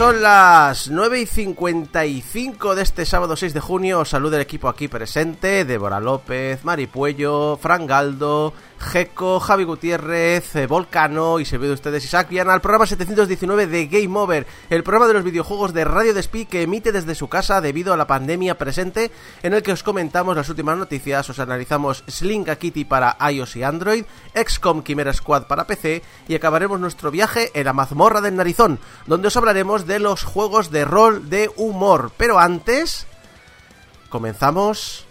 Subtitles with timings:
[0.00, 4.70] Son las 9 y 55 de este sábado 6 de junio, os saluda el equipo
[4.70, 11.58] aquí presente, Débora López, Mari Puello, Fran Galdo, Geco, Javi Gutiérrez, eh, Volcano y se
[11.58, 15.22] ve de ustedes Isaac Viana al programa 719 de Game Over, el programa de los
[15.22, 19.12] videojuegos de Radio Despí que emite desde su casa debido a la pandemia presente,
[19.42, 23.56] en el que os comentamos las últimas noticias, os analizamos Slink a Kitty para iOS
[23.56, 24.04] y Android,
[24.34, 29.28] XCOM Chimera Squad para PC y acabaremos nuestro viaje en la mazmorra del narizón, donde
[29.28, 32.12] os hablaremos de los juegos de rol de humor.
[32.16, 33.06] Pero antes,
[34.08, 35.04] comenzamos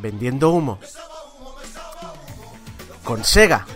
[0.00, 0.78] vendiendo humo
[3.04, 3.66] con Sega.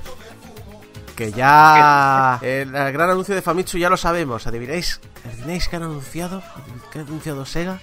[1.14, 4.46] Que ya el, el gran anuncio de Famitsu ya lo sabemos.
[4.46, 5.00] ¿Adivináis?
[5.26, 6.42] ¿Adivináis qué han anunciado?
[6.92, 7.78] ¿Qué ha anunciado Sega?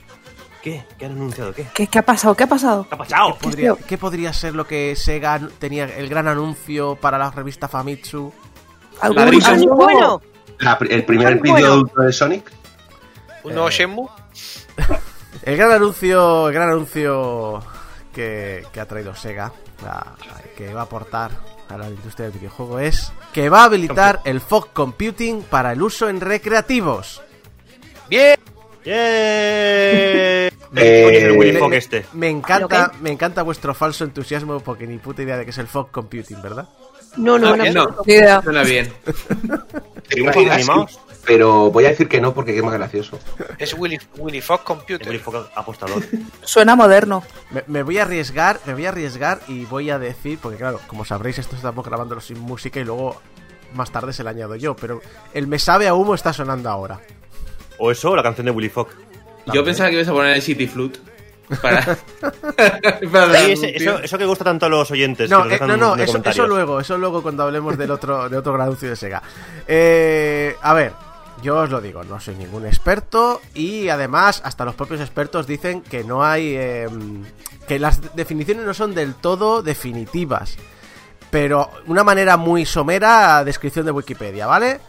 [0.61, 0.85] ¿Qué?
[0.97, 1.53] ¿Qué han anunciado?
[1.53, 1.67] ¿Qué?
[1.73, 2.35] ¿Qué, qué ha pasado?
[2.35, 2.87] ¿Qué ha pasado?
[2.87, 3.33] ¿Qué ha pasado?
[3.33, 7.67] ¿Qué podría, qué podría ser lo que Sega tenía el gran anuncio para la revista
[7.67, 8.31] Famitsu?
[9.01, 10.21] ¿Algún, algún- bueno.
[10.59, 11.67] La- el primer vídeo bueno.
[11.73, 12.51] adulto de Sonic.
[13.43, 14.07] ¿Un nuevo Eh, Shenmue?
[15.43, 17.59] El gran anuncio, el gran anuncio
[18.13, 19.51] que, que ha traído Sega,
[20.53, 21.31] que va a aportar
[21.69, 25.81] a la industria del videojuego es que va a habilitar el fog computing para el
[25.81, 27.21] uso en recreativos.
[28.09, 28.37] ¡Bien!
[28.85, 28.93] ¡Yeah!
[28.95, 32.05] Eh, me- este.
[32.13, 35.57] Me encanta, ¿Lo me encanta vuestro falso entusiasmo porque ni puta idea de que es
[35.57, 36.67] el fog computing, ¿verdad?
[37.17, 37.63] No, no, Ah, no.
[38.05, 38.25] bien.
[38.25, 38.41] no.
[38.41, 38.91] Suena bien.
[39.05, 39.11] ¿Te
[40.15, 40.55] ¿Dibujos imaginas?
[40.55, 40.99] animados?
[41.25, 43.17] Pero voy a decir que no porque es más gracioso.
[43.57, 45.07] Es Willy, Willy Fox Computer.
[45.07, 46.03] Willy Fogg apostador.
[46.43, 47.23] Suena moderno.
[47.51, 50.81] Me, me voy a arriesgar, me voy a arriesgar y voy a decir, porque claro,
[50.87, 53.21] como sabréis, esto estamos grabándolo sin música y luego
[53.73, 55.01] más tarde se lo añado yo, pero
[55.33, 56.99] el me sabe a humo está sonando ahora.
[57.79, 58.89] O eso, o la canción de Willy Fogg.
[59.53, 60.99] Yo pensaba que ibas a poner el City Flute.
[61.61, 61.97] Para.
[63.11, 65.29] para Sí, el ese- eso, eso que gusta tanto a los oyentes.
[65.29, 68.67] No, eh, no, no, eso, luego, eso luego cuando hablemos del otro, de otro gran
[68.67, 69.21] anuncio de Sega.
[69.67, 70.93] Eh, a ver,
[71.41, 75.81] yo os lo digo, no soy ningún experto y además hasta los propios expertos dicen
[75.81, 76.87] que no hay, eh,
[77.67, 80.55] que las definiciones no son del todo definitivas.
[81.29, 84.79] Pero una manera muy somera, descripción de Wikipedia, ¿vale?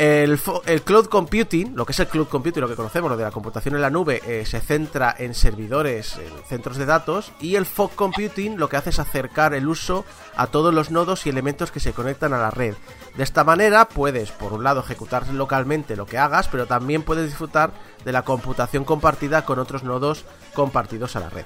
[0.00, 0.40] El,
[0.82, 3.74] cloud computing, lo que es el cloud computing, lo que conocemos, lo de la computación
[3.74, 7.94] en la nube, eh, se centra en servidores, en centros de datos, y el fog
[7.94, 10.06] computing lo que hace es acercar el uso
[10.36, 12.76] a todos los nodos y elementos que se conectan a la red.
[13.14, 17.26] De esta manera puedes, por un lado, ejecutar localmente lo que hagas, pero también puedes
[17.26, 17.70] disfrutar
[18.02, 20.24] de la computación compartida con otros nodos
[20.54, 21.44] compartidos a la red.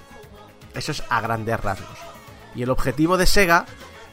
[0.74, 1.98] Eso es a grandes rasgos.
[2.54, 3.66] Y el objetivo de Sega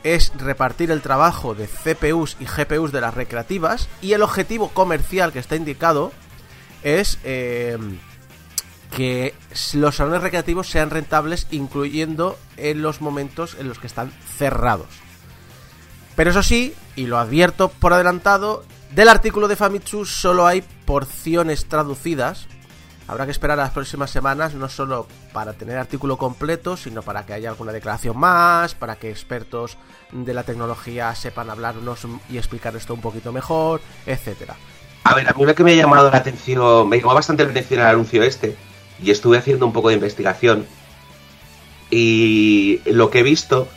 [0.03, 5.31] es repartir el trabajo de CPUs y GPUs de las recreativas y el objetivo comercial
[5.31, 6.11] que está indicado
[6.83, 7.77] es eh,
[8.95, 9.33] que
[9.73, 14.89] los salones recreativos sean rentables incluyendo en los momentos en los que están cerrados.
[16.15, 21.67] Pero eso sí, y lo advierto por adelantado, del artículo de Famitsu solo hay porciones
[21.67, 22.47] traducidas.
[23.11, 27.25] Habrá que esperar a las próximas semanas, no solo para tener artículo completo, sino para
[27.25, 29.77] que haya alguna declaración más, para que expertos
[30.13, 34.55] de la tecnología sepan hablarnos y explicar esto un poquito mejor, etcétera.
[35.03, 37.51] A ver, a mí lo que me ha llamado la atención, me llamó bastante la
[37.51, 38.55] atención el anuncio este,
[39.03, 40.65] y estuve haciendo un poco de investigación.
[41.89, 43.67] Y lo que he visto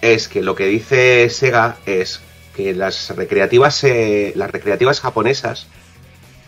[0.00, 2.22] es que lo que dice Sega es
[2.56, 5.66] que las recreativas, eh, las recreativas japonesas,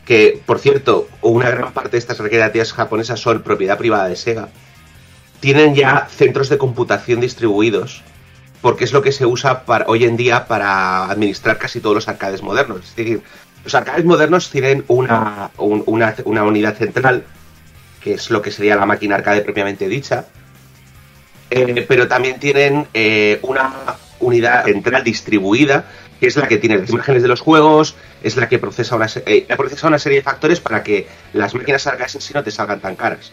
[0.07, 4.49] que por cierto, una gran parte de estas recreativas japonesas son propiedad privada de Sega,
[5.41, 8.03] tienen ya centros de computación distribuidos,
[8.63, 12.09] porque es lo que se usa para, hoy en día para administrar casi todos los
[12.09, 12.85] arcades modernos.
[12.85, 13.21] Es decir,
[13.65, 17.25] los arcades modernos tienen una, un- una, una unidad central,
[18.01, 20.27] que es lo que sería la máquina arcade propiamente dicha,
[21.51, 23.73] eh, pero también tienen eh, una
[24.21, 25.85] unidad central distribuida,
[26.21, 29.07] que es la que tiene las imágenes de los juegos, es la que procesa una,
[29.27, 32.51] eh, procesa una serie de factores para que las máquinas arcades en sí no te
[32.51, 33.33] salgan tan caras.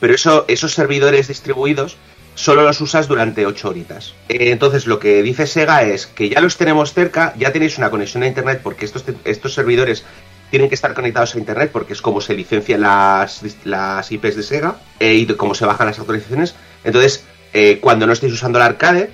[0.00, 1.96] Pero eso, esos servidores distribuidos
[2.34, 4.14] solo los usas durante 8 horitas.
[4.28, 7.90] Eh, entonces lo que dice Sega es que ya los tenemos cerca, ya tenéis una
[7.90, 10.04] conexión a Internet porque estos, estos servidores
[10.50, 14.42] tienen que estar conectados a Internet porque es como se licencian las, las IPs de
[14.42, 16.54] Sega eh, y de cómo se bajan las actualizaciones.
[16.82, 19.10] Entonces eh, cuando no estéis usando el arcade,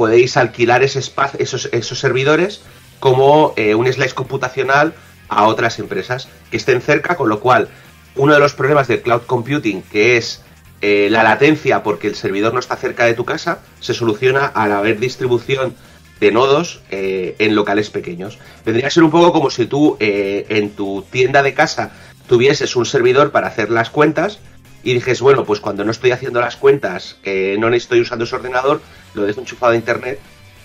[0.00, 2.62] podéis alquilar ese espacio, esos, esos servidores
[3.00, 4.94] como eh, un slice computacional
[5.28, 7.68] a otras empresas que estén cerca, con lo cual
[8.16, 10.40] uno de los problemas del cloud computing, que es
[10.80, 14.72] eh, la latencia porque el servidor no está cerca de tu casa, se soluciona al
[14.72, 15.74] haber distribución
[16.18, 18.38] de nodos eh, en locales pequeños.
[18.64, 21.90] Vendría a ser un poco como si tú en tu tienda de casa
[22.26, 24.38] tuvieses un servidor para hacer las cuentas
[24.82, 28.34] y dijes, bueno, pues cuando no estoy haciendo las cuentas, eh, no estoy usando ese
[28.34, 28.80] ordenador,
[29.14, 30.18] lo dejo enchufado a internet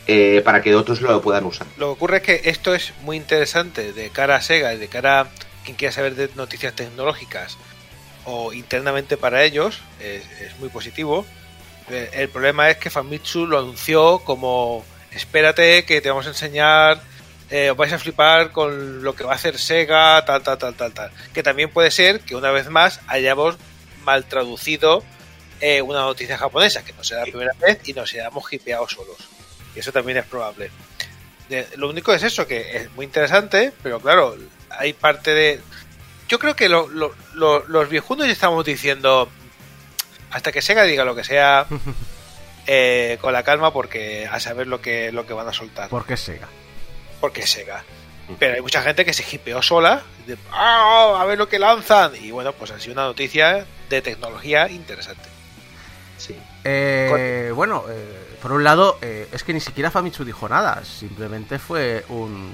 [0.08, 1.68] eh, para que otros lo puedan usar.
[1.78, 4.88] Lo que ocurre es que esto es muy interesante de cara a Sega y de
[4.88, 5.28] cara a
[5.64, 7.58] quien quiera saber de noticias tecnológicas
[8.26, 10.24] o internamente para ellos, es,
[10.60, 11.26] muy positivo.
[11.90, 17.02] Eh, El problema es que Famitsu lo anunció como espérate que te vamos a enseñar,
[17.50, 20.74] eh, os vais a flipar con lo que va a hacer Sega, tal, tal, tal,
[20.74, 21.12] tal, tal.
[21.34, 23.58] Que también puede ser que una vez más hayamos
[24.06, 25.04] mal traducido
[25.60, 29.18] eh, una noticia japonesa, que no será la primera vez y nos hayamos hipeado solos.
[29.76, 30.72] Y eso también es probable.
[31.50, 34.38] De- lo único es eso, que es muy interesante, pero claro,
[34.70, 35.60] hay parte de...
[36.28, 39.30] Yo creo que lo- lo- lo- los viejunos ya estamos diciendo,
[40.32, 41.68] hasta que Sega diga lo que sea,
[42.68, 45.90] eh, con la calma, porque a saber lo que, lo que van a soltar.
[45.90, 46.48] ¿Por qué Sega?
[47.22, 47.84] Porque Sega.
[48.40, 52.14] Pero hay mucha gente que se hipeó sola, de, "Ah, a ver lo que lanzan.
[52.16, 55.30] Y bueno, pues ha sido una noticia de tecnología interesante.
[56.18, 56.36] Sí.
[56.64, 61.60] Eh, bueno, eh, por un lado, eh, es que ni siquiera Famitsu dijo nada, simplemente
[61.60, 62.52] fue un,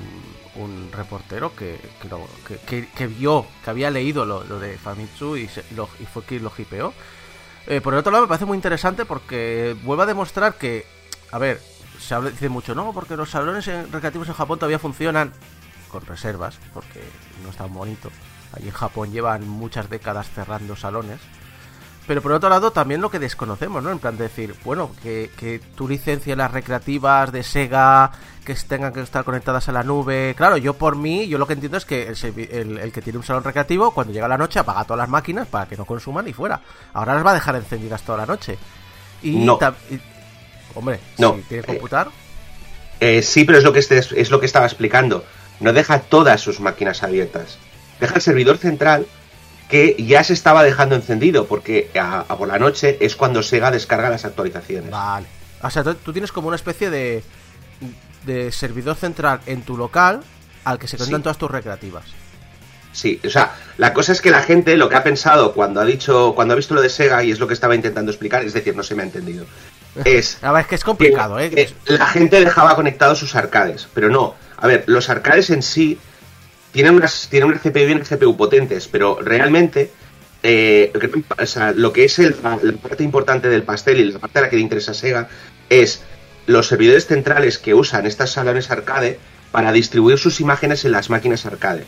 [0.56, 4.78] un reportero que, que, lo- que- que- que vio, que había leído lo, lo de
[4.78, 6.94] Famitsu y, se- lo- y fue quien lo hipeó.
[7.68, 10.86] Eh, por el otro lado, me parece muy interesante porque vuelve a demostrar que,
[11.32, 11.62] a ver,
[12.00, 15.32] se habla, dice mucho, no, porque los salones recreativos en Japón todavía funcionan
[15.88, 17.00] con reservas, porque
[17.44, 18.10] no es tan bonito.
[18.54, 21.20] Allí en Japón llevan muchas décadas cerrando salones.
[22.08, 23.92] Pero por otro lado, también lo que desconocemos, ¿no?
[23.92, 28.12] En plan de decir, bueno, que, que tú licencias las recreativas de Sega,
[28.44, 30.34] que tengan que estar conectadas a la nube.
[30.36, 32.18] Claro, yo por mí, yo lo que entiendo es que el,
[32.52, 35.48] el- el que tiene un salón recreativo, cuando llega la noche, apaga todas las máquinas
[35.48, 36.60] para que no consuman y fuera.
[36.94, 38.58] Ahora las va a dejar encendidas toda la noche.
[39.22, 39.60] Y, No.
[39.92, 40.02] y-
[40.76, 42.10] hombre, No, si tiene eh, computar,
[43.00, 45.24] Eh, sí, pero es lo que este- es lo que estaba explicando.
[45.60, 47.58] No deja todas sus máquinas abiertas.
[48.02, 49.06] Deja el servidor central
[49.70, 53.72] que ya se estaba dejando encendido porque a, a por la noche es cuando Sega
[53.72, 54.92] descarga las actualizaciones.
[54.92, 55.26] Vale.
[55.62, 57.24] O sea, tú, tienes como una especie de,
[58.26, 60.22] de servidor central en tu local
[60.66, 61.24] al que se conectan Sí.
[61.24, 62.04] todas tus recreativas.
[62.92, 65.86] Sí, o sea, la cosa es que la gente lo que ha pensado cuando ha
[65.86, 68.52] dicho, cuando ha visto lo de Sega y es lo que estaba intentando explicar, es
[68.52, 69.46] decir, no se me ha entendido.
[70.06, 71.52] Es A ver, es que es complicado, ¿eh?
[71.56, 74.36] Eh, la gente dejaba conectados sus arcades, pero no.
[74.58, 76.00] A ver, los arcades en sí
[76.72, 79.92] tienen unas tienen una CPU y una GPU potentes, pero realmente
[80.44, 80.92] eh,
[81.38, 84.42] o sea, lo que es el- la parte importante del pastel y la parte a
[84.44, 85.30] la que le interesa a Sega
[85.70, 86.02] es
[86.48, 89.20] los servidores centrales que usan estas salones arcade
[89.52, 91.84] para distribuir sus imágenes en las máquinas arcade.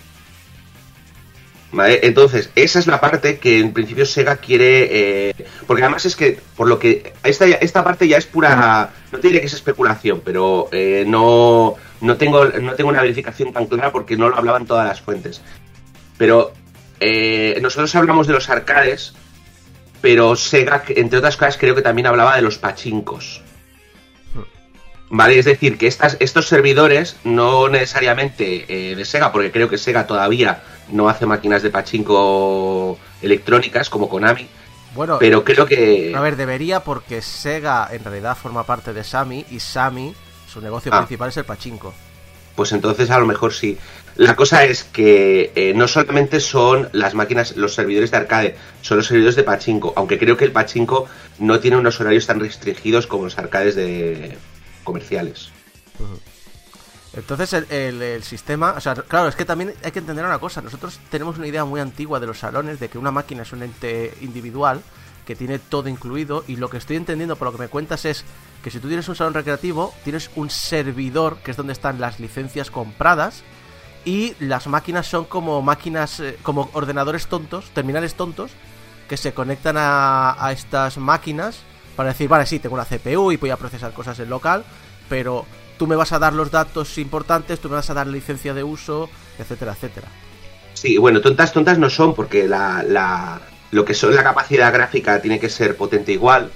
[1.74, 2.02] ¿Vale?
[2.04, 5.30] Entonces, esa es la parte que en principio Sega quiere.
[5.30, 5.36] eh,
[5.66, 7.14] porque además es que, por lo que.
[7.24, 8.92] Esta, esta parte ya es pura.
[9.12, 13.52] No te diré que es especulación, pero eh, no, no, tengo, no tengo una verificación
[13.52, 15.42] tan clara porque no lo hablaban todas las fuentes.
[16.20, 16.54] Pero
[17.00, 19.16] eh, nosotros hablamos de los arcades,
[20.00, 23.42] pero Sega, entre otras cosas, creo que también hablaba de los pachincos.
[25.10, 29.78] Vale, es decir, que estas, estos servidores, no necesariamente eh, de Sega, porque creo que
[29.80, 34.48] Sega todavía no hace máquinas de pachinko electrónicas como Konami,
[34.96, 36.14] Bueno, pero creo que...
[36.16, 40.14] a ver, debería porque Sega en realidad forma parte de Sami y Sami,
[40.52, 41.00] su negocio Ah.
[41.00, 41.94] principal es el pachinko.
[42.56, 43.80] Pues entonces a lo mejor sí.
[44.16, 48.98] La cosa es que eh, no solamente son las máquinas, los servidores de arcade, son
[48.98, 51.08] los servidores de pachinko, aunque creo que el pachinko
[51.40, 54.38] no tiene unos horarios tan restringidos como los arcades de
[54.84, 55.50] comerciales.
[57.16, 60.62] Entonces el, el- sistema, o sea, claro, es que también hay que entender una cosa.
[60.62, 63.62] Nosotros tenemos una idea muy antigua de los salones de que una máquina es un
[63.64, 64.82] ente individual
[65.26, 68.26] que tiene todo incluido y lo que estoy entendiendo por lo que me cuentas es
[68.64, 72.20] que si tú tienes un salón recreativo, tienes un servidor que es donde están las
[72.20, 73.44] licencias compradas
[74.06, 78.52] y las máquinas son como máquinas, eh, como ordenadores tontos, terminales tontos,
[79.08, 81.60] que se conectan a, a estas máquinas
[81.96, 84.66] para decir, vale, sí, tengo una CPU y voy a procesar cosas en local,
[85.08, 85.46] pero
[85.78, 88.64] tú me vas a dar los datos importantes, tú me vas a dar licencia de
[88.64, 90.08] uso, etcétera, etcétera.
[90.74, 95.22] Sí, bueno, tontas, tontas no son porque la, la- lo que son la capacidad gráfica
[95.22, 96.52] tiene que ser potente igual.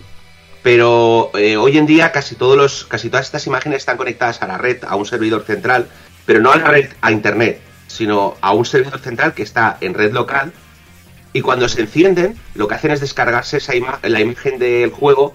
[0.63, 4.47] Pero eh, hoy en día casi todos los, casi todas estas imágenes están conectadas a
[4.47, 5.87] la red, a un servidor central,
[6.25, 9.93] pero no a la red a internet, sino a un servidor central que está en
[9.93, 10.51] red local.
[11.31, 15.33] Y cuando se encienden, lo que hacen es descargarse esa la imagen del juego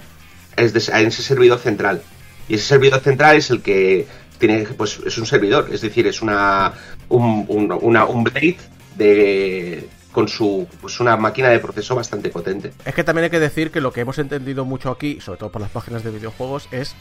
[0.57, 2.03] en ese servidor central.
[2.52, 4.06] Y ese servidor central es el que
[4.38, 6.75] tiene, pues es un servidor, es decir, es una
[7.09, 8.59] un, un- una- un blade
[8.97, 12.75] de con su pues una máquina de proceso bastante potente.
[12.85, 15.50] Es que también hay que decir que lo que hemos entendido mucho aquí, sobre todo
[15.50, 16.94] por las páginas de videojuegos, es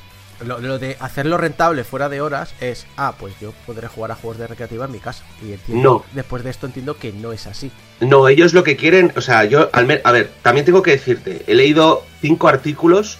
[0.45, 4.15] lo, lo de hacerlo rentable fuera de horas es, ah, pues yo podré jugar a
[4.15, 5.25] juegos de recreativa en mi casa.
[5.45, 6.05] Y entiendo, No.
[6.15, 7.69] después de esto entiendo que no es así.
[7.99, 11.43] No, ellos lo que quieren, o sea, yo, al a ver, también tengo que decirte,
[11.45, 13.19] he leído cinco artículos,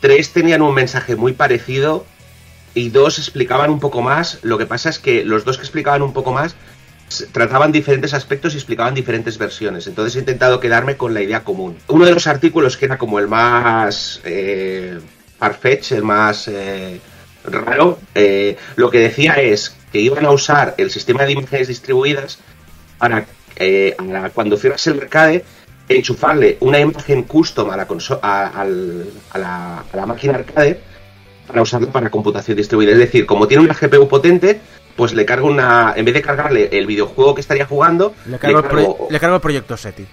[0.00, 2.06] tres tenían un mensaje muy parecido
[2.74, 4.38] y dos explicaban un poco más.
[4.42, 6.54] Lo que pasa es que los dos que explicaban un poco más
[7.32, 9.86] trataban diferentes aspectos y explicaban diferentes versiones.
[9.86, 11.76] Entonces he intentado quedarme con la idea común.
[11.88, 14.98] Uno de los artículos que era como el más eh,
[15.38, 17.00] farfetch, el más eh,
[17.44, 22.38] raro, eh, lo que decía es que iban a usar el sistema de imágenes distribuidas
[22.98, 23.26] para
[23.56, 23.96] eh,
[24.34, 25.44] cuando cierras el arcade
[25.96, 27.86] enchufarle una imagen custom a la,
[28.22, 30.80] a, a la, máquina arcade
[31.46, 32.92] para usarla para computación distribuida.
[32.92, 34.60] Es decir, como tiene una GPU potente,
[34.96, 35.94] pues le cargo una.
[35.96, 39.76] En vez de cargarle el videojuego que estaría jugando, Le cargo, le cargo el proyecto
[39.76, 40.06] SETI.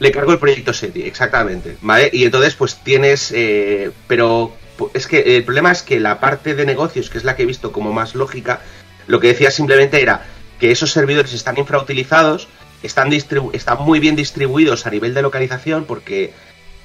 [0.00, 2.10] le cargo el proyecto SETI, exactamente, ¿vale?
[2.12, 4.52] Y entonces pues tienes, eh, pero
[4.92, 7.46] es que el problema es que la parte de negocios, que es la que he
[7.46, 8.60] visto como más lógica,
[9.06, 10.24] lo que decía simplemente era
[10.58, 12.48] que esos servidores están infrautilizados,
[12.84, 16.32] están, están muy bien distribuidos a nivel de localización, porque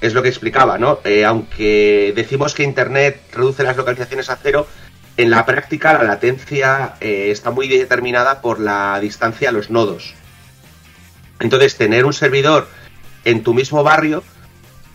[0.00, 0.98] es lo que explicaba, ¿no?
[1.04, 4.66] Eh, aunque decimos que Internet reduce las localizaciones a cero,
[5.16, 10.14] en la práctica la latencia eh, está muy determinada por la distancia a los nodos.
[11.38, 12.68] Entonces, tener un servidor
[13.24, 14.22] en tu mismo barrio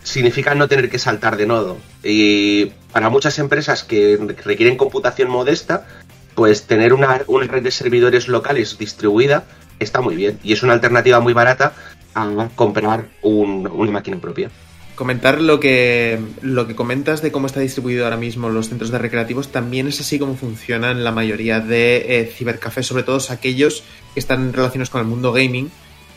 [0.02, 1.76] significa no tener que saltar de nodo.
[2.02, 5.86] Y para muchas empresas que requieren computación modesta,
[6.34, 9.44] pues tener una, una red de servidores locales distribuida
[9.78, 10.38] está muy bien.
[10.42, 11.72] Y es una alternativa muy barata
[12.14, 14.50] a comprar un- una máquina propia.
[14.94, 18.96] Comentar lo que, lo que comentas de cómo está distribuido ahora mismo los centros de
[18.96, 23.82] recreativos también es así como funcionan la mayoría de eh, cibercafés, sobre todo aquellos
[24.14, 25.70] que están relacionados con el mundo gaming,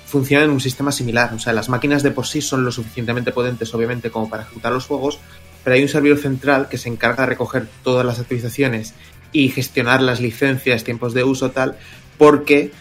[0.06, 1.34] funcionan en un sistema similar.
[1.34, 4.72] O sea, las máquinas de por sí son lo suficientemente potentes, obviamente, como para ejecutar
[4.72, 5.20] los juegos,
[5.66, 8.94] pero hay un servidor central que se encarga de recoger todas las actualizaciones
[9.34, 11.78] y gestionar las licencias, tiempos de uso, tal,
[12.18, 12.72] porque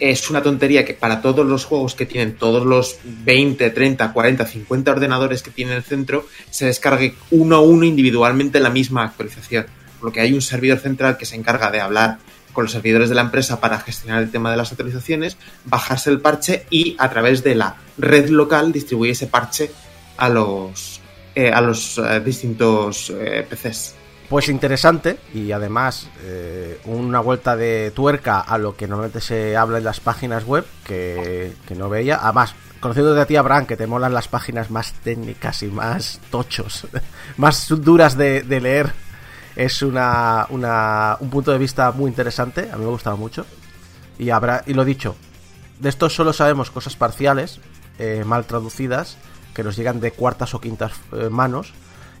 [0.00, 4.46] es una tontería que para todos los juegos que tienen todos los 20, 30, 40,
[4.46, 9.66] 50 ordenadores que tiene el centro, se descargue uno a uno individualmente la misma actualización.
[9.98, 12.18] Por lo que hay un servidor central que se encarga de hablar
[12.52, 16.20] con los servidores de la empresa para gestionar el tema de las actualizaciones, bajarse el
[16.20, 19.70] parche y a través de la red local distribuir ese parche
[20.16, 21.00] a los,
[21.34, 23.94] eh, a los eh, distintos eh, PCs.
[24.28, 29.78] Pues interesante y además eh, una vuelta de tuerca a lo que normalmente se habla
[29.78, 32.18] en las páginas web que, que no veía.
[32.22, 36.86] Además, conociendo de ti, Abraham, que te molan las páginas más técnicas y más tochos,
[37.36, 38.92] más duras de, leer,
[39.56, 42.70] es una, una- un punto de vista muy interesante.
[42.72, 43.44] A mí me ha gustado mucho.
[44.18, 45.16] Y, habrá, y lo dicho,
[45.80, 47.60] de esto solo sabemos cosas parciales,
[47.98, 49.16] eh, mal traducidas,
[49.54, 51.74] que nos llegan de cuartas o quintas eh, manos.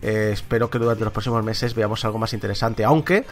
[0.06, 2.84] Eh, espero que durante los próximos meses veamos algo más interesante.
[2.84, 3.24] Aunque,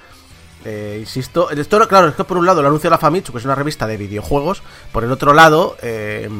[0.64, 3.44] eh, insisto, esto, claro, es que por un lado lo anuncia la Famitsu, que es
[3.44, 4.62] una revista de videojuegos.
[4.90, 6.30] Por el otro lado, eh,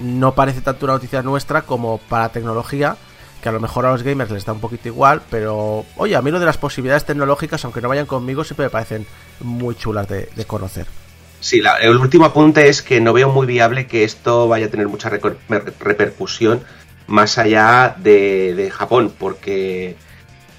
[0.00, 2.96] no parece tanto una noticia nuestra como para tecnología,
[3.42, 5.22] que a lo mejor a los gamers les da un poquito igual.
[5.30, 8.70] Pero, oye, a mí lo de las posibilidades tecnológicas, aunque no vayan conmigo, siempre me
[8.70, 9.06] parecen
[9.40, 10.86] muy chulas de, de conocer.
[11.38, 14.70] Sí, la- el último apunte es que no veo muy viable que esto vaya a
[14.70, 16.62] tener mucha repercusión
[17.10, 19.96] más allá de, de Japón, porque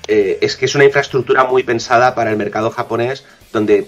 [0.07, 3.87] eh, es que es una infraestructura muy pensada para el mercado japonés, donde,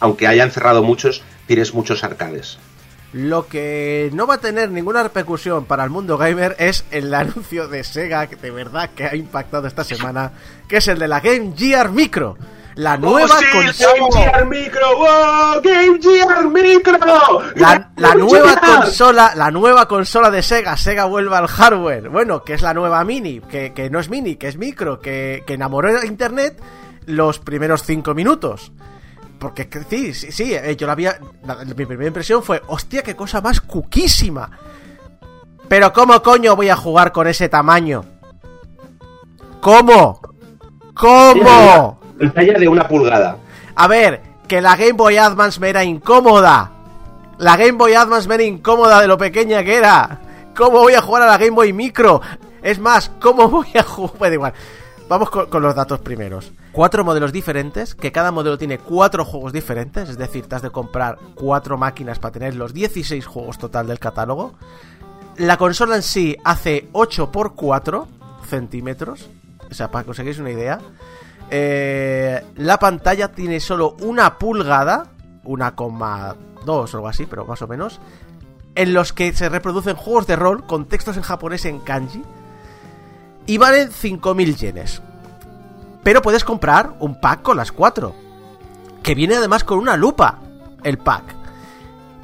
[0.00, 2.58] aunque hayan cerrado muchos, tienes muchos arcades.
[3.12, 7.68] Lo que no va a tener ninguna repercusión para el mundo gamer es el anuncio
[7.68, 10.32] de Sega, que de verdad que ha impactado esta semana,
[10.68, 12.38] que es el de la Game Gear Micro.
[12.76, 13.92] La nueva ¡Oh, sí, consola.
[13.98, 14.96] Game Gear Micro!
[14.96, 15.60] ¡Wow!
[15.62, 17.42] ¡Game Gear Micro!
[17.56, 18.80] La, la ¡Game nueva Gear!
[18.82, 22.08] consola, la nueva consola de Sega, Sega vuelve al hardware.
[22.08, 25.42] Bueno, que es la nueva mini, que, que no es mini, que es micro, que,
[25.46, 26.60] que enamoró a internet
[27.06, 28.72] los primeros cinco minutos.
[29.38, 31.18] Porque que- sí, sí, sí, eh, yo la había.
[31.44, 34.50] la- mi primera impresión fue, hostia, qué cosa más cuquísima.
[35.68, 38.04] Pero ¿cómo coño voy a jugar con ese tamaño?
[39.60, 40.20] ¿Cómo?
[40.94, 41.99] ¿Cómo?
[42.20, 43.38] Pantalla de una pulgada.
[43.74, 46.70] A ver, que la Game Boy Advance me era incómoda.
[47.38, 50.20] La Game Boy Advance me era incómoda de lo pequeña que era.
[50.54, 52.20] ¿Cómo voy a jugar a la Game Boy Micro?
[52.62, 54.18] Es más, ¿cómo voy a jugar?
[54.18, 54.52] Bueno, igual.
[55.08, 56.52] Vamos con, los datos primeros.
[56.72, 60.70] Cuatro modelos diferentes, que cada modelo tiene cuatro juegos diferentes, es decir, te has de
[60.70, 64.54] comprar cuatro máquinas para tener los 16 juegos total del catálogo.
[65.36, 68.06] La consola en sí hace 8 por 4
[68.46, 69.30] centímetros,
[69.70, 70.78] o sea, para que os hagáis una idea,
[71.50, 75.06] eh, la pantalla tiene solo una pulgada,
[75.44, 76.34] 1,2
[76.66, 78.00] o algo así, pero más o menos,
[78.74, 82.22] en los que se reproducen juegos de rol con textos en japonés en kanji
[83.46, 85.02] y valen 5.000 yenes.
[86.02, 88.14] Pero puedes comprar un pack con las cuatro,
[89.02, 90.38] que viene además con una lupa,
[90.84, 91.34] el pack,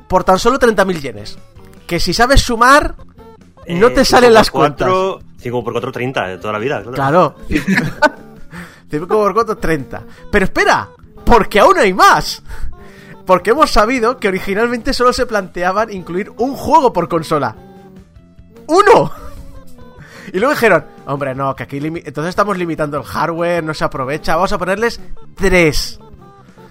[0.09, 1.39] por tan solo 30.000 yenes.
[1.87, 2.95] Que si sabes sumar,
[3.69, 6.83] no Eh, te salen las 4, 5 por 4, 30 de toda la vida.
[6.83, 7.35] Claro.
[7.49, 7.65] 5
[8.91, 10.03] 4, 30.
[10.31, 10.89] Pero espera,
[11.25, 12.43] porque aún hay más.
[13.25, 17.57] Porque hemos sabido que originalmente solo se planteaban incluir un juego por consola.
[18.69, 19.11] ¡Uno!
[20.33, 24.37] Y luego dijeron, hombre, no, que aquí entonces estamos limitando el hardware, no se aprovecha,
[24.37, 25.01] vamos a ponerles
[25.35, 25.99] tres.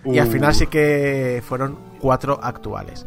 [0.03, 3.05] Y al final sí que fueron cuatro actuales.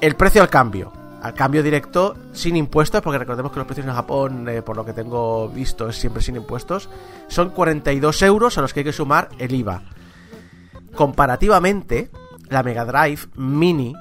[0.00, 0.92] El precio al cambio.
[1.22, 4.84] Al cambio directo sin impuestos, porque recordemos que los precios en Japón, eh, por lo
[4.84, 6.88] que tengo visto, es siempre sin impuestos.
[7.28, 9.82] Son 42 euros a los que hay que sumar el IVA.
[10.94, 12.10] Comparativamente,
[12.48, 13.94] la Mega Drive Mini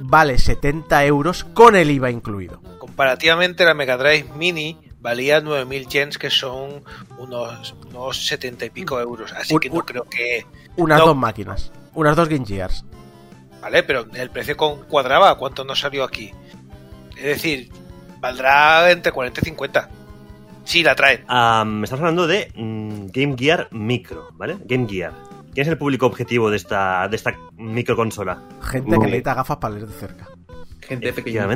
[0.00, 2.60] vale 70 euros con el IVA incluido.
[2.78, 6.82] Comparativamente, la Mega Drive Mini valía 9.000 yens, que son
[7.18, 9.32] unos, unos 70 y pico euros.
[9.32, 10.46] Así Un- que no un- creo que.
[10.76, 11.06] Unas No.
[11.06, 11.72] dos máquinas.
[11.94, 12.84] Unas dos Game Gears.
[13.60, 15.36] Vale, pero el precio con- cuadraba.
[15.36, 16.32] ¿Cuánto nos salió aquí?
[17.16, 17.70] Es decir,
[18.20, 19.88] valdrá entre 40 y 50.
[20.64, 21.20] Sí, la traen.
[21.20, 24.56] Me estamos hablando de mm, Game Gear Micro, ¿vale?
[24.64, 25.12] Game Gear.
[25.52, 28.42] ¿Quién es el público objetivo de esta, de esta microconsola?
[28.60, 30.28] Gente que necesita gafas para leer de cerca.
[30.80, 31.48] Gente pequeña.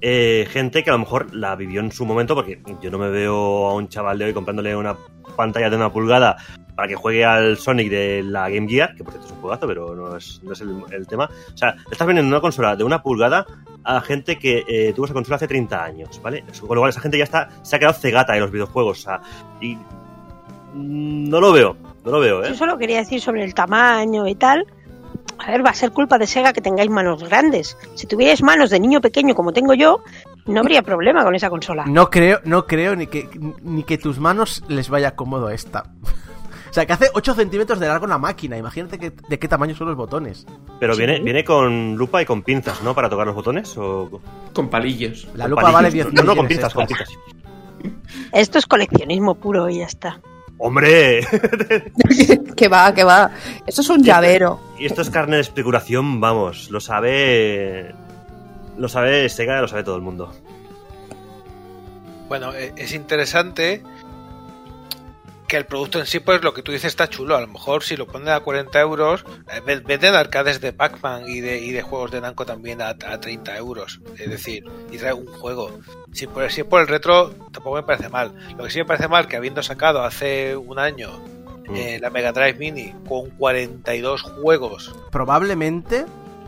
[0.00, 3.10] Eh, gente que a lo mejor la vivió en su momento, porque yo no me
[3.10, 4.96] veo a un chaval de hoy comprándole una
[5.36, 6.36] pantalla de una pulgada
[6.74, 9.66] para que juegue al Sonic de la Game Gear, que por cierto es un juegazo,
[9.66, 11.28] pero no es, no es el, el tema.
[11.52, 13.46] O sea, estás vendiendo una consola de una pulgada
[13.84, 16.44] a gente que eh, tuvo esa consola hace 30 años, ¿vale?
[16.60, 19.02] Con lo cual esa gente ya está, se ha quedado cegata de los videojuegos, o
[19.02, 19.20] sea,
[19.60, 19.76] y
[20.74, 22.50] no lo veo, no lo veo, ¿eh?
[22.50, 24.66] Yo solo quería decir sobre el tamaño y tal.
[25.38, 27.76] A ver, va a ser culpa de Sega que tengáis manos grandes.
[27.94, 30.00] Si tuvierais manos de niño pequeño como tengo yo,
[30.46, 31.84] no habría problema con esa consola.
[31.86, 33.28] No creo, no creo ni que,
[33.62, 35.84] ni que tus manos les vaya cómodo esta.
[36.72, 38.56] O sea, que hace 8 centímetros de largo la máquina.
[38.56, 40.46] Imagínate que- de qué tamaño son los botones.
[40.80, 42.94] Pero viene, viene con lupa y con pinzas, ¿no?
[42.94, 44.22] Para tocar los botones o...
[44.54, 45.28] Con palillos.
[45.34, 45.74] La con lupa palillos?
[45.74, 47.10] vale 10 No, no, con pinzas, con extras.
[47.78, 48.02] pinzas.
[48.32, 50.18] Esto es coleccionismo puro y ya está.
[50.56, 51.26] ¡Hombre!
[52.56, 53.30] que va, que va.
[53.66, 54.58] Eso es un llavero.
[54.78, 57.94] Y esto es carne de especulación, vamos, lo sabe.
[58.78, 60.32] Lo sabe Sega, lo sabe todo el mundo.
[62.28, 63.82] Bueno, e- es interesante
[65.52, 67.36] que el producto en sí, pues lo que tú dices está chulo.
[67.36, 71.24] A lo mejor si lo ponen a 40 euros, eh, ven- venden arcades de Pac-Man
[71.28, 74.00] y de, y de juegos de Namco también a, a 30 euros.
[74.18, 75.70] Es decir, y trae un juego.
[76.12, 78.32] Si por, si por el retro, tampoco me parece mal.
[78.56, 81.10] Lo que sí me parece mal, que habiendo sacado hace un año
[81.68, 81.76] Mm.
[81.76, 86.04] eh, la Mega Drive Mini con 42 juegos, Probablemente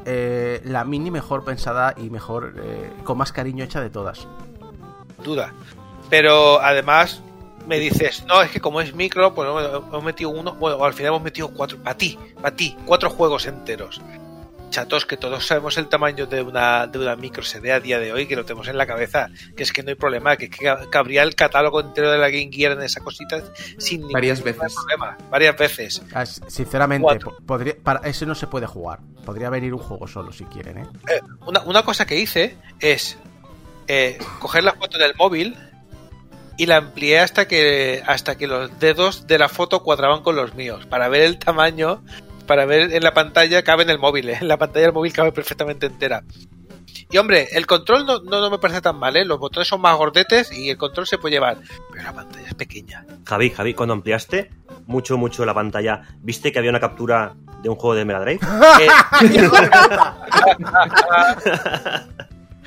[0.07, 4.27] eh, la mini mejor pensada y mejor, eh, con más cariño hecha de todas.
[5.23, 5.53] duda.
[6.11, 7.23] Pero además
[7.67, 11.09] me dices, no, es que como es micro, pues hemos- metido uno, bueno, al final
[11.11, 14.01] hemos metido cuatro, para ti, para ti, cuatro juegos enteros.
[14.71, 18.13] Chatos, que todos sabemos el tamaño de una, de una micro CD a día de
[18.13, 20.75] hoy, que lo tenemos en la cabeza, que es que no hay problema, que, que
[20.91, 23.41] cabría el catálogo entero de la Game Gear en esa cosita
[23.79, 24.75] sin ningún Varias veces.
[24.75, 26.03] problema, varias veces.
[26.13, 27.07] Ah, Sinceramente,
[27.47, 28.99] podría, para eso no se puede jugar.
[29.25, 30.87] Podría venir un juego solo si quieren, ¿eh?
[31.09, 33.17] Eh, una, una cosa que hice es
[33.87, 35.57] eh, coger la foto del móvil
[36.57, 40.55] y la amplié hasta que hasta que los dedos de la foto cuadraban con los
[40.55, 42.03] míos para ver el tamaño
[42.47, 44.39] para ver en la pantalla cabe en el móvil ¿eh?
[44.41, 46.25] en la pantalla del móvil cabe perfectamente entera
[47.11, 49.25] y hombre el control no, no, no me parece tan mal ¿eh?
[49.25, 51.59] los botones son más gordetes y el control se puede llevar
[51.91, 54.51] pero la pantalla es pequeña Javi, Javi, cuando ampliaste
[54.87, 58.41] mucho, mucho la pantalla, ¿viste que había una captura de un juego de Mega Drive?
[58.81, 59.51] Eh,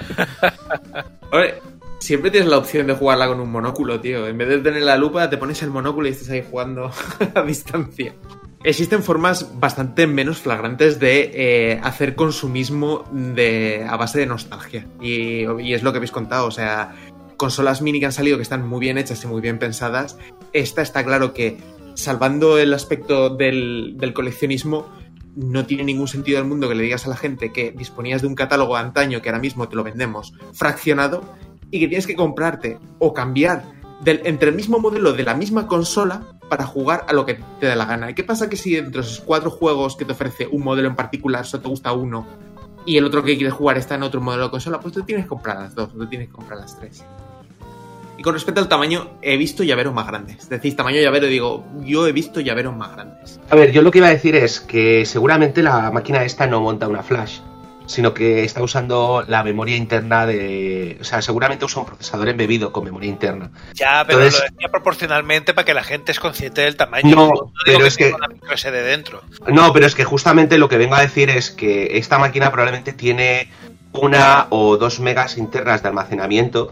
[1.31, 1.55] Oye,
[1.99, 4.27] siempre tienes la opción de jugarla con un monóculo, tío.
[4.27, 6.91] En vez de tener la lupa, te pones el monóculo y estás ahí jugando
[7.35, 8.15] a distancia.
[8.63, 14.87] Existen formas bastante menos flagrantes de eh, hacer consumismo de, a base de nostalgia.
[14.99, 16.47] Y, es lo que habéis contado.
[16.47, 16.95] O sea,
[17.37, 20.17] consolas mini que han salido que están muy bien hechas y muy bien pensadas.
[20.53, 21.57] Esta está claro que,
[21.93, 24.87] salvando el aspecto del, del coleccionismo,
[25.35, 28.27] no tiene ningún sentido del mundo que le digas a la gente que disponías de
[28.27, 31.21] un catálogo de antaño que ahora mismo te lo vendemos fraccionado
[31.71, 33.63] y que tienes que comprarte o cambiar
[34.05, 37.75] entre el mismo modelo de la misma consola para jugar a lo que te dé
[37.75, 38.09] la gana.
[38.09, 40.95] ¿Y qué pasa que si entre esos cuatro juegos que te ofrece un modelo en
[40.95, 42.25] particular solo te gusta uno
[42.85, 44.79] y el otro que quieres jugar está en otro modelo de consola?
[44.79, 47.03] Pues tú tienes que comprar las dos, tú tienes que comprar las tres.
[48.17, 50.49] Y con respecto al tamaño, he visto llaveros más grandes.
[50.49, 53.39] Decís tamaño llavero, digo, yo he visto llaveros más grandes.
[53.49, 56.61] A ver, yo lo que iba a decir es que seguramente la máquina esta no
[56.61, 57.39] monta una flash,
[57.87, 60.97] sino que está usando la memoria interna de...
[61.01, 63.49] O sea, seguramente usa un procesador embebido con memoria interna.
[63.73, 67.15] Ya, pero Entonces- lo decía proporcionalmente para que la gente es consciente del tamaño.
[67.15, 69.21] No, digo pero es que- una micro SD dentro.
[69.47, 72.93] No, pero es que justamente lo que vengo a decir es que esta máquina probablemente
[72.93, 73.49] tiene
[73.93, 76.71] una o dos megas internas de almacenamiento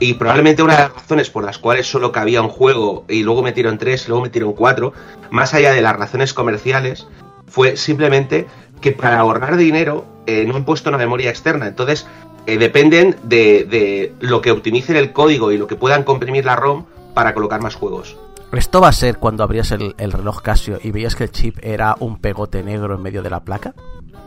[0.00, 3.42] y probablemente una de las razones por las cuales solo cabía un juego y luego
[3.42, 4.92] metieron tres y luego metieron cuatro,
[5.30, 7.06] más allá de las razones comerciales,
[7.46, 8.46] fue simplemente
[8.82, 11.66] que para ahorrar dinero eh, no han puesto una memoria externa.
[11.66, 12.06] Entonces,
[12.46, 16.56] eh, dependen de, de lo que optimicen el código y lo que puedan comprimir la
[16.56, 18.18] ROM para colocar más juegos.
[18.52, 21.56] ¿Esto va a ser cuando abrías el, el reloj Casio y veías que el chip
[21.62, 23.74] era un pegote negro en medio de la placa?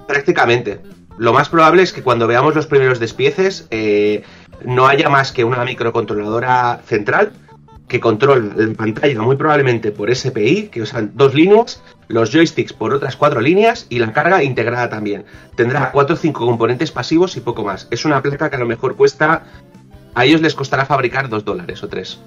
[0.08, 0.82] Prácticamente.
[1.18, 4.24] Lo más probable es que cuando veamos los primeros despieces eh,
[4.66, 7.34] no haya más que una microcontroladora central
[7.88, 12.94] que controla la pantalla muy probablemente por SPI, que usan dos líneas, los joysticks por
[12.94, 15.26] otras cuatro líneas y la carga integrada también.
[15.56, 17.88] Tendrá cuatro o cinco componentes pasivos y poco más.
[17.92, 19.44] Es una placa que a lo mejor cuesta...
[20.14, 22.20] A ellos les costará fabricar dos dólares o tres.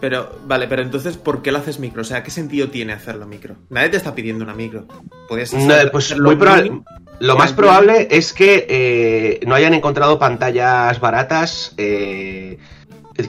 [0.00, 2.02] Pero, vale, pero entonces, ¿por qué lo haces micro?
[2.02, 3.56] O sea, ¿qué sentido tiene hacerlo micro?
[3.70, 4.86] Nadie te está pidiendo una micro.
[5.28, 6.82] Podrías No, pues muy probable.
[7.18, 12.58] Lo más probable es que eh, no hayan encontrado pantallas baratas eh,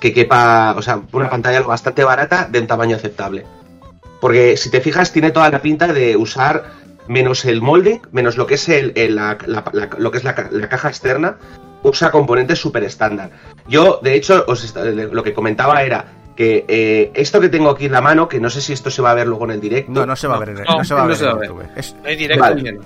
[0.01, 3.45] que quepa, o sea, una pantalla lo bastante barata de un tamaño aceptable.
[4.19, 6.65] Porque si te fijas, tiene toda la pinta de usar
[7.08, 10.23] menos el molding, menos lo que es el, el- la, la- la- lo que es
[10.23, 11.38] la, ca- la caja externa,
[11.84, 13.30] usa componentes súper estándar.
[13.67, 17.91] Yo, de hecho, os lo que comentaba era que eh, esto que tengo aquí en
[17.93, 19.91] la mano, que no sé si esto se va a ver luego en el directo.
[19.91, 21.23] No, no se va a ver en, no, no se va a no ver se
[21.23, 21.47] en va a ver.
[21.49, 21.65] YouTube.
[21.75, 22.43] Es- No hay directo.
[22.43, 22.80] Vale.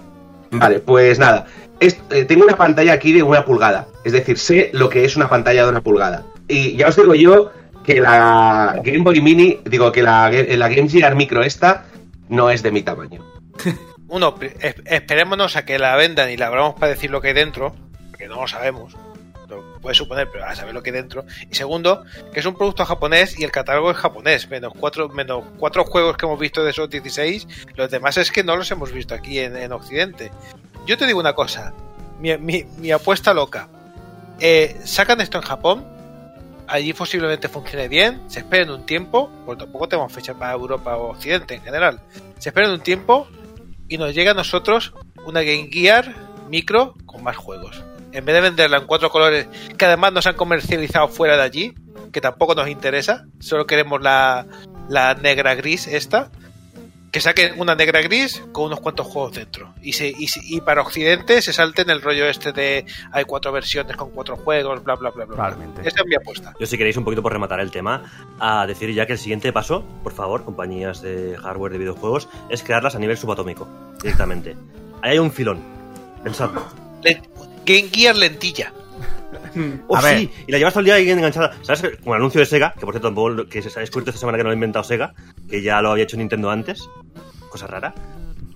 [0.51, 1.47] Vale, pues nada.
[1.79, 3.87] Es- eh, tengo una pantalla aquí de una pulgada.
[4.03, 6.23] Es decir, sé lo que es una pantalla de una pulgada.
[6.47, 7.51] Y ya os digo yo
[7.83, 11.85] que la Game Boy Mini, digo que la, la Game Gear Micro esta
[12.29, 13.23] no es de mi tamaño.
[14.07, 14.35] Uno,
[14.85, 17.73] esperémonos a que la vendan y la abramos para decir lo que hay dentro,
[18.09, 18.93] porque no lo sabemos.
[19.47, 21.25] Lo puedes suponer, pero a saber lo que hay dentro.
[21.49, 24.49] Y segundo, que es un producto japonés y el catálogo es japonés.
[24.49, 27.47] Menos cuatro, menos cuatro juegos que hemos visto de esos 16.
[27.75, 30.31] Los demás es que no los hemos visto aquí en, en Occidente.
[30.85, 31.73] Yo te digo una cosa.
[32.19, 33.67] Mi, mi- mi apuesta loca.
[34.39, 35.85] Eh, sacan esto en Japón.
[36.71, 38.21] Allí posiblemente funcione bien.
[38.27, 39.29] Se esperen un tiempo.
[39.45, 41.99] Porque tampoco tenemos fecha para Europa o Occidente en general.
[42.39, 43.27] Se esperen un tiempo
[43.89, 44.93] y nos llega a nosotros
[45.25, 46.15] una Game Gear
[46.49, 47.83] micro con más juegos.
[48.13, 51.75] En vez de venderla en cuatro colores que además nos han comercializado fuera de allí,
[52.13, 54.47] que tampoco nos interesa, solo queremos la,
[54.87, 56.31] la negra gris esta,
[57.11, 59.73] que saquen una negra gris con unos cuantos juegos dentro.
[59.81, 63.51] Y, se, y, se- y para Occidente se salten el rollo este de hay cuatro
[63.51, 65.35] versiones con cuatro juegos, bla, bla, bla, bla.
[65.35, 65.81] Probablemente.
[65.85, 66.53] Esta es mi apuesta.
[66.59, 68.03] Yo si queréis un poquito por rematar el tema,
[68.39, 72.63] a decir ya que el siguiente paso, por favor, compañías de hardware de videojuegos, es
[72.63, 73.67] crearlas a nivel subatómico,
[74.01, 74.55] directamente.
[75.01, 75.59] Ahí hay un filón.
[76.23, 76.63] Pensadlo.
[77.03, 77.21] Le-
[77.65, 78.71] Game Gear lentilla.
[79.87, 80.17] Oh, A ver.
[80.19, 81.53] sí, y la llevas todo el día ahí enganchada.
[81.61, 81.97] ¿Sabes?
[82.03, 84.37] Como el anuncio de Sega, que por cierto, tampoco que se ha descubierto esta semana
[84.37, 85.13] que no lo ha inventado Sega,
[85.49, 86.87] que ya lo había hecho Nintendo antes.
[87.49, 87.93] Cosa rara.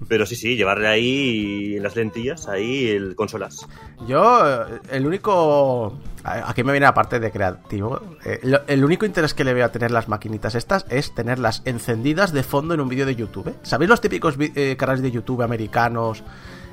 [0.08, 3.66] Pero sí, sí, llevarle ahí en las lentillas, ahí el consolas.
[4.08, 6.00] Yo, eh, el único.
[6.24, 8.02] Aquí me viene aparte de creativo.
[8.24, 12.34] eh, el único interés que le veo a tener las maquinitas estas es tenerlas encendidas
[12.34, 13.48] de fondo en un vídeo de YouTube.
[13.50, 13.56] ¿eh?
[13.64, 16.24] ¿Sabéis los típicos eh, canales de YouTube americanos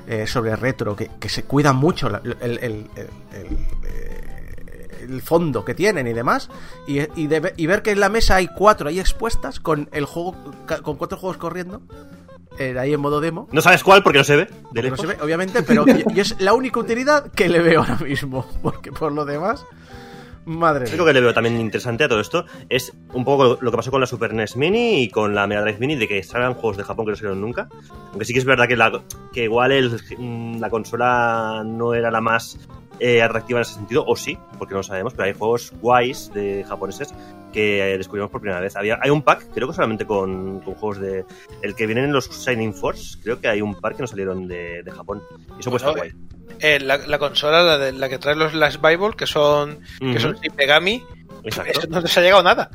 [0.07, 2.89] eh, sobre retro que, que se cuidan mucho la- el, el- el-
[3.33, 6.49] el- eh, el fondo que tienen y demás?
[6.87, 10.05] Y, y de y ver que en la mesa hay cuatro ahí expuestas con el
[10.05, 10.35] juego
[10.83, 11.81] con cuatro juegos corriendo.
[12.59, 13.47] eh, ahí en modo demo.
[13.51, 14.45] No sabes cuál porque no se ve.
[14.45, 14.99] De Porque no lejos.
[14.99, 18.45] se ve, obviamente, pero yo, yo es la única utilidad que le veo ahora mismo.
[18.61, 19.65] Porque por lo demás,
[20.45, 21.05] madre Lo mía.
[21.05, 24.01] que le veo también interesante a todo esto es un poco lo que pasó con
[24.01, 26.83] la Super NES Mini y con la Mega Drive Mini, de que salgan juegos de
[26.83, 27.67] Japón que no salieron nunca.
[28.11, 32.11] Aunque sí que es verdad que, la, que igual el- mm, la consola no era
[32.11, 32.59] la más
[32.99, 36.31] eh, atractiva en ese sentido, o sí, porque no lo sabemos, pero hay juegos guays
[36.33, 37.13] de japoneses
[37.51, 38.75] que eh, descubrimos por primera vez.
[38.75, 41.25] Había, hay un pack, creo que solamente con, con juegos de...
[41.61, 44.47] El que vienen en los Shining Force, creo que hay un par que no salieron
[44.47, 45.21] de, de Japón.
[45.57, 46.32] Y eso puede estar Bueno, guay.
[46.59, 50.05] Eh, la, la consola, la, de, la que trae los Last Bible, que son, que
[50.17, 50.33] Ujú.
[50.33, 51.03] Shin Megami,
[51.43, 51.71] Exacto.
[51.79, 52.69] eso no les ha llegado nada.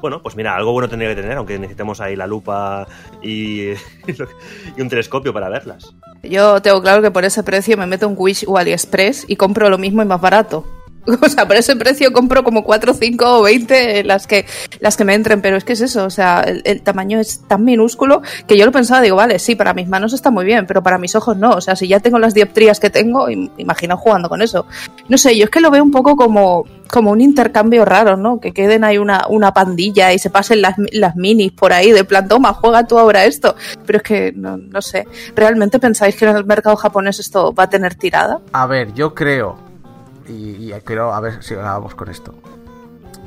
[0.00, 2.86] Bueno, pues mira, algo bueno tendría que tener, aunque necesitemos ahí la lupa
[3.22, 3.70] y,
[4.76, 5.92] y un telescopio para verlas.
[6.22, 9.68] Yo tengo claro que por ese precio me meto en Wish o AliExpress y compro
[9.70, 10.64] lo mismo y más barato.
[11.22, 14.44] O sea, por ese precio compro como 4, 5 o 20 las que,
[14.80, 17.64] las que me entren, pero es que es eso, o sea, el, tamaño es tan
[17.64, 20.82] minúsculo que yo lo pensaba, digo, vale, sí, para mis manos está muy bien, pero
[20.82, 21.50] para mis ojos no.
[21.50, 24.66] O sea, si ya tengo las dioptrías que tengo, im- imagino jugando con eso.
[25.08, 28.40] No sé, yo es que lo veo un poco como, como un intercambio raro, ¿no?
[28.40, 32.04] Que queden ahí una, una pandilla y se pasen las, las minis por ahí, de
[32.04, 33.54] plan, toma, juega tú ahora esto.
[33.86, 37.64] Pero es que, no, no sé, ¿realmente pensáis que en el mercado japonés esto va
[37.64, 38.40] a tener tirada?
[38.52, 39.67] A ver, yo creo.
[40.28, 42.34] Y, y creo, a ver si acabamos con esto.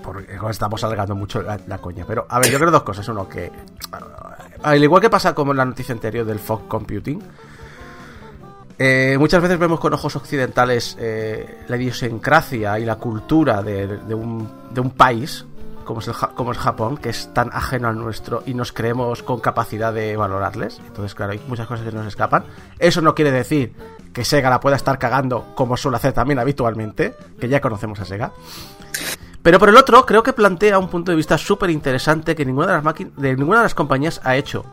[0.03, 2.05] Porque estamos alargando mucho la, coña.
[2.07, 3.07] Pero, a ver, yo creo dos cosas.
[3.07, 3.51] Uno, que.
[4.63, 7.21] Al igual que pasa como en la noticia anterior del fog computing.
[8.77, 14.91] eh, muchas veces vemos con ojos occidentales eh, la idiosincrasia y la cultura de un
[14.95, 15.45] país
[15.93, 19.93] como es, el, Japón, que es tan ajeno al nuestro y nos creemos con capacidad
[19.93, 20.80] de valorarles.
[20.86, 22.43] Entonces, claro, hay muchas cosas que nos escapan.
[22.80, 23.73] Eso no quiere decir
[24.13, 28.06] que Sega la pueda estar cagando como suele hacer también habitualmente, que ya conocemos a
[28.06, 28.32] Sega.
[29.41, 32.67] Pero por el otro, creo que plantea un punto de vista súper interesante que ninguna
[32.67, 34.65] de las de ninguna de las compañías ha hecho.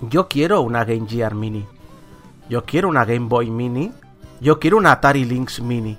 [0.00, 1.66] Yo quiero una Game Gear Mini.
[2.48, 3.92] Yo quiero una Game Boy Mini.
[4.40, 5.98] Yo quiero una Atari Lynx Mini.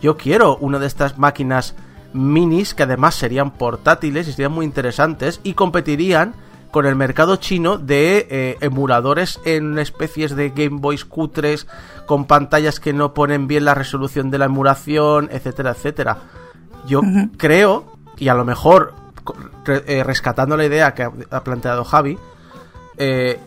[0.00, 1.76] Yo quiero una de estas máquinas
[2.12, 6.34] minis que además serían portátiles y serían muy interesantes y competirían
[6.70, 11.66] con el mercado chino de eh, emuladores en especies de Game Boys cutres
[12.06, 16.18] con pantallas que no ponen bien la resolución de la emulación, etcétera, etcétera.
[16.86, 17.02] Yo
[17.36, 18.94] creo, y a lo mejor
[19.66, 22.18] eh, rescatando la idea que ha, ha planteado Javi,
[22.96, 23.38] eh,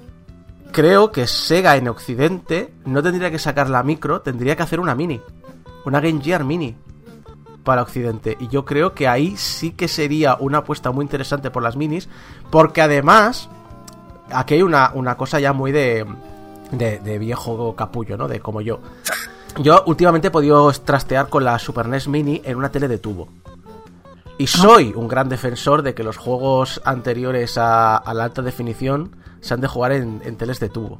[0.72, 4.94] creo que Sega en Occidente no tendría que sacar la micro, tendría que hacer una
[4.94, 5.20] mini.
[5.84, 6.76] Una Game Gear mini
[7.66, 8.38] para Occidente.
[8.40, 12.08] Y yo creo que ahí sí que sería una apuesta muy interesante por las minis.
[12.50, 13.50] Porque además,
[14.32, 16.06] aquí hay una, una cosa ya muy de,
[16.72, 18.30] de, de viejo capullo, ¿no?
[18.30, 18.80] De como yo.
[19.60, 23.28] Yo últimamente he podido trastear con la Super NES Mini en una tele de tubo.
[24.38, 29.16] Y soy un gran defensor de que los juegos anteriores a, a la alta definición
[29.40, 31.00] se han de jugar en, en teles de tubo.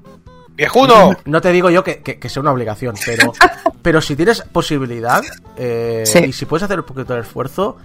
[0.56, 1.12] ¡Viejuno!
[1.26, 3.32] No te digo yo que, que- que sea una obligación, pero,
[3.82, 5.22] pero si tienes posibilidad
[5.58, 6.20] eh, Sí.
[6.20, 7.78] y si puedes hacer un poquito de esfuerzo,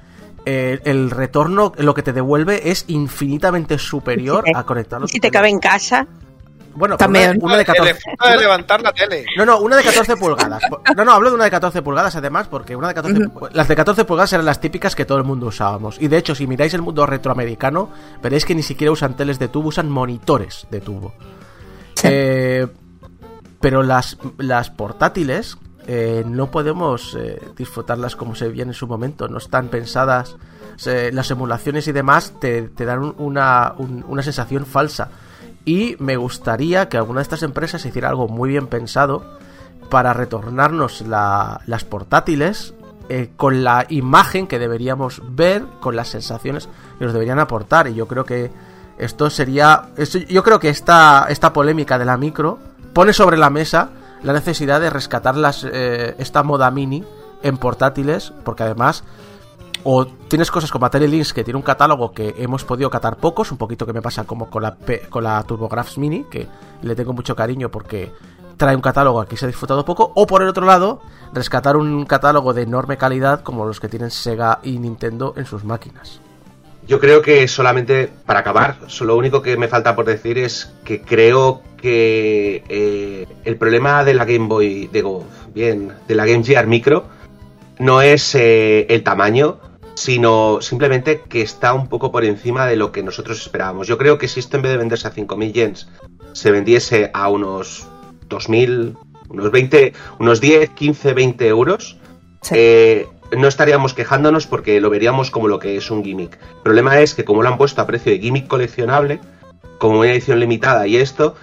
[0.47, 4.53] eh, el retorno, lo que te devuelve es infinitamente superior Sí.
[4.55, 5.07] a conectarlo.
[5.07, 6.07] Y si te cabe en casa,
[6.73, 7.31] Bueno, pero También.
[7.43, 7.95] Una, una de 14.
[8.31, 9.27] de levantar la tele.
[9.37, 10.63] No, no, una de 14 pulgadas.
[10.97, 13.67] No, no, hablo de una de 14 pulgadas además, porque una de 14 pu- las
[13.67, 15.97] de 14 pulgadas eran las típicas que todo el mundo usábamos.
[16.01, 17.91] Y de hecho, si miráis el mundo retroamericano,
[18.23, 21.13] veréis que ni siquiera usan teles de tubo, usan monitores de tubo.
[22.05, 22.67] Eh,
[23.61, 29.29] pero las, las portátiles eh, no podemos eh, disfrutarlas como se veían en su momento.
[29.29, 30.37] No están pensadas.
[31.13, 35.11] las emulaciones y demás te, te dan un- una, un- una sensación falsa.
[35.67, 39.39] Y me gustaría que alguna de estas empresas hiciera algo muy bien pensado
[39.91, 42.73] para retornarnos la- las portátiles
[43.11, 47.89] eh, con la imagen que deberíamos ver, con las sensaciones que nos deberían aportar.
[47.89, 48.51] Y yo creo que
[49.01, 49.89] esto sería.
[50.29, 52.59] yo creo que esta, esta polémica de la micro
[52.93, 53.91] pone sobre la mesa
[54.23, 57.05] la necesidad de rescatar las, eh, esta moda mini
[57.43, 59.05] en portátiles, porque además.
[59.83, 63.51] O tienes cosas como Atari Lynx que tiene un catálogo que hemos podido catar pocos,
[63.51, 64.77] un poquito que me pasa como con la,
[65.09, 66.47] con la TurboGrafx Mini, que
[66.83, 68.13] le tengo mucho cariño porque
[68.59, 71.01] trae un catálogo que se ha disfrutado poco, o por el otro lado,
[71.33, 75.65] rescatar un catálogo de enorme calidad como los que tienen Sega y Nintendo en sus
[75.65, 76.21] máquinas.
[76.91, 81.01] Yo creo que solamente, para acabar, lo único que me falta por decir es que
[81.01, 85.25] creo que eh, el problema de la Game Boy, digo,
[85.55, 87.05] bien, de la Game Gear Micro,
[87.79, 89.61] no es eh, el tamaño,
[89.95, 93.87] sino simplemente que está un poco por encima de lo que nosotros esperábamos.
[93.87, 95.89] Yo creo que si esto en vez de venderse a 5.000 yens,
[96.33, 97.87] se vendiese a unos
[98.29, 98.97] 2.000,
[99.29, 101.99] unos 20, unos 10, 15, 20 euros,
[102.43, 102.55] Sí.
[102.59, 106.35] eh, no estaríamos quejándonos porque lo veríamos como lo que es un gimmick.
[106.35, 109.21] El problema es que como lo han puesto a precio de gimmick coleccionable,
[109.79, 111.35] como una edición limitada y esto,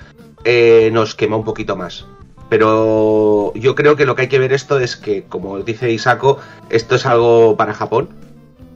[0.43, 2.05] eh, nos quema un poquito más.
[2.49, 6.39] Pero yo creo que lo que hay que ver esto es que, como dice Isako,
[6.69, 8.09] esto es algo para Japón.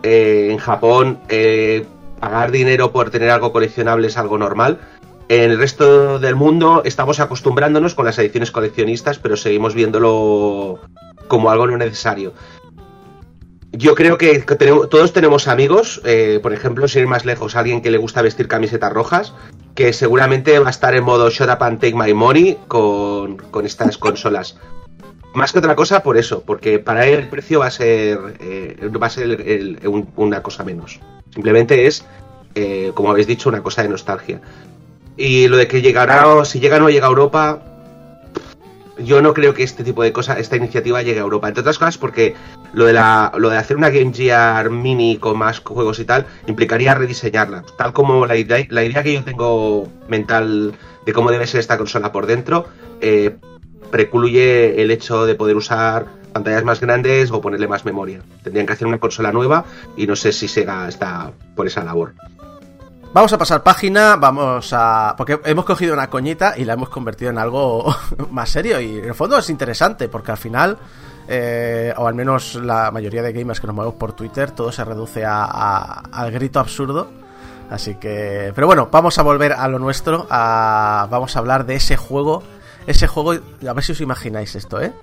[0.03, 1.85] Eh, en Japón, eh,
[2.19, 4.79] pagar dinero por tener algo coleccionable es algo normal.
[5.29, 10.79] En el resto del mundo estamos acostumbrándonos con las ediciones coleccionistas, pero seguimos viéndolo
[11.29, 12.33] como algo no necesario.
[13.81, 17.81] Yo creo que tenemos- todos tenemos amigos, eh, por ejemplo, sin ir más lejos, alguien
[17.81, 19.33] que le gusta vestir camisetas rojas,
[19.73, 23.65] que seguramente va a estar en modo Shut Up and Take My Money con, con
[23.65, 24.57] estas consolas.
[25.33, 28.89] Más que otra cosa, por eso, porque para él el precio va a ser, eh,
[29.01, 30.99] va a ser el- el- un- una cosa menos.
[31.33, 32.05] Simplemente es,
[32.53, 34.41] eh, como habéis dicho, una cosa de nostalgia.
[35.17, 37.63] Y lo de que llegará, si llega o no llega a Europa,
[38.97, 41.47] yo no creo que este tipo de cosas, esta iniciativa llegue a Europa.
[41.47, 42.35] Entre otras cosas porque
[42.73, 46.25] lo de, la, lo de hacer una Game Gear mini con más juegos y tal
[46.47, 47.63] implicaría rediseñarla.
[47.77, 50.73] Tal como la idea, la idea que yo tengo mental
[51.05, 52.67] de cómo debe ser esta consola por dentro,
[52.99, 53.37] eh,
[53.91, 58.21] precluye el hecho de poder usar pantallas más grandes o ponerle más memoria.
[58.43, 59.65] Tendrían que hacer una consola nueva
[59.97, 62.13] y no sé si Sega está por esa labor.
[63.13, 65.15] Vamos a pasar página, vamos a...
[65.17, 67.93] Porque hemos cogido una coñita y la hemos convertido en algo
[68.31, 70.77] más serio y en el fondo es interesante porque al final,
[71.27, 74.85] eh, o al menos la mayoría de gamers que nos movemos por Twitter, todo se
[74.85, 77.11] reduce a, a- al grito absurdo.
[77.69, 78.53] Así que...
[78.55, 82.43] Pero bueno, vamos a volver a lo nuestro, a, vamos a hablar de ese juego,
[82.87, 84.93] ese juego, a ver si os imagináis esto, ¿eh?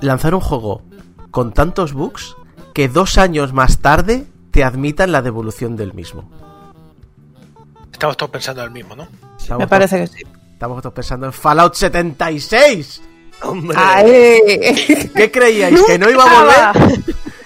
[0.00, 0.82] Lanzar un juego
[1.30, 2.34] con tantos bugs
[2.74, 6.28] que dos años más tarde te admitan la devolución del mismo.
[7.96, 9.08] Estamos todos pensando en el mismo, ¿no?
[9.40, 10.22] Estamos Me parece que sí.
[10.52, 13.00] Estamos todos pensando en Fallout 76.
[13.40, 13.74] ¡Hombre!
[13.80, 15.10] ¡Ay!
[15.16, 15.80] ¿Qué creíais?
[15.82, 17.00] ¿Que no iba a volver?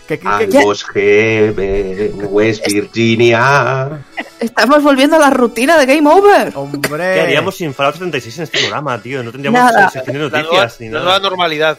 [0.09, 4.01] ¿Que, que- que- Ambos Heaven, West Virginia.
[4.41, 6.51] Estamos volviendo a la rutina de Game Over.
[6.57, 7.15] Hombre.
[7.15, 9.23] ¿Qué haríamos sin Fallout 76 en este programa, tío?
[9.23, 9.89] No tendríamos Nada.
[9.89, 11.05] sección de La nueva, noticias ni la nada.
[11.05, 11.79] nueva normalidad.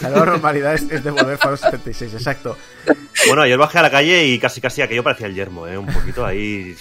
[0.00, 2.56] La nueva normalidad es, es devolver Fallout 76, exacto.
[3.26, 5.76] Bueno, ayer bajé a la calle y casi casi aquello parecía el yermo, ¿eh?
[5.76, 6.74] Un poquito ahí...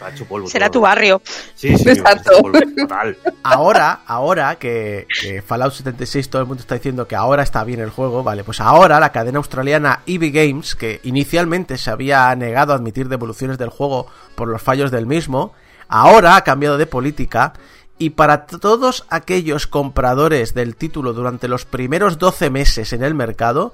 [0.00, 0.72] Ha hecho polvo Será todo.
[0.72, 1.22] tu barrio.
[1.54, 2.30] Sí, sí, Exacto.
[2.42, 3.16] polvo, total.
[3.42, 7.80] Ahora, ahora que, que Fallout 76 todo el mundo está diciendo que ahora está bien
[7.80, 12.72] el juego, vale, pues ahora la cadena australiana EV Games, que inicialmente se había negado
[12.72, 15.52] a admitir devoluciones del juego por los fallos del mismo,
[15.88, 17.52] ahora ha cambiado de política
[17.96, 23.72] y para todos aquellos compradores del título durante los primeros 12 meses en el mercado,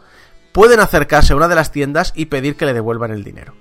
[0.52, 3.54] pueden acercarse a una de las tiendas y pedir que le devuelvan el dinero.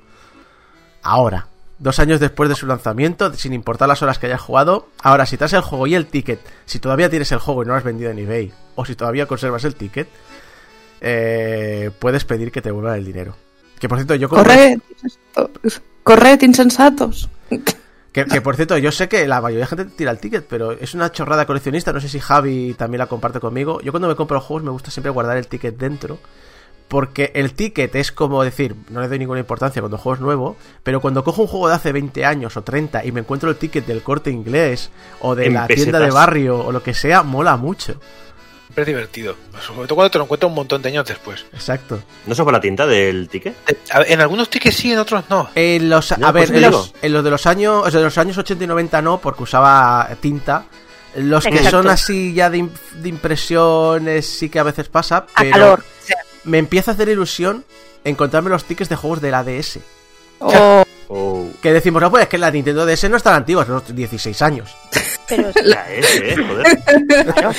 [1.01, 1.47] Ahora,
[1.79, 5.37] dos años después de su lanzamiento, sin importar las horas que hayas jugado, ahora si
[5.37, 7.83] te el juego y el ticket, si todavía tienes el juego y no lo has
[7.83, 10.07] vendido en eBay, o si todavía conservas el ticket,
[11.01, 13.35] eh, puedes pedir que te devuelvan el dinero.
[13.79, 15.81] Que por cierto, yo compré- Corred, insensatos.
[16.03, 17.29] Corred, insensatos.
[18.11, 20.73] que, que, por cierto, yo sé que la mayoría de gente tira el ticket, pero
[20.73, 21.93] es una chorrada coleccionista.
[21.93, 23.79] No sé si Javi también la comparte conmigo.
[23.81, 26.19] Yo cuando me compro juegos me gusta siempre guardar el ticket dentro.
[26.89, 30.21] Porque el ticket es como decir, no le doy ninguna importancia cuando el juego es
[30.21, 33.49] nuevo, pero cuando cojo un juego de hace 20 años o 30 y me encuentro
[33.49, 34.89] el ticket del corte inglés
[35.21, 37.99] o de En la tienda de barrio o lo que sea, mola mucho.
[38.73, 39.35] Pero es divertido.
[39.65, 41.45] Sobre todo cuando te lo encuentras un montón de años después.
[41.53, 42.01] Exacto.
[42.25, 43.55] ¿No se fue la tinta del ticket?
[43.67, 45.49] Eh, a ver, En algunos tickets sí, en otros no.
[45.55, 47.99] En los, No, a ver, pues en los, en los de los años, o sea,
[47.99, 50.65] de los años 80 y 90 no, porque usaba tinta.
[51.15, 51.69] Los que Exacto.
[51.71, 52.69] son así ya de, im-
[53.01, 55.79] de impresiones sí que a veces pasa, A pero calor.
[55.79, 57.65] O sea, me empieza a hacer ilusión
[58.03, 59.79] encontrarme los tickets de juegos de la DS.
[60.39, 63.65] Oh, Oh, Que decimos, no, pues es que la Nintendo DS no es tan antigua,
[63.65, 64.69] son unos 16 años.
[65.27, 66.35] pero la S, ¿eh?
[66.37, 66.77] Joder.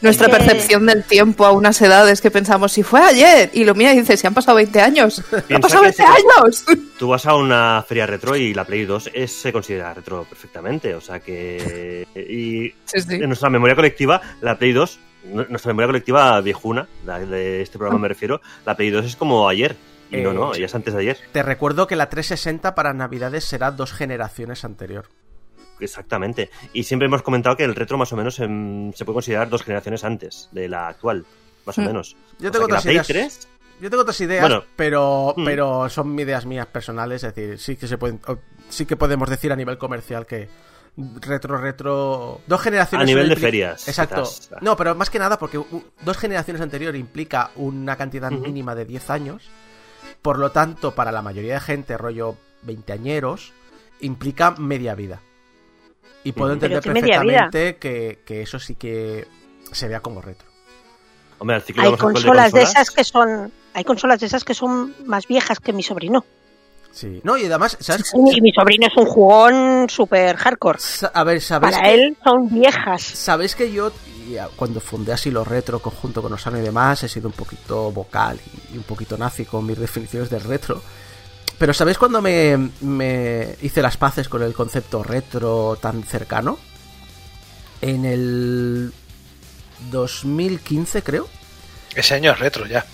[0.00, 3.90] nuestra percepción del tiempo a unas edades que pensamos, si fue ayer, y lo mía
[3.90, 5.20] dice, si han pasado 20 años.
[5.50, 6.02] ¡Han pasado que 20 sí.
[6.08, 6.64] años!
[6.98, 10.94] Tú vas a una feria retro y la Play 2 es- se considera retro perfectamente.
[10.94, 12.06] O sea que.
[12.14, 13.14] Y Sí, sí.
[13.16, 17.78] en nuestra memoria colectiva, la Play 2, nu- nuestra memoria colectiva viejuna, la de este
[17.78, 19.76] programa me refiero, la Play 2 es como ayer.
[20.10, 21.18] Y no, Eh, no, ya es antes de ayer.
[21.32, 25.06] Te recuerdo que la 360 para Navidades será dos generaciones anterior.
[25.80, 26.50] Exactamente.
[26.72, 29.62] Y siempre hemos comentado que el retro más o menos em, se puede considerar dos
[29.62, 31.24] generaciones antes de la actual.
[31.64, 31.86] Más o Hmm.
[31.86, 32.16] menos.
[32.38, 33.06] Yo O tengo otras ideas.
[33.06, 33.48] 3
[33.80, 34.64] Yo tengo otras ideas, Bueno.
[34.76, 35.44] pero, Mm.
[35.44, 38.20] pero son ideas mías personales, es decir, sí que se pueden,
[38.68, 40.48] sí que podemos decir a nivel comercial que
[40.96, 43.02] retro, retro, dos generaciones.
[43.02, 44.22] A nivel de ferias, Exacto.
[44.22, 44.62] quizás.
[44.62, 45.60] No, pero más que nada porque
[46.04, 49.48] dos generaciones anterior implica una cantidad mínima de 10 años,
[50.20, 53.52] por lo tanto, para la mayoría de gente, rollo veinteañeros,
[54.00, 55.20] implica media vida.
[56.24, 59.26] Y puedo entender perfectamente que, que eso sí que
[59.72, 60.46] se vea como retro.
[61.38, 63.52] Hombre, el ciclo de hay consolas de consolas- esas que son.
[63.74, 66.24] Hay consolas de esas que son más viejas que mi sobrino.
[66.92, 67.20] Sí.
[67.24, 68.12] No, y además, ¿sabes?
[68.34, 70.78] Y mi sobrino es un jugón super hardcore.
[70.78, 73.02] Sa- A ver, ¿sabéis Para que- él son viejas.
[73.02, 73.90] Sabéis que yo,
[74.28, 77.34] y a- cuando fundé así los retro conjunto con Osano y demás, he sido un
[77.34, 78.38] poquito vocal
[78.70, 80.82] y, y un poquito nazi con mis definiciones del retro.
[81.58, 86.58] Pero ¿sabéis cuando me, me hice las paces con el concepto retro tan cercano?
[87.80, 88.92] En el
[89.90, 91.28] 2015, creo.
[91.94, 92.84] Ese año es retro ya.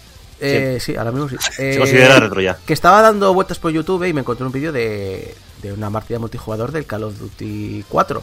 [0.41, 0.95] Eh, sí.
[0.97, 1.37] ahora mismo sí.
[1.53, 2.57] Se Eh, considera retro ya.
[2.67, 6.19] que estaba dando vueltas por YouTube y me encontré un vídeo de, de una partida
[6.19, 8.23] multijugador del Call of Duty 4.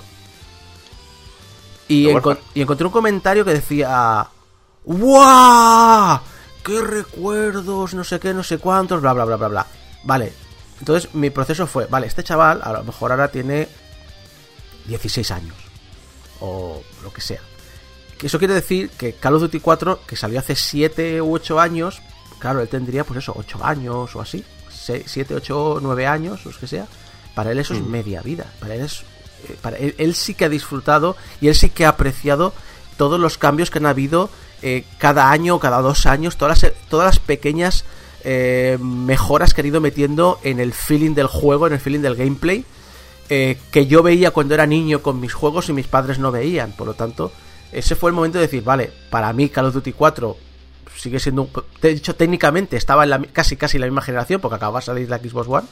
[1.87, 2.07] Y,
[2.55, 4.27] y encontré un comentario que decía:
[4.85, 6.19] ¡Guau!
[6.63, 7.93] ¡Qué recuerdos!
[7.93, 9.67] No sé qué, no sé cuántos, bla, bla, bla, bla, bla.
[10.03, 10.33] Vale,
[10.79, 13.67] entonces mi proceso fue: Vale, este chaval a lo mejor ahora tiene
[14.87, 15.55] 16 años.
[16.39, 17.39] O lo que sea.
[18.17, 21.59] Que eso quiere decir que Call of Duty 4, que salió hace 7 u 8
[21.59, 22.01] años,
[22.39, 26.57] claro, él tendría pues eso, 8 años o así, 7, 8, 9 años, o lo
[26.57, 26.87] que sea.
[27.33, 28.45] Para él eso es media vida.
[28.59, 29.01] Para él es.
[29.49, 32.53] eh, Para él, él sí que ha disfrutado y él sí que ha apreciado
[32.97, 34.29] todos los cambios que han habido
[34.61, 37.83] eh, cada año o cada dos años, todas las, todas las pequeñas
[38.23, 42.15] eh, mejoras que han ido metiendo en el feeling del juego, en el feeling del
[42.15, 42.63] gameplay,
[43.29, 46.71] eh, que yo veía cuando era niño con mis juegos y mis padres no veían.
[46.71, 47.31] Por lo tanto,
[47.71, 50.37] ese fue el momento de decir, vale, para mí Call of Duty 4
[50.95, 51.49] sigue siendo un...
[51.81, 55.09] De hecho, técnicamente estaba en la, casi casi la misma generación, porque acababa de salir
[55.09, 55.67] la Xbox One.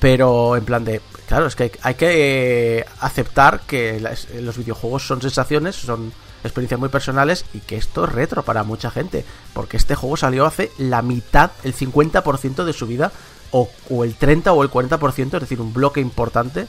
[0.00, 4.00] Pero en plan de, claro, es que hay, que aceptar que
[4.40, 6.12] los videojuegos son sensaciones, son
[6.44, 9.24] experiencias muy personales y que esto es retro para mucha gente.
[9.52, 13.10] Porque este juego salió hace la mitad, el 50% de su vida,
[13.50, 16.68] o, o el 30 o el 40%, es decir, un bloque importante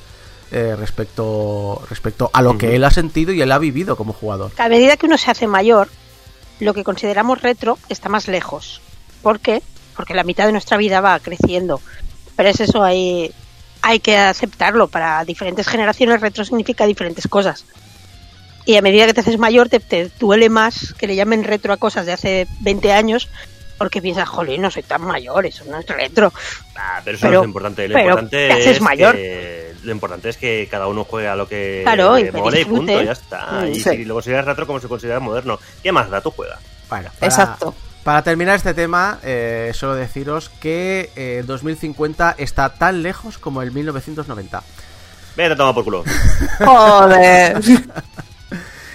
[0.52, 4.52] eh, respecto, respecto a lo que él ha sentido y él ha vivido como jugador.
[4.58, 5.89] A medida que uno se hace mayor,
[6.60, 8.82] lo que consideramos retro está más lejos.
[9.22, 9.62] ¿Por qué?
[9.95, 11.82] Porque la mitad de nuestra vida va creciendo.
[12.36, 13.34] Pero es eso, hay,
[13.82, 14.88] hay que aceptarlo.
[14.88, 17.66] Para diferentes generaciones, retro significa diferentes cosas.
[18.66, 21.74] Y a medida que te haces mayor, te, te duele más que le llamen retro
[21.74, 23.30] a cosas de hace 20 años,
[23.80, 26.32] porque piensas, jolín, no soy tan mayor, eso no es retro.
[26.75, 27.88] Ah, pero eso Pero- no es lo importante.
[27.88, 29.15] Lo pero importante te haces es mayor.
[29.15, 32.65] que- lo importante es que cada uno juegue a lo que Claro, y mole y
[32.65, 33.61] punto, ya está.
[33.63, 35.57] Mm, y si lo consideras retro, como se considera moderno.
[35.82, 36.21] ¿Qué más da?
[36.21, 36.59] Tú juega.
[36.89, 37.73] Bueno, para- Exacto.
[38.03, 43.61] Para terminar este tema, eh, solo deciros que eh, el 2050 está tan lejos como
[43.61, 44.63] el 1990.
[45.36, 46.03] Vete a tomar por culo.
[46.65, 47.57] Joder.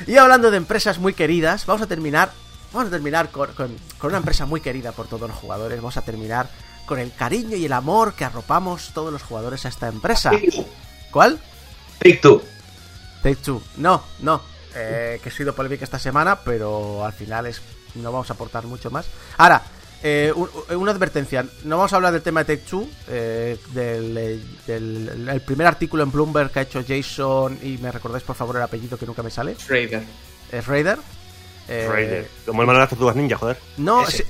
[0.07, 2.31] Y hablando de empresas muy queridas, vamos a terminar,
[2.75, 5.79] vamos a terminar con, con- con una empresa muy querida por todos los jugadores.
[5.79, 6.49] Vamos a terminar
[6.87, 10.31] con el cariño y el amor que arropamos todos los jugadores a esta empresa.
[11.11, 11.39] ¿Cuál?
[11.99, 12.43] Take Two.
[13.23, 13.63] Take Two.
[13.79, 14.41] No, no.
[14.75, 17.63] Eh, que he sido polémica esta semana, pero al final es
[17.95, 19.07] no vamos a aportar mucho más.
[19.39, 19.63] Ahora,
[20.03, 21.47] eh, un- una advertencia.
[21.63, 25.69] No vamos a hablar del tema de Take Two, eh, del, eh, del- el primer
[25.69, 29.07] artículo en Bloomberg que ha hecho Jason, y me recordáis por favor el apellido que
[29.07, 29.57] nunca me sale.
[29.69, 30.03] Raider.
[30.51, 30.99] Es Raider.
[31.69, 32.29] Eh, Raider.
[32.45, 33.57] Como el manual de las tortugas ninja, joder.
[33.79, 34.23] No, sí-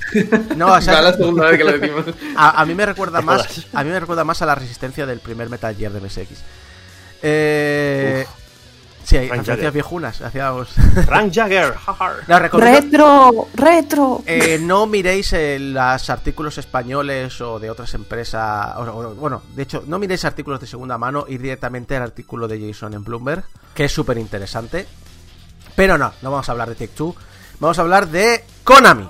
[0.56, 2.04] no, o sea, la segunda vez que lo decimos.
[2.36, 5.18] a, a mí me recuerda más a mí me recuerda más a la resistencia del
[5.20, 6.28] primer Metal Gear de MSX.
[7.22, 8.26] Eh,
[9.02, 10.20] sí, hay referencias viejunas.
[10.20, 10.68] Hacíamos.
[11.06, 11.74] Frank Jagger.
[12.28, 14.22] No, retro, retro.
[14.26, 18.76] eh, no miréis eh, los artículos españoles o de otras empresas.
[18.76, 22.46] o- o- bueno, de hecho, no miréis artículos de segunda mano, ir directamente al artículo
[22.48, 24.86] de Jason en Bloomberg, que es súper interesante.
[25.76, 27.14] Pero no, no vamos a hablar de Take Two.
[27.58, 29.08] Vamos a hablar de Konami.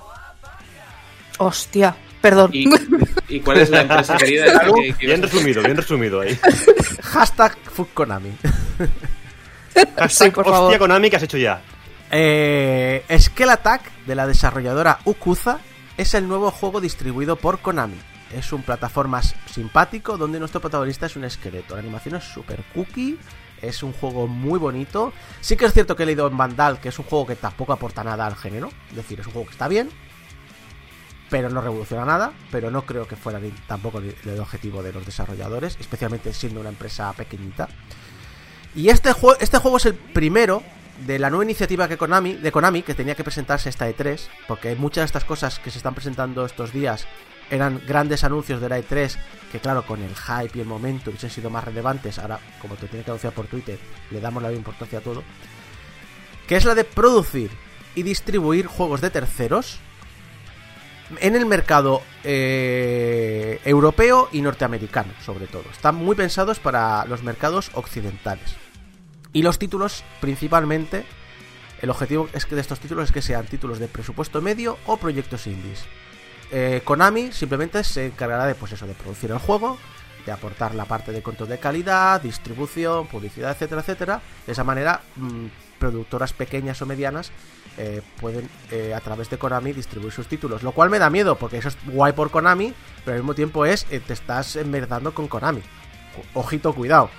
[1.39, 2.51] Hostia, perdón.
[2.53, 2.69] ¿Y,
[3.29, 4.61] y cuál es la empresa querida?
[4.75, 6.39] que- que- Bien resumido, bien resumido ahí.
[7.03, 8.31] Hashtag Fuck Konami.
[9.97, 10.79] Hashtag, por hostia favor.
[10.79, 11.61] Konami, ¿qué has hecho ya?
[12.11, 15.59] Eh, Skull Attack de la desarrolladora Ukuza
[15.97, 17.99] es el nuevo juego distribuido por Konami.
[18.33, 21.75] Es un plataformas simpático donde nuestro protagonista es un esqueleto.
[21.75, 23.19] La animación es super cookie,
[23.63, 25.13] es un juego muy bonito.
[25.41, 27.73] Sí que es cierto que he leído en Vandal que es un juego que tampoco
[27.73, 28.71] aporta nada al género.
[28.91, 29.91] Es decir, es un juego que está bien,
[31.31, 32.33] pero no revoluciona nada.
[32.51, 36.71] Pero no creo que fuera tampoco el el objetivo de los desarrolladores, especialmente siendo una
[36.71, 37.69] empresa pequeñita.
[38.75, 40.63] Y este, juego este juego es el primero
[41.07, 44.75] de la nueva iniciativa que Konami, de Konami que tenía que presentarse esta E3, porque
[44.77, 47.07] muchas de estas cosas que se están presentando estos días
[47.51, 49.17] eran grandes anuncios de la E3
[49.55, 52.19] que claro, con el hype y el momento hubiesen sido más relevantes.
[52.19, 53.79] Ahora, como te tiene que anunciar por Twitter,
[54.11, 55.23] le damos la importancia a todo.
[56.49, 57.53] Que es la de producir
[57.95, 59.79] y distribuir juegos de terceros
[61.21, 65.65] en el mercado eh, europeo y norteamericano, sobre todo.
[65.71, 68.57] Están muy pensados para los mercados occidentales.
[69.33, 71.05] Y los títulos, principalmente,
[71.81, 74.97] el objetivo es que de estos títulos es que sean títulos de presupuesto medio o
[74.97, 75.85] proyectos indies.
[76.51, 79.79] Eh, Konami simplemente se encargará de, pues eso, de producir el juego,
[80.25, 84.23] de aportar la parte de control de calidad, distribución, publicidad, etcétera, etcétera.
[84.47, 85.47] De esa manera, mm,
[85.79, 87.31] productoras pequeñas o medianas
[87.77, 90.63] eh, pueden eh, a través de Konami distribuir sus títulos.
[90.63, 92.73] Lo cual me da miedo, porque eso es guay por Konami,
[93.05, 95.63] pero al mismo tiempo es eh, te estás enmerdando con Konami.
[96.35, 97.11] Ojito, cuidado.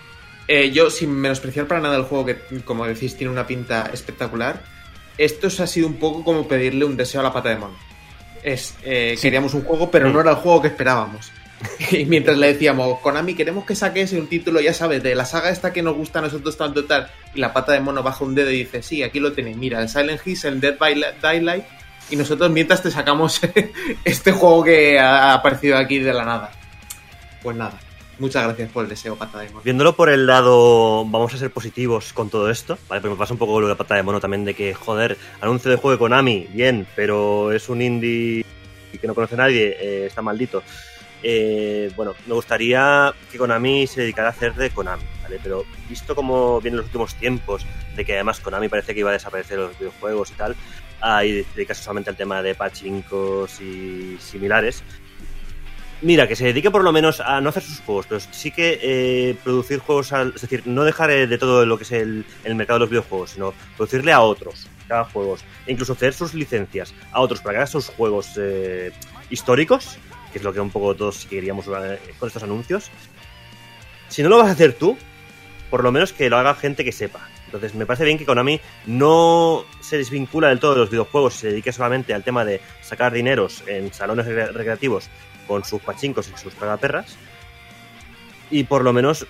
[0.72, 4.64] Yo, sin menospreciar para nada el juego, que como decís tiene una pinta espectacular,
[5.18, 7.76] esto ha sido un poco como pedirle un deseo a la pata de mono.
[8.46, 11.32] Es, eh, Queríamos un juego, pero no era el juego que esperábamos.
[11.92, 15.50] Y mientras le decíamos, Konami, queremos que saques un título, ya sabes, de la saga
[15.50, 18.36] esta que nos gusta a nosotros tanto tal, y la pata de mono baja un
[18.36, 21.64] dedo y dice, sí, aquí lo tenéis, mira, el Silent Hill, el Dead by Daylight,
[22.12, 23.42] y nosotros mientras te sacamos
[24.06, 26.52] este juego que ha aparecido aquí de la nada.
[27.42, 27.80] Pues nada.
[28.18, 29.62] Muchas gracias por el deseo, pata de mono.
[29.64, 33.02] Viéndolo por el lado, vamos a ser positivos con todo esto, ¿vale?
[33.02, 35.70] Pero me pasa un poco lo de pata de mono también de que, joder, anuncio
[35.70, 38.46] de juego de Konami, bien, pero es un indie
[39.00, 40.64] que no conoce a nadie, eh, está maldito.
[41.24, 45.40] Eh, bueno, me gustaría que Konami se dedicara a hacer de Konami, ¿vale?
[45.44, 49.14] Pero visto como vienen los últimos tiempos, de que además Konami parece que iba a
[49.14, 50.56] desaparecer los videojuegos y tal,
[51.02, 54.84] ah, y dedicarse solamente al tema de pachincos y similares,
[56.02, 58.80] Mira, que se dedique por lo menos a no hacer sus juegos, pero sí que
[58.82, 62.26] eh, producir juegos, al- es decir, no dejar eh, de todo lo que es el,
[62.54, 66.94] mercado de los videojuegos, sino producirle a otros, hagan juegos, e incluso ceder sus licencias
[67.12, 68.92] a otros para que hagan sus juegos eh,
[69.30, 69.98] históricos,
[70.32, 72.92] que es lo que un poco todos queríamos con estos anuncios.
[74.10, 74.98] Si no lo vas a hacer tú,
[75.70, 77.28] por lo menos que lo haga gente que sepa.
[77.46, 81.40] Entonces me parece bien que Konami no se desvincula del todo de los videojuegos y
[81.40, 85.10] se dedique solamente al tema de sacar dineros en salones recre- recreativos
[85.48, 87.16] con sus pachincos y sus tragaperras.
[88.52, 89.26] Y por lo menos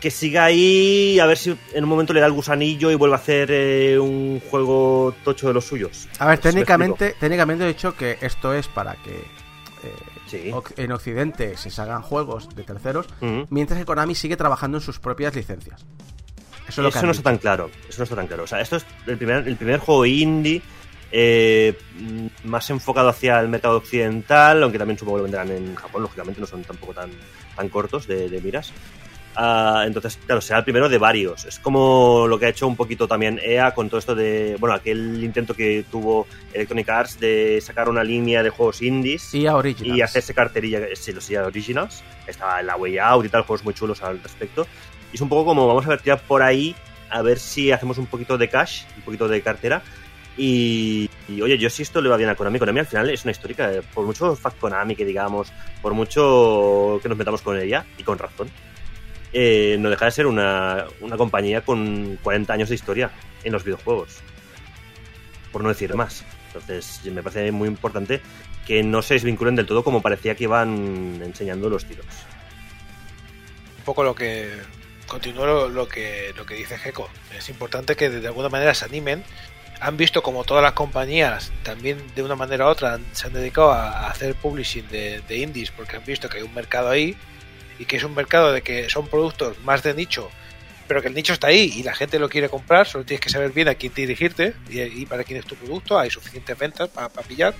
[0.00, 3.16] que siga ahí, a ver si en un momento le da el gusanillo y vuelve
[3.16, 6.08] a hacer eh, un juego tocho de los suyos.
[6.18, 9.94] A ver, técnicamente, técnicamente he dicho que esto es para que eh,
[10.26, 10.52] Sí.
[10.76, 13.06] en Occidente se salgan juegos de terceros,
[13.50, 15.84] mientras que Konami sigue trabajando en sus propias licencias.
[16.68, 17.18] Eso es lo que Eso han no dicho.
[17.18, 17.70] está tan claro.
[17.88, 18.44] Eso no está tan claro.
[18.44, 20.62] O sea, esto es el primer, el primer juego indie
[21.12, 21.76] eh,
[22.44, 26.40] más enfocado hacia el mercado occidental, aunque también supongo que lo venderán en Japón, lógicamente
[26.40, 27.10] no son tampoco tan,
[27.56, 28.72] tan cortos de, de miras.
[29.36, 31.44] Ah, entonces, claro, será el primero de varios.
[31.44, 34.74] Es como lo que ha hecho un poquito también EA con todo esto de, bueno,
[34.74, 39.46] aquel intento que tuvo Electronic Arts de sacar una línea de juegos indies Y
[39.82, 42.02] y hacerse carterilla, sí, los EA Originals.
[42.26, 44.66] Estaba la Way Out y tal, juegos muy chulos al respecto.
[45.12, 46.74] Y es un poco como vamos a ver tirar por ahí,
[47.08, 49.82] a ver si hacemos un poquito de cash, un poquito de cartera.
[50.36, 53.24] Y, y, oye, yo si esto le va bien a Konami, Konami al final es
[53.24, 55.52] una histórica, eh, por mucho Fact Konami que digamos,
[55.82, 58.48] por mucho que nos metamos con ella, y con razón,
[59.32, 63.10] eh, no deja de ser una, una compañía con 40 años de historia
[63.44, 64.18] en los videojuegos.
[65.52, 66.24] Por no decir más.
[66.46, 68.20] Entonces, me parece muy importante
[68.66, 72.06] que no se desvinculen del todo como parecía que iban enseñando los tiros.
[73.78, 74.50] un poco lo que
[75.06, 77.08] continúo lo, lo que lo que dice Gecko.
[77.36, 79.24] Es importante que de alguna manera se animen.
[79.80, 83.72] Han visto como todas las compañías también de una manera u otra se han dedicado
[83.72, 87.16] a, hacer publishing de, de indies porque han visto que hay un mercado ahí
[87.80, 90.30] y que es un mercado de que son productos más de nicho,
[90.86, 93.30] pero que el nicho está ahí y la gente lo quiere comprar, solo tienes que
[93.30, 97.08] saber bien a quién dirigirte y, para quién es tu producto, hay suficientes ventas para,
[97.08, 97.54] pillar.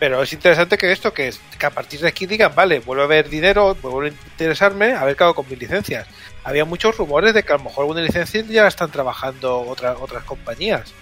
[0.00, 3.04] Pero es interesante que esto, que, que a partir de aquí digan, vale, vuelve a
[3.04, 6.08] haber dinero, vuelve a interesarme, a ver qué con mis licencias.
[6.42, 9.96] Había muchos rumores de que a lo mejor alguna licencia ya la están trabajando otras
[10.00, 10.92] otras compañías.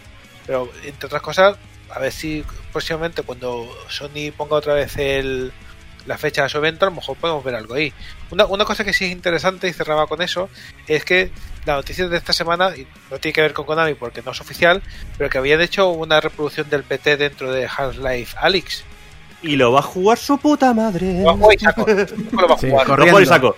[0.49, 1.57] Pero, entre otras cosas,
[1.91, 5.53] a ver si próximamente cuando Sony ponga otra vez el,
[6.07, 7.93] la fecha de su evento, a lo mejor podemos ver algo ahí.
[8.31, 10.49] Una, una cosa que sí es interesante y cerraba con eso,
[10.89, 11.31] es que
[11.67, 14.41] la noticia de esta semana, y no tiene que ver con Konami porque no es
[14.41, 14.83] oficial,
[15.17, 18.85] pero que habían hecho una reproducción del PT dentro de Half-Life Alyx.
[19.41, 21.21] Y lo va a jugar su puta madre.
[21.21, 21.87] Lo va a jugar y saco.
[22.33, 22.87] Lo va a jugar.
[23.27, 23.57] saco.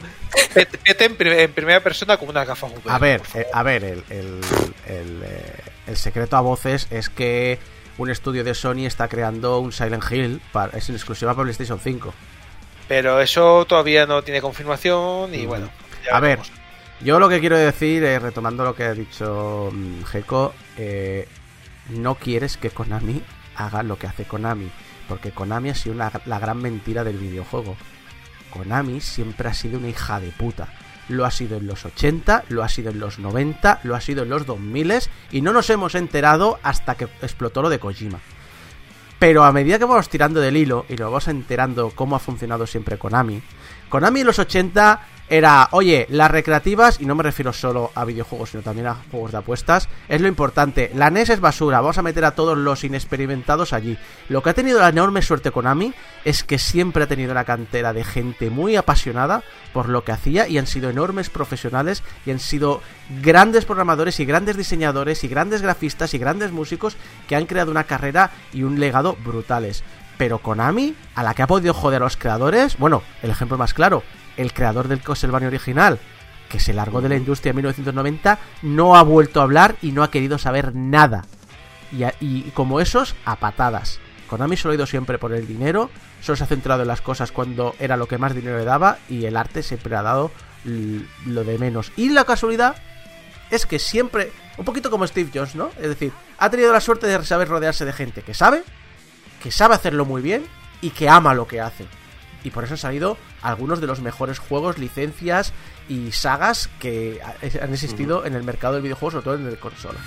[0.53, 2.71] PT en, prim- en primera persona con unas gafas.
[2.87, 4.41] A ver, eh, a ver, el, el,
[4.87, 5.55] el, eh,
[5.91, 7.59] el secreto a voces es que
[7.99, 11.79] un estudio de Sony está creando un Silent Hill, para, es en exclusiva para PlayStation
[11.79, 12.15] 5.
[12.89, 15.49] Pero eso todavía no tiene confirmación y Mm.
[15.49, 15.71] bueno.
[16.07, 16.39] ya A ver,
[17.01, 21.29] yo lo que quiero decir, eh, retomando lo que ha dicho mm, Gecko, eh,
[21.91, 23.23] no quieres que Konami
[23.57, 24.71] haga lo que hace Konami,
[25.09, 27.77] porque Konami ha sido una- la gran mentira del videojuego.
[28.51, 30.69] Konami siempre ha sido una hija de puta.
[31.11, 34.23] Lo ha sido en los 80, lo ha sido en los 90, lo ha sido
[34.23, 34.93] en los 2000
[35.33, 38.21] y no nos hemos enterado hasta que explotó lo de Kojima.
[39.19, 42.67] Pero a medida que vamos tirando del hilo y nos vamos enterando cómo ha funcionado
[42.67, 43.43] siempre Konami,
[43.89, 45.01] Konami en los 80
[45.31, 49.31] era, oye, las recreativas, y no me refiero solo a videojuegos, sino también a juegos
[49.31, 50.91] de apuestas, es lo importante.
[50.93, 53.97] La NES es basura, vamos a meter a todos los inexperimentados allí.
[54.29, 57.93] Lo que ha tenido la enorme suerte Konami es que siempre ha tenido una cantera
[57.93, 62.41] de gente muy apasionada por lo que hacía y han sido enormes profesionales y han
[62.41, 62.83] sido
[63.23, 66.97] grandes programadores y grandes diseñadores y grandes grafistas y grandes músicos
[67.29, 69.85] que han creado una carrera y un legado brutales.
[70.19, 73.73] Pero Konami, a la que ha podido joder a los creadores, bueno, el ejemplo más
[73.73, 74.03] claro,
[74.41, 75.99] el creador del Castlevania original,
[76.49, 80.03] que se largó de la industria en 1990, no ha vuelto a hablar y no
[80.03, 81.25] ha querido saber nada.
[81.93, 83.99] Y, a- y como esos, a patadas.
[84.29, 87.33] Konami solo ha ido siempre por el dinero, solo se ha centrado en las cosas
[87.33, 90.31] cuando era lo que más dinero le daba y el arte siempre ha dado
[90.65, 91.91] lo de menos.
[91.97, 92.77] Y la casualidad
[93.51, 95.71] es que siempre, un poquito como Steve Jobs, ¿no?
[95.81, 98.63] Es decir, ha tenido la suerte de saber rodearse de gente que sabe,
[99.43, 100.45] que sabe hacerlo muy bien
[100.81, 101.87] y que ama lo que hace.
[102.45, 105.53] Y por eso han salido algunos de los mejores juegos, licencias
[105.89, 109.59] y sagas que ha- han existido en el mercado del videojuego, sobre todo en el
[109.59, 109.99] consola.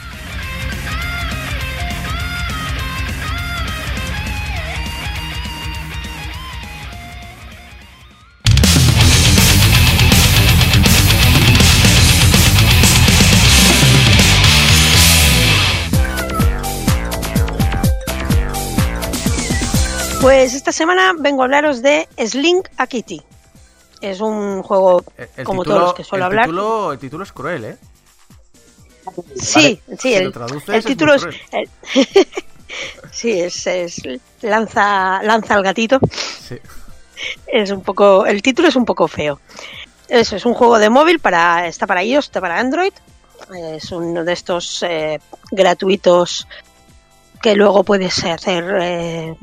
[20.23, 23.21] Pues esta semana vengo a hablaros de Slink a Kitty.
[23.99, 26.45] Es un juego El, el como título, todos los que suelo el hablar.
[26.45, 27.77] Título, el título es cruel, ¿eh?
[29.35, 31.25] Sí, sí, Si el, traduces, el título es.
[33.11, 34.01] sí, es, es
[34.41, 35.99] lanza, lanza al gatito.
[36.47, 36.57] Sí.
[37.45, 38.25] Es un poco.
[38.25, 39.41] El título es un poco feo.
[40.07, 41.67] Eso es un juego de móvil para.
[41.67, 42.93] está para iOS, está para Android.
[43.75, 45.19] Es uno de estos eh,
[45.51, 46.47] gratuitos
[47.41, 49.35] que luego puedes hacer eh,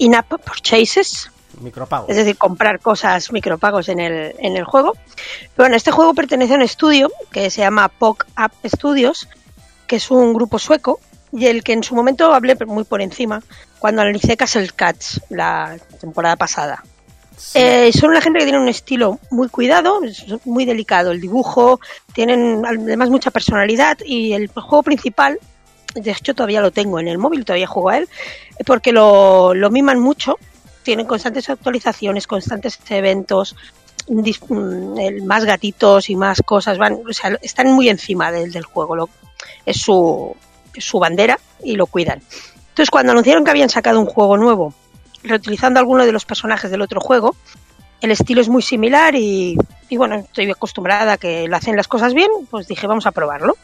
[0.00, 1.30] in-app purchases.
[1.60, 2.06] Micropago.
[2.08, 4.94] es decir, comprar cosas micropagos en el, en el juego.
[4.94, 9.28] Pero bueno, este juego pertenece a un estudio que se llama POC App Studios,
[9.86, 11.00] que es un grupo sueco
[11.32, 13.42] y el que en su momento hablé muy por encima
[13.78, 16.82] cuando analicé Castle Cats la temporada pasada.
[17.36, 17.58] Sí.
[17.58, 21.80] Eh, son una gente que tiene un estilo muy cuidado, es muy delicado el dibujo,
[22.12, 25.38] tienen además mucha personalidad y el juego principal,
[25.94, 28.08] de hecho todavía lo tengo en el móvil, todavía juego a él,
[28.66, 30.38] porque lo, lo miman mucho,
[30.82, 33.56] tienen constantes actualizaciones, constantes eventos,
[34.08, 39.08] mm, más gatitos y más cosas, van, o sea, están muy encima del, del juego,
[39.66, 40.34] es su,
[40.76, 42.20] su bandera y lo cuidan.
[42.68, 44.74] Entonces cuando anunciaron que habían sacado un juego nuevo,
[45.22, 47.36] reutilizando alguno de los personajes del otro juego,
[48.00, 49.56] el estilo es muy similar y,
[49.88, 53.12] y bueno, estoy acostumbrada a que lo hacen las cosas bien, pues dije vamos a
[53.12, 53.56] probarlo.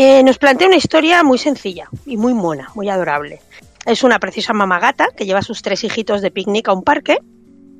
[0.00, 3.40] Eh, nos plantea una historia muy sencilla y muy mona, muy adorable.
[3.84, 7.18] Es una preciosa mamagata que lleva a sus tres hijitos de picnic a un parque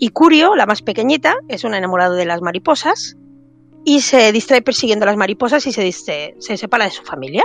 [0.01, 3.17] y Curio, la más pequeñita, es un enamorado de las mariposas
[3.85, 7.45] y se distrae persiguiendo las mariposas y se, se separa de su familia.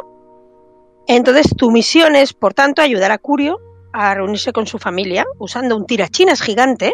[1.06, 3.60] Entonces tu misión es, por tanto, ayudar a Curio
[3.92, 6.94] a reunirse con su familia usando un tirachinas gigante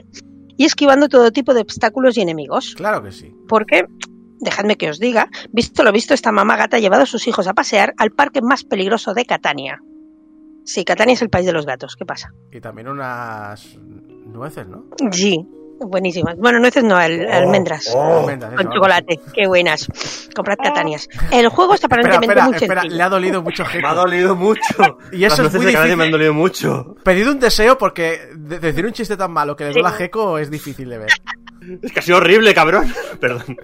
[0.57, 2.75] y esquivando todo tipo de obstáculos y enemigos.
[2.75, 3.33] Claro que sí.
[3.47, 3.85] Porque,
[4.39, 7.47] dejadme que os diga, visto lo visto, esta mamá gata ha llevado a sus hijos
[7.47, 9.81] a pasear al parque más peligroso de Catania.
[10.65, 11.95] Sí, Catania es el país de los gatos.
[11.95, 12.31] ¿Qué pasa?
[12.51, 13.75] Y también unas
[14.27, 14.85] nueces, ¿no?
[15.11, 15.39] Sí,
[15.81, 16.35] buenísimas.
[16.37, 17.87] Bueno, nueces no, al- almendras.
[17.95, 19.87] Almendras, eso, Con chocolate, qué buenas.
[20.35, 21.07] Comprad catanias.
[21.31, 22.97] El juego está Espera, aparentemente espera, muy espera, sencillo.
[22.97, 24.97] le ha dolido mucho Me ha dolido mucho.
[25.11, 25.97] Y eso Las es muy de difícil.
[25.97, 26.95] me han dolido mucho.
[27.03, 29.79] Pedid un deseo porque de- decir un chiste tan malo que le Sí.
[29.79, 31.09] duele a Gecko es difícil de ver.
[31.81, 32.93] Es que ha sido horrible, cabrón.
[33.19, 33.57] Perdón.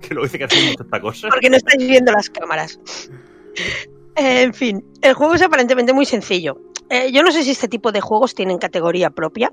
[0.08, 1.28] Que luego dice que hacemos esta cosa.
[1.28, 2.78] porque no estáis viendo las cámaras.
[4.16, 6.60] En fin, el juego es aparentemente muy sencillo.
[6.88, 9.52] Eh, yo no sé si este tipo de juegos tienen categoría propia,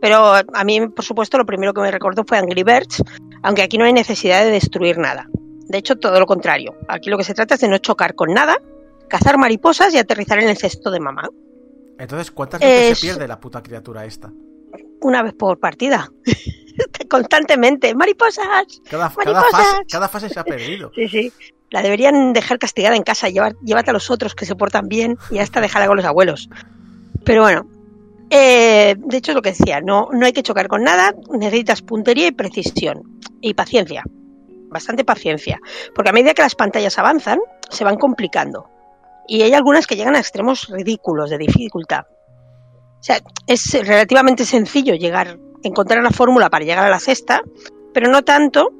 [0.00, 3.02] pero a mí, por supuesto, lo primero que me recordó fue Angry Birds,
[3.42, 5.28] aunque aquí no hay necesidad de destruir nada.
[5.66, 6.74] De hecho, todo lo contrario.
[6.88, 8.56] Aquí lo que se trata es de no chocar con nada,
[9.08, 11.28] cazar mariposas y aterrizar en el cesto de mamá.
[11.98, 14.30] Entonces, ¿cuántas veces Es- se pierde la puta criatura esta?
[15.04, 16.08] Una vez por partida.
[17.10, 17.94] Constantemente.
[17.94, 18.80] ¡Mariposas!
[18.88, 19.50] Cada, cada, ¡Mariposas!
[19.50, 20.90] fase, cada fase se ha perdido.
[20.94, 21.32] Sí, sí.
[21.70, 25.18] La deberían dejar castigada en casa, llevar, llévate a los otros que se portan bien
[25.30, 26.48] y hasta dejarla con los abuelos.
[27.22, 27.68] Pero bueno,
[28.30, 31.82] eh, de hecho es lo que decía, no, no hay que chocar con nada, necesitas
[31.82, 34.04] puntería y precisión y paciencia,
[34.68, 35.58] bastante paciencia,
[35.94, 38.70] porque a medida que las pantallas avanzan, se van complicando
[39.26, 42.04] y hay algunas que llegan a extremos ridículos de dificultad.
[43.04, 47.42] O sea, es relativamente sencillo llegar, encontrar la fórmula para llegar a la cesta,
[47.92, 48.70] pero no tanto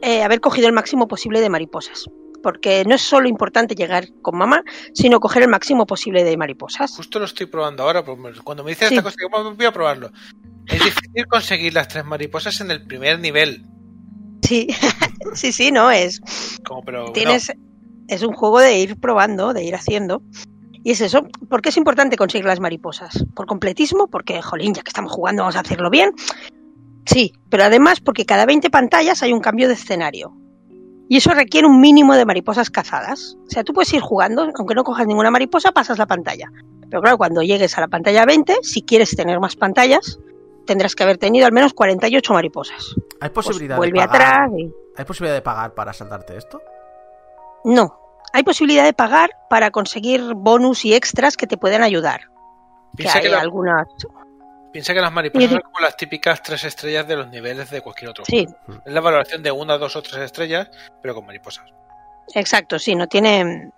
[0.00, 2.04] eh, haber cogido el máximo posible de mariposas.
[2.40, 4.62] Porque no es solo importante llegar con mamá,
[4.94, 6.92] sino coger el máximo posible de mariposas.
[6.92, 8.94] Justo lo estoy probando ahora, pues, cuando me dices Sí.
[8.94, 10.12] esta cosa, "Bueno, voy a probarlo.
[10.68, 13.66] Es difícil conseguir las tres mariposas en el primer nivel.
[14.42, 14.68] Sí,
[15.34, 16.20] sí, sí, no es.
[16.64, 17.50] Como, pero Tienes,
[18.06, 20.22] es un juego de ir probando, de ir haciendo.
[20.82, 21.22] Y es eso.
[21.48, 23.24] ¿Por qué es importante conseguir las mariposas?
[23.34, 24.06] ¿Por completismo?
[24.08, 26.12] Porque, jolín, ya que estamos jugando, vamos a hacerlo bien.
[27.04, 30.32] Sí, pero además porque cada 20 pantallas hay un cambio de escenario.
[31.08, 33.36] Y eso requiere un mínimo de mariposas cazadas.
[33.46, 36.50] O sea, tú puedes ir jugando, aunque no cojas ninguna mariposa, pasas la pantalla.
[36.90, 40.18] Pero claro, cuando llegues a la pantalla 20, si quieres tener más pantallas,
[40.66, 42.94] tendrás que haber tenido al menos 48 mariposas.
[43.20, 44.14] ¿Hay Pues posibilidad vuelve pagar?
[44.14, 44.70] atrás y...
[44.96, 46.60] ¿Hay posibilidad de pagar para saltarte esto?
[47.64, 48.07] No.
[48.32, 52.20] Hay posibilidad de pagar para conseguir bonus y extras que te pueden ayudar.
[52.92, 53.86] Que piensa, hay que la- algunas.
[54.72, 58.10] piensa que las mariposas son como las típicas tres estrellas de los niveles de cualquier
[58.10, 58.82] otro Sí, juego.
[58.84, 60.68] Es la valoración de una, dos o tres estrellas,
[61.02, 61.64] pero con mariposas.
[62.34, 63.70] exacto, sí, no tiene.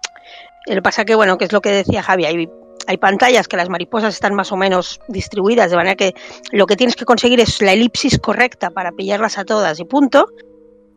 [0.66, 2.48] Lo que pasa que, bueno, que es lo que decía Javi, hay,
[2.86, 6.14] hay pantallas que las mariposas están más o menos distribuidas, de manera que
[6.50, 10.26] lo que tienes que conseguir es la elipsis correcta para pillarlas a todas y punto.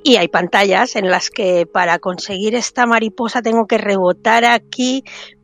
[0.03, 5.03] Y hay pantallas en las que para conseguir esta mariposa tengo que rebotar aquí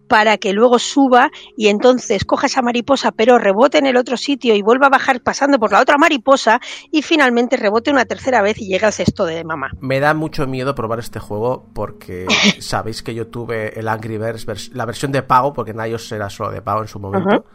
[0.10, 4.56] para que luego suba y entonces coja esa mariposa pero rebote en el otro sitio
[4.56, 6.60] y vuelva a bajar pasando por la otra mariposa
[6.92, 9.70] y finalmente rebote una tercera vez y llega al cesto de mamá.
[9.80, 12.26] Me da mucho miedo probar este juego porque
[12.60, 16.30] sabéis que yo tuve el Angry Birds, la versión de pago, porque en iOS era
[16.30, 17.46] solo de pago en su momento.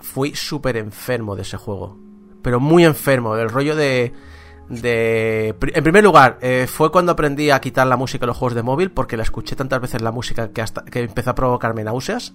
[0.00, 1.98] Fui súper enfermo de ese juego.
[2.42, 4.12] Pero muy enfermo, del rollo de...
[4.68, 8.54] de en primer lugar, eh, fue cuando aprendí a quitar la música en los juegos
[8.54, 11.84] de móvil porque la escuché tantas veces la música que, hasta, que empezó a provocarme
[11.84, 12.32] náuseas.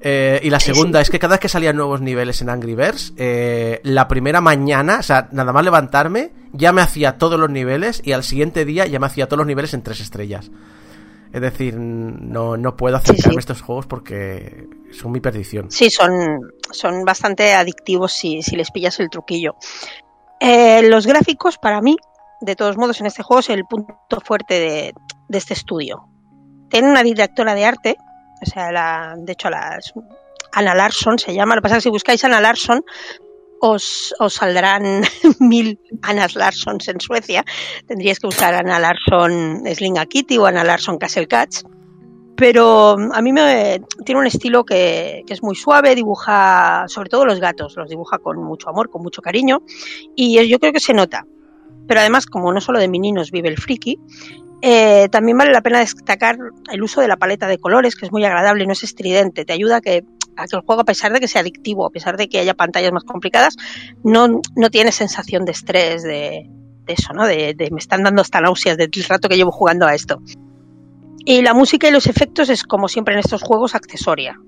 [0.00, 3.14] Eh, y la segunda es que cada vez que salían nuevos niveles en Angry Birds,
[3.16, 8.02] eh, la primera mañana, o sea, nada más levantarme, ya me hacía todos los niveles
[8.04, 10.50] y al siguiente día ya me hacía todos los niveles en tres estrellas.
[11.32, 13.36] Es decir, no, no puedo acercarme sí.
[13.36, 15.70] a estos juegos porque son mi perdición.
[15.70, 19.56] Sí, son, son bastante adictivos si, si les pillas el truquillo.
[20.40, 21.96] Eh, los gráficos, para mí,
[22.40, 24.60] de todos modos, en este juego es el punto fuerte
[25.28, 26.08] de, este estudio.
[26.68, 27.96] Tiene una directora de arte,
[28.42, 29.92] o sea, la, de hecho, la, es
[30.52, 31.54] Anna Larsson se llama.
[31.54, 32.84] Lo que pasa es que si buscáis Anna Larsson,
[33.60, 35.02] os, os saldrán
[35.40, 37.44] mil Annas Larssons en Suecia.
[37.86, 41.64] Tendríais que buscar Anna Larsson Slinga Kitty o Anna Larsson Castle Cats
[42.36, 47.24] pero a mí me tiene un estilo que, que, es muy suave, dibuja sobre todo
[47.24, 49.62] los gatos, los dibuja con mucho amor, con mucho cariño
[50.14, 51.26] y yo creo que se nota.
[51.86, 53.98] Pero además, como no solo de meninos vive el friki,
[54.62, 56.38] eh, también vale la pena destacar
[56.72, 59.52] el uso de la paleta de colores, que es muy agradable, no es estridente, te
[59.52, 60.04] ayuda a que,
[60.36, 62.54] a que el juego, a pesar de que sea adictivo, a pesar de que haya
[62.54, 63.56] pantallas más complicadas,
[64.02, 66.50] no, no tiene sensación de estrés, de,
[66.84, 67.26] de eso, ¿no?
[67.26, 70.20] De, de me están dando hasta náuseas del rato que llevo jugando a esto.
[71.28, 74.38] Y la música y los efectos es, como siempre en estos juegos, accesoria.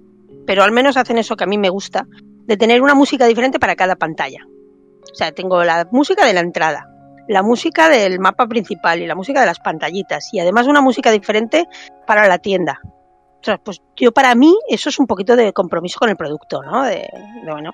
[0.46, 2.06] Pero al menos hacen eso que a mí me gusta,
[2.46, 4.46] de tener una música diferente para cada pantalla.
[4.46, 6.86] O sea, tengo la música de la entrada,
[7.26, 10.32] la música del mapa principal y la música de las pantallitas.
[10.32, 11.66] Y además una música diferente
[12.06, 12.80] para la tienda.
[12.84, 16.62] O sea, pues yo para mí eso es un poquito de compromiso con el producto,
[16.62, 16.84] ¿no?
[16.84, 17.08] De,
[17.44, 17.72] de bueno,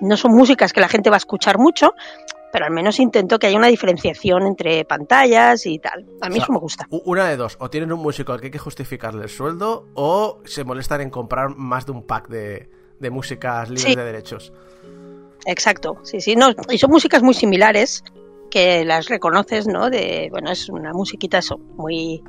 [0.00, 1.94] no son músicas que la gente va a escuchar mucho,
[2.56, 6.06] pero al menos intento que haya una diferenciación entre pantallas y tal.
[6.22, 6.86] A mí O sea, eso me gusta.
[7.04, 10.38] Una de dos, o tienen un músico al que hay que justificarle el sueldo, o
[10.46, 13.94] se molestan en comprar más de un pack de, de músicas libres Sí.
[13.94, 14.54] de derechos.
[15.44, 18.02] Exacto, sí, sí, no, y son músicas muy similares
[18.50, 19.90] que las reconoces, ¿no?
[19.90, 22.22] De, bueno, es una musiquita eso, muy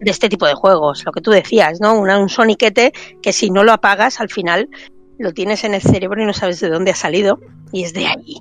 [0.00, 1.94] de este tipo de juegos, lo que tú decías, ¿no?
[1.96, 2.92] Una, un soniquete
[3.22, 4.68] que si no lo apagas al final
[5.16, 7.38] lo tienes en el cerebro y no sabes de dónde ha salido
[7.70, 8.40] y es de allí,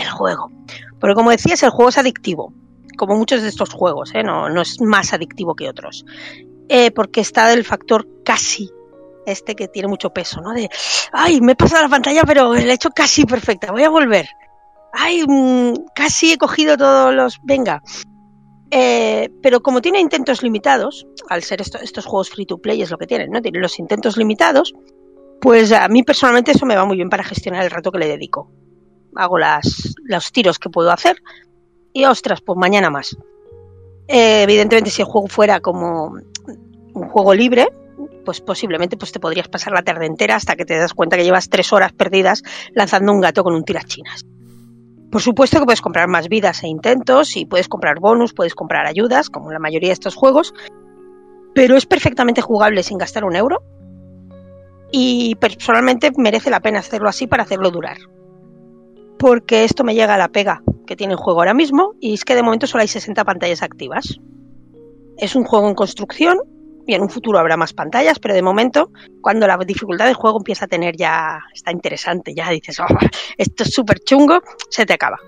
[0.00, 0.50] del juego.
[1.00, 2.52] Pero como decías, el juego es adictivo,
[2.96, 4.22] como muchos de estos juegos, ¿eh?
[4.22, 6.04] No, es más adictivo que otros.
[6.68, 8.70] Eh, porque está del factor casi,
[9.26, 10.52] este que tiene mucho peso, ¿no?
[10.52, 10.68] De,
[11.12, 14.26] ay, me he pasado la pantalla, pero la he hecho casi perfecta, voy a volver.
[14.92, 17.38] Ay, mm, casi he cogido todos los...
[17.44, 17.82] Venga.
[18.72, 22.90] Eh, pero como tiene intentos limitados, al ser esto- estos juegos free to play es
[22.90, 23.40] lo que tienen, ¿no?
[23.42, 24.72] Tienen los intentos limitados,
[25.40, 28.06] pues a mí personalmente eso me va muy bien para gestionar el rato que le
[28.06, 28.52] dedico.
[29.16, 31.22] Hago las, los tiros que puedo hacer
[31.92, 33.16] y ostras, pues mañana más.
[34.08, 36.14] Eh, evidentemente si el juego fuera como
[36.94, 37.68] un juego libre,
[38.24, 41.24] pues posiblemente pues te podrías pasar la tarde entera hasta que te das cuenta que
[41.24, 42.42] llevas tres horas perdidas
[42.74, 44.24] lanzando un gato con un tirachinas.
[45.10, 48.86] Por supuesto que puedes comprar más vidas e intentos y puedes comprar bonus, puedes comprar
[48.86, 50.54] ayudas, como en la mayoría de estos juegos,
[51.54, 53.62] pero es perfectamente jugable sin gastar un euro
[54.92, 57.98] y personalmente merece la pena hacerlo así para hacerlo durar.
[59.20, 62.24] Porque esto me llega a la pega que tiene el juego ahora mismo y es
[62.24, 64.18] que de momento solo hay 60 pantallas activas.
[65.18, 66.38] Es un juego en construcción
[66.86, 68.90] y en un futuro habrá más pantallas, pero de momento,
[69.20, 72.86] cuando la dificultad del juego empieza a tener ya, está interesante, ya dices, "Oh,
[73.36, 74.40] esto es súper chungo,
[74.70, 75.18] se te acaba.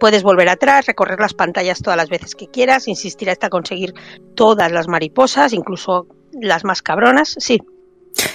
[0.00, 3.92] Puedes volver atrás, recorrer las pantallas todas las veces que quieras, insistir hasta conseguir
[4.34, 7.60] todas las mariposas, incluso las más cabronas, sí.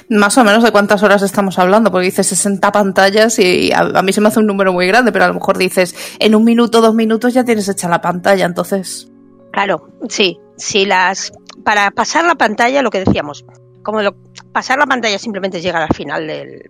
[0.09, 4.01] Más o menos de cuántas horas estamos hablando, porque dices 60 pantallas y a, a
[4.03, 6.43] mí se me hace un número muy grande, pero a lo mejor dices en un
[6.43, 9.09] minuto, dos minutos ya tienes hecha la pantalla, entonces.
[9.51, 11.31] Claro, sí, sí las
[11.63, 13.45] para pasar la pantalla, lo que decíamos,
[13.83, 14.15] como lo-
[14.51, 16.69] pasar la pantalla simplemente es llegar al final del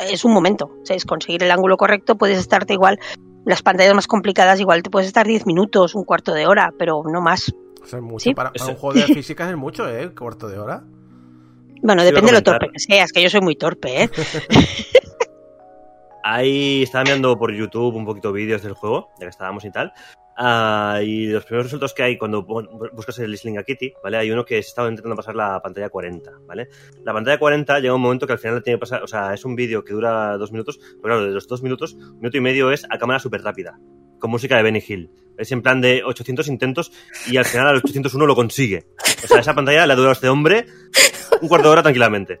[0.00, 2.98] es un momento, o sea, es conseguir el ángulo correcto, puedes estarte igual
[3.44, 7.02] las pantallas más complicadas igual te puedes estar 10 minutos, un cuarto de hora, pero
[7.04, 7.52] no más.
[7.84, 8.22] Es mucho.
[8.24, 8.34] Sí.
[8.34, 10.12] Para, un juego de físicas es mucho, ¿eh?
[10.14, 10.84] Cuarto de hora.
[11.82, 14.10] Bueno, depende de lo torpe que seas, que yo soy muy torpe, ¿eh?
[16.24, 19.92] Ahí estaba mirando por YouTube un poquito vídeos del juego, ya que estábamos y tal.
[20.36, 24.16] Ah, y los primeros resultados que hay cuando bu- buscas el Sling a Kitty, ¿vale?
[24.18, 26.68] Hay uno que estaba intentando pasar la pantalla 40, ¿vale?
[27.04, 29.34] La pantalla 40 llega un momento que al final la tiene que pasar, o sea,
[29.34, 32.36] es un vídeo que dura dos minutos, pero claro, de los dos minutos, un minuto
[32.38, 33.78] y medio es a cámara súper rápida,
[34.22, 35.10] con música de Benny Hill.
[35.36, 36.92] Es en plan de 800 intentos
[37.26, 38.86] y al final al 801 lo consigue.
[39.24, 40.66] O sea, esa pantalla le ha durado este hombre
[41.40, 42.40] un cuarto de hora tranquilamente.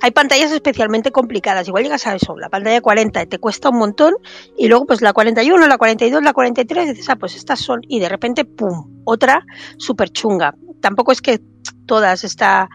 [0.00, 1.68] Hay pantallas especialmente complicadas.
[1.68, 4.14] Igual llegas a eso, la pantalla 40 te cuesta un montón
[4.56, 8.00] y luego pues la 41, la 42, la 43 dices, ah, pues estas son y
[8.00, 9.02] de repente, ¡pum!
[9.04, 9.44] Otra
[9.76, 10.54] súper chunga.
[10.80, 11.40] Tampoco es que
[11.86, 12.70] todas está...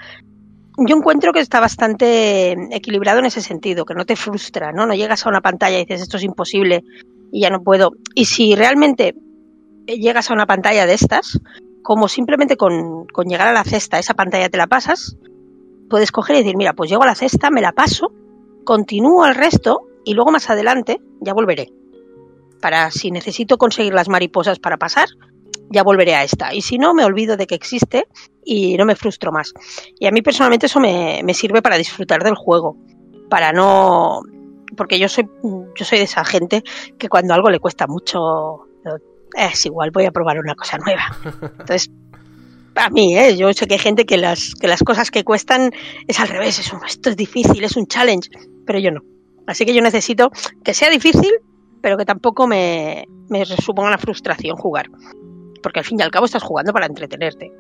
[0.78, 4.86] Yo encuentro que está bastante equilibrado en ese sentido, que no te frustra, ¿no?
[4.86, 6.84] No llegas a una pantalla y dices, esto es imposible
[7.34, 7.94] y ya no puedo.
[8.14, 9.16] Y si realmente
[9.88, 11.42] llegas a una pantalla de estas,
[11.82, 15.18] como simplemente con, con llegar a la cesta, esa pantalla te la pasas,
[15.90, 18.12] puedes coger y decir, mira, pues llego a la cesta, me la paso,
[18.64, 21.74] continúo el resto y luego más adelante ya volveré.
[22.62, 25.08] Para si necesito conseguir las mariposas para pasar,
[25.72, 26.54] ya volveré a esta.
[26.54, 28.06] Y si no, me olvido de que existe
[28.46, 29.54] y no me frustro más.
[30.00, 32.78] Y a mí personalmente eso me, me sirve para disfrutar del juego.
[33.28, 34.22] Para no.
[34.76, 35.28] Porque yo soy,
[35.76, 36.64] yo soy de esa gente
[36.98, 38.68] que cuando algo le cuesta mucho.
[39.36, 41.04] Es igual, voy a probar una cosa nueva.
[41.42, 41.90] Entonces,
[42.76, 43.36] a mí, ¿eh?
[43.36, 45.72] yo sé que hay gente que las, que las cosas que cuestan
[46.08, 48.30] es al revés, es un- esto es difícil, es un challenge,
[48.66, 49.02] pero yo no.
[49.48, 50.30] Así que yo necesito
[50.64, 51.32] que sea difícil,
[51.82, 54.90] pero que tampoco me, me suponga una frustración jugar.
[55.64, 57.52] Porque al fin y al cabo estás jugando para entretenerte.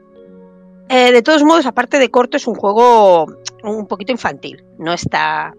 [0.89, 3.25] Eh, de todos modos, aparte de corto, es un juego
[3.63, 4.63] un poquito infantil.
[4.77, 5.53] No está.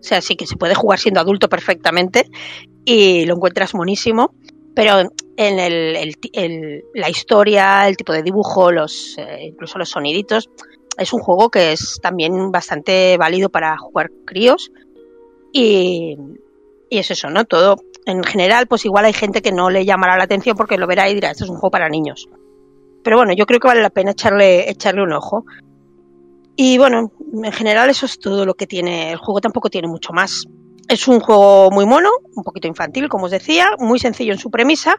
[0.00, 2.26] O sea, sí que se puede jugar siendo adulto perfectamente
[2.84, 4.34] y lo encuentras monísimo.
[4.74, 5.00] Pero
[5.36, 10.48] en el, el- el- la historia, el tipo de dibujo, los, eh, incluso los soniditos,
[10.96, 14.70] es un juego que es también bastante válido para jugar críos.
[15.52, 16.16] Y,
[16.88, 17.44] y es eso, ¿no?
[17.44, 17.76] Todo,
[18.06, 21.08] en general, pues igual hay gente que no le llamará la atención porque lo verá
[21.10, 22.28] y dirá, esto es un juego para niños.
[23.02, 25.44] Pero bueno, yo creo que vale la pena echarle, echarle un ojo.
[26.56, 27.10] Y bueno,
[27.42, 29.12] en general eso es todo lo que tiene.
[29.12, 30.44] El juego tampoco tiene mucho más.
[30.88, 34.50] Es un juego muy mono, un poquito infantil, como os decía, muy sencillo en su
[34.50, 34.96] premisa,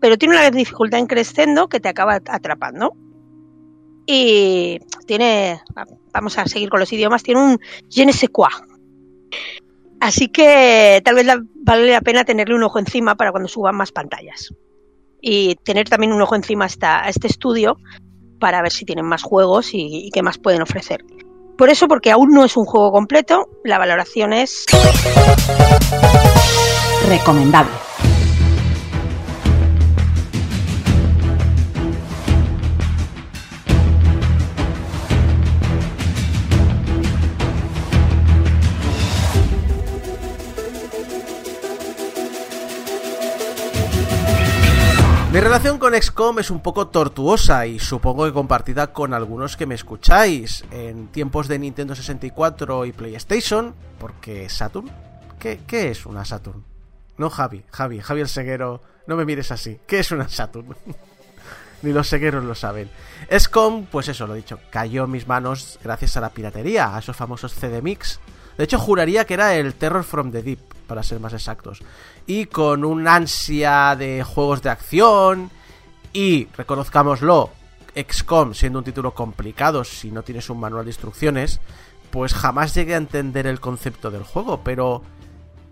[0.00, 2.92] pero tiene una dificultad en crescendo que te acaba atrapando.
[4.06, 5.60] Y tiene,
[6.14, 7.58] vamos a seguir con los idiomas, tiene un
[7.90, 8.48] je ne sais quoi.
[10.00, 11.26] Así que tal vez
[11.56, 14.54] vale la pena tenerle un ojo encima para cuando suban más pantallas.
[15.20, 17.76] Y tener también un ojo encima a, esta- a este estudio
[18.38, 21.04] para ver si tienen más juegos y, qué más pueden ofrecer.
[21.56, 24.64] Por eso, porque aún no es un juego completo, la valoración es
[27.08, 27.87] Recomendable.
[45.30, 49.66] Mi relación con XCOM es un poco tortuosa y supongo que compartida con algunos que
[49.66, 50.64] me escucháis.
[50.70, 54.90] En tiempos de Nintendo 64 y PlayStation, porque Saturn.
[55.38, 56.64] ¿Qué, qué es una Saturn?
[57.18, 59.78] No, Javi, Javi, Javi el Seguero, no me mires así.
[59.86, 60.74] ¿Qué es una Saturn?
[61.82, 62.90] Ni los segueros lo saben.
[63.30, 67.16] XCOM, pues eso, lo dicho, cayó en mis manos gracias a la piratería, a esos
[67.16, 68.18] famosos CD Mix.
[68.58, 71.80] De hecho, juraría que era el Terror from the Deep, para ser más exactos.
[72.26, 75.50] Y con un ansia de juegos de acción
[76.12, 77.50] y, reconozcámoslo,
[77.94, 81.60] XCOM siendo un título complicado si no tienes un manual de instrucciones,
[82.10, 85.02] pues jamás llegué a entender el concepto del juego, pero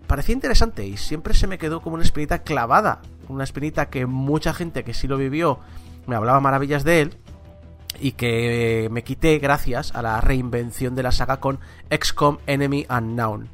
[0.07, 3.01] parecía interesante y siempre se me quedó como una espinita clavada.
[3.27, 5.59] Una espinita que mucha gente que sí lo vivió
[6.05, 7.17] me hablaba maravillas de él
[7.99, 13.49] y que me quité gracias a la reinvención de la saga con XCOM Enemy Unknown.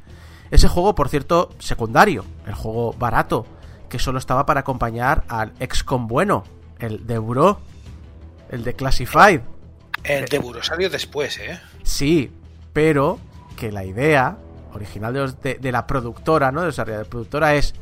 [0.50, 3.46] Ese juego, por cierto, secundario, el juego barato,
[3.88, 6.44] que solo estaba para acompañar al XCOM bueno,
[6.78, 7.58] el de Bureau,
[8.50, 9.40] el de Classified.
[10.02, 11.58] El de Buro salió después, ¿eh?
[11.82, 12.30] Sí,
[12.72, 13.18] pero
[13.56, 14.36] que la idea
[14.74, 16.62] original de, los- de- de la productora, ¿no?
[16.62, 17.74] De esa la productora es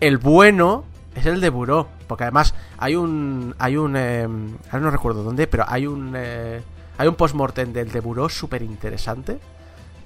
[0.00, 0.84] el bueno
[1.14, 4.24] es el de Buró, porque además hay un hay un eh,
[4.70, 6.62] ahora no recuerdo dónde, pero hay un eh,
[6.96, 9.38] hay un postmortem del de Buró súper interesante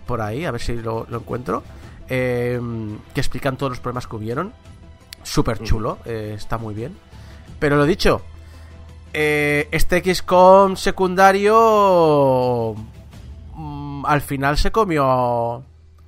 [0.07, 1.63] por ahí, a ver si lo, lo encuentro,
[2.09, 2.61] eh,
[3.15, 4.53] que explican todos los problemas que hubieron,
[5.23, 6.97] súper chulo, eh, está muy bien.
[7.59, 8.23] Pero lo dicho,
[9.13, 12.75] eh, este XCOM secundario
[13.55, 15.63] mm, al final se comió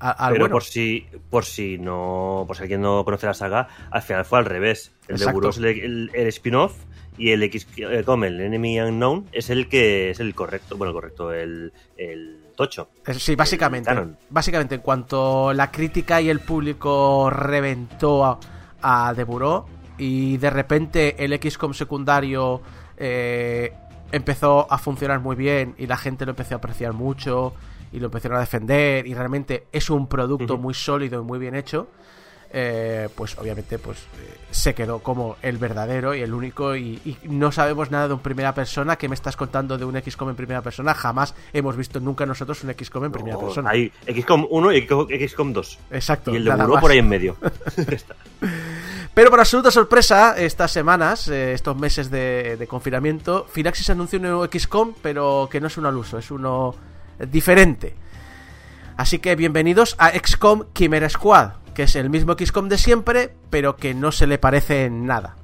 [0.08, 0.52] a- al Pero bueno.
[0.54, 4.38] por si, por si no, por si alguien no conoce la saga, al final fue
[4.38, 4.92] al revés.
[5.08, 5.48] El de Exacto.
[5.50, 6.74] Es el, el- el spin-off
[7.16, 11.32] y el XCOM, el Enemy Unknown, es el que es el correcto, bueno, el correcto,
[11.32, 12.88] el, el tocho.
[13.06, 13.90] Eh, Sí, básicamente.
[13.90, 14.16] el.
[14.30, 18.38] Básicamente, en cuanto la crítica y el público reventó a,
[18.82, 19.24] a The
[19.98, 22.60] y de repente el XCOM secundario
[22.96, 23.72] eh,
[24.10, 27.54] empezó a funcionar muy bien y la gente lo empezó a apreciar mucho
[27.94, 31.54] y lo empezaron a defender y realmente es un producto muy sólido y muy bien
[31.54, 31.86] hecho,
[32.52, 37.16] eh, pues obviamente pues eh, se quedó como el verdadero y el único y, y
[37.24, 38.96] no sabemos nada de un primera persona.
[38.96, 42.62] Que me estás contando de un XCOM en primera persona jamás hemos visto nunca nosotros
[42.64, 43.70] un XCOM en primera No, persona.
[43.70, 44.88] Hay XCOM 1 y
[45.28, 45.78] XCOM 2.
[45.92, 47.36] exacto Y el de por ahí en medio.
[49.14, 54.24] Pero por absoluta sorpresa estas semanas eh, estos meses de, de confinamiento Firaxis anunció un
[54.24, 56.74] nuevo XCOM pero que no es uno al uso es uno
[57.30, 57.96] diferente
[58.96, 63.76] Así que bienvenidos a XCOM Chimera Squad, que es el mismo XCOM de siempre, pero
[63.76, 65.34] que no se le parece en nada.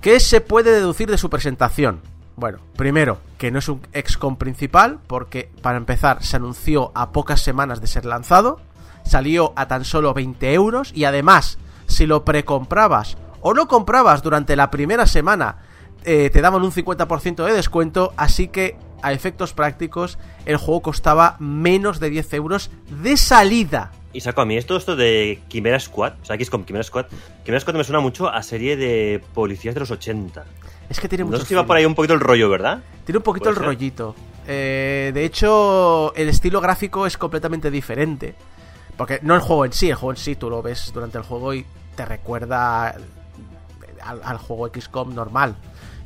[0.00, 2.00] ¿Qué se puede deducir de su presentación?
[2.34, 7.42] Bueno, primero, que no es un XCOM principal, porque para empezar se anunció a pocas
[7.42, 8.60] semanas de ser lanzado,
[9.04, 14.56] salió a tan solo 20 euros y además, si lo precomprabas o no comprabas durante
[14.56, 15.58] la primera semana,
[16.02, 21.36] eh, te daban un 50% de descuento, así que a efectos prácticos el juego costaba
[21.38, 22.70] menos de 10 euros
[23.02, 23.92] de salida.
[24.12, 27.06] Y saco a mí esto, esto de Chimera Squad, o sea, XCOM Chimera Squad.
[27.44, 30.44] Chimera Squad me suena mucho a serie de policías de los 80.
[30.88, 32.82] Es que tiene No mucho sé si va por ahí un poquito el rollo, ¿verdad?
[33.04, 34.14] Tiene un poquito el rollito.
[34.46, 38.34] Eh, de hecho, el estilo gráfico es completamente diferente.
[38.96, 41.24] Porque no el juego en sí, el juego en sí tú lo ves durante el
[41.24, 41.66] juego y
[41.96, 42.96] te recuerda
[44.02, 45.56] al, al juego XCOM normal.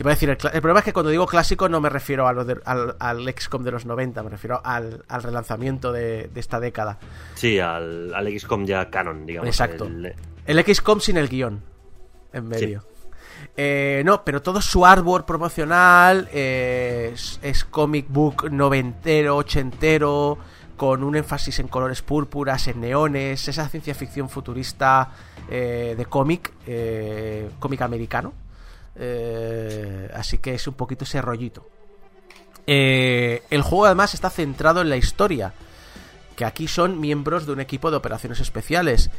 [0.01, 2.45] Iba a decir, el, problema es que cuando digo clásico no me refiero a lo
[2.47, 6.59] de- al, al XCOM de los 90, me refiero al, al relanzamiento de, de esta
[6.59, 6.99] década.
[7.35, 9.47] Sí, al, al XCOM ya canon, digamos.
[9.49, 9.85] Exacto.
[9.85, 10.15] el-
[10.47, 11.63] El XCOM sin el guion
[12.33, 12.83] en medio.
[13.57, 20.39] Eh, no, pero todo su artwork promocional eh, es, es comic book noventero, ochentero,
[20.79, 25.11] con un énfasis en colores púrpuras, en neones, esa ciencia ficción futurista
[25.51, 28.33] eh, de cómic, eh, cómic americano.
[28.97, 31.67] Eh, así que es un poquito ese rollito.
[32.67, 35.53] Eh, el juego además está centrado en la historia,
[36.37, 39.11] que aquí son miembros de un equipo de operaciones especiales.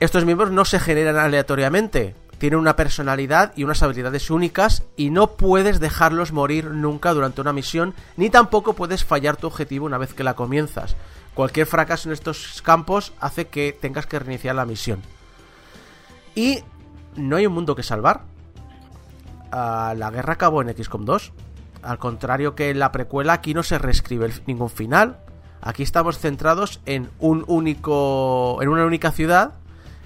[0.00, 5.36] Estos miembros no se generan aleatoriamente, tienen una personalidad y unas habilidades únicas y no
[5.36, 10.12] puedes dejarlos morir nunca durante una misión, ni tampoco puedes fallar tu objetivo una vez
[10.12, 10.96] que la comienzas.
[11.34, 15.00] Cualquier fracaso en estos campos hace que tengas que reiniciar la misión.
[16.34, 16.64] Y
[17.14, 18.22] no hay un mundo que salvar.
[19.52, 21.32] La guerra acabó en XCOM 2.
[21.82, 25.18] Al contrario que en la precuela, aquí no se reescribe ningún final.
[25.60, 28.58] Aquí estamos centrados en un único.
[28.62, 29.54] en una única ciudad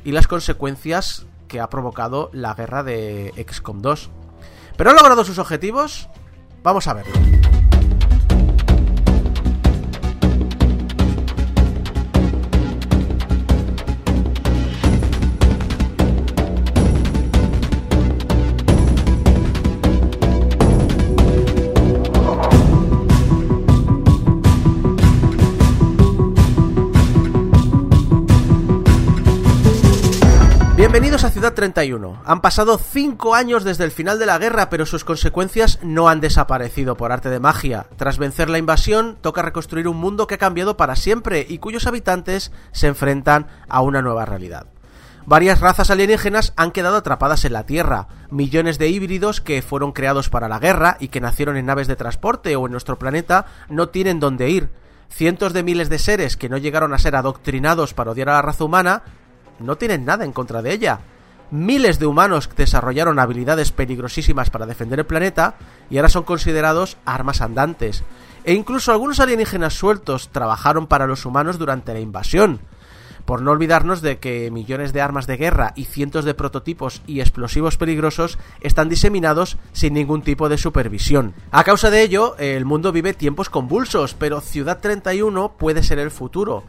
[0.04, 4.10] y las consecuencias que ha provocado la guerra de XCOM 2.
[4.76, 6.08] ¿Pero ha logrado sus objetivos?
[6.62, 7.55] Vamos a verlo.
[31.36, 32.22] Ciudad 31.
[32.24, 36.20] Han pasado 5 años desde el final de la guerra, pero sus consecuencias no han
[36.20, 37.88] desaparecido por arte de magia.
[37.98, 41.86] Tras vencer la invasión, toca reconstruir un mundo que ha cambiado para siempre y cuyos
[41.86, 44.68] habitantes se enfrentan a una nueva realidad.
[45.26, 50.30] Varias razas alienígenas han quedado atrapadas en la Tierra, millones de híbridos que fueron creados
[50.30, 53.90] para la guerra y que nacieron en naves de transporte o en nuestro planeta no
[53.90, 54.70] tienen dónde ir.
[55.10, 58.42] Cientos de miles de seres que no llegaron a ser adoctrinados para odiar a la
[58.42, 59.02] raza humana
[59.58, 61.00] no tienen nada en contra de ella.
[61.50, 65.54] Miles de humanos desarrollaron habilidades peligrosísimas para defender el planeta
[65.90, 68.02] y ahora son considerados armas andantes.
[68.44, 72.60] E incluso algunos alienígenas sueltos trabajaron para los humanos durante la invasión.
[73.24, 77.20] Por no olvidarnos de que millones de armas de guerra y cientos de prototipos y
[77.20, 81.34] explosivos peligrosos están diseminados sin ningún tipo de supervisión.
[81.50, 86.12] A causa de ello, el mundo vive tiempos convulsos, pero Ciudad 31 puede ser el
[86.12, 86.64] futuro.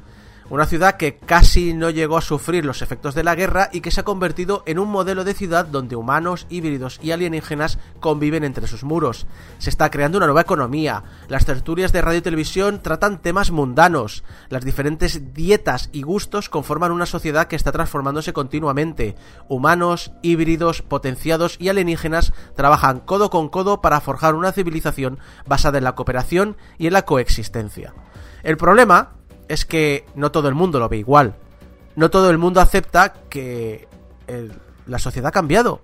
[0.49, 3.91] Una ciudad que casi no llegó a sufrir los efectos de la guerra y que
[3.91, 8.65] se ha convertido en un modelo de ciudad donde humanos, híbridos y alienígenas conviven entre
[8.65, 9.27] sus muros.
[9.57, 11.03] Se está creando una nueva economía.
[11.27, 14.23] Las tertulias de radio y televisión tratan temas mundanos.
[14.47, 19.17] Las diferentes dietas y gustos conforman una sociedad que está transformándose continuamente.
[19.49, 25.83] Humanos, híbridos, potenciados y alienígenas trabajan codo con codo para forjar una civilización basada en
[25.83, 27.93] la cooperación y en la coexistencia.
[28.43, 29.17] El problema
[29.47, 31.35] es que no todo el mundo lo ve igual.
[31.95, 33.87] No todo el mundo acepta que
[34.27, 34.53] el-
[34.85, 35.81] la sociedad ha cambiado.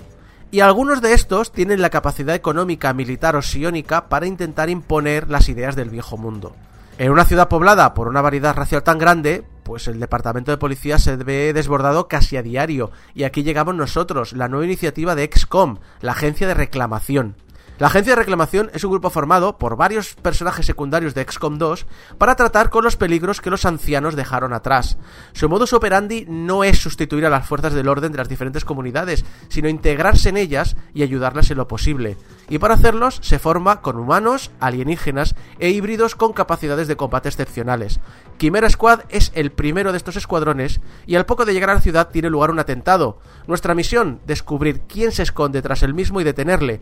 [0.52, 5.50] Y algunos de estos tienen la capacidad económica, militar o psiónica para intentar imponer las
[5.50, 6.56] ideas del viejo mundo.
[7.00, 11.00] En una ciudad poblada por una variedad racial tan grande, pues el departamento de policía
[11.00, 12.92] se ve desbordado casi a diario.
[13.16, 17.36] Y aquí llegamos nosotros, la nueva iniciativa de XCOM, la agencia de reclamación.
[17.80, 21.88] La agencia de reclamación es un grupo formado por varios personajes secundarios de XCOM 2
[22.20, 25.00] para tratar con los peligros que los ancianos dejaron atrás.
[25.34, 29.26] Su modus operandi no es sustituir a las fuerzas del orden de las diferentes comunidades,
[29.50, 32.16] sino integrarse en ellas y ayudarlas en lo posible.
[32.48, 38.00] Y para hacerlos se forma con humanos, alienígenas e híbridos con capacidades de combate excepcionales.
[38.38, 41.82] Quimera Squad es el primero de estos escuadrones y al poco de llegar a la
[41.82, 43.20] ciudad tiene lugar un atentado.
[43.48, 46.82] Nuestra misión, descubrir quién se esconde tras el mismo y detenerle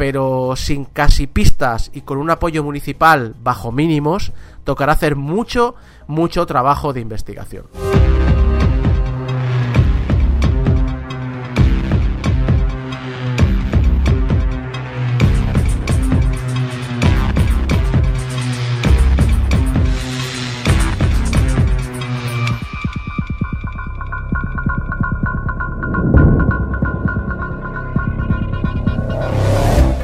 [0.00, 4.32] pero sin casi pistas y con un apoyo municipal bajo mínimos,
[4.64, 5.74] tocará hacer mucho,
[6.06, 7.66] mucho trabajo de investigación.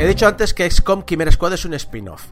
[0.07, 2.27] He dicho antes que XCOM Chimera Squad es un spin-off.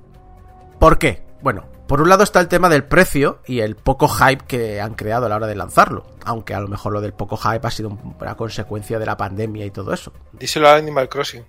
[0.78, 1.26] ¿Por qué?
[1.42, 4.94] Bueno, por un lado está el tema del precio y el poco hype que han
[4.94, 6.06] creado a la hora de lanzarlo.
[6.24, 9.66] Aunque a lo mejor lo del poco hype ha sido una consecuencia de la pandemia
[9.66, 10.12] y todo eso.
[10.34, 11.44] Díselo a Animal Crossing.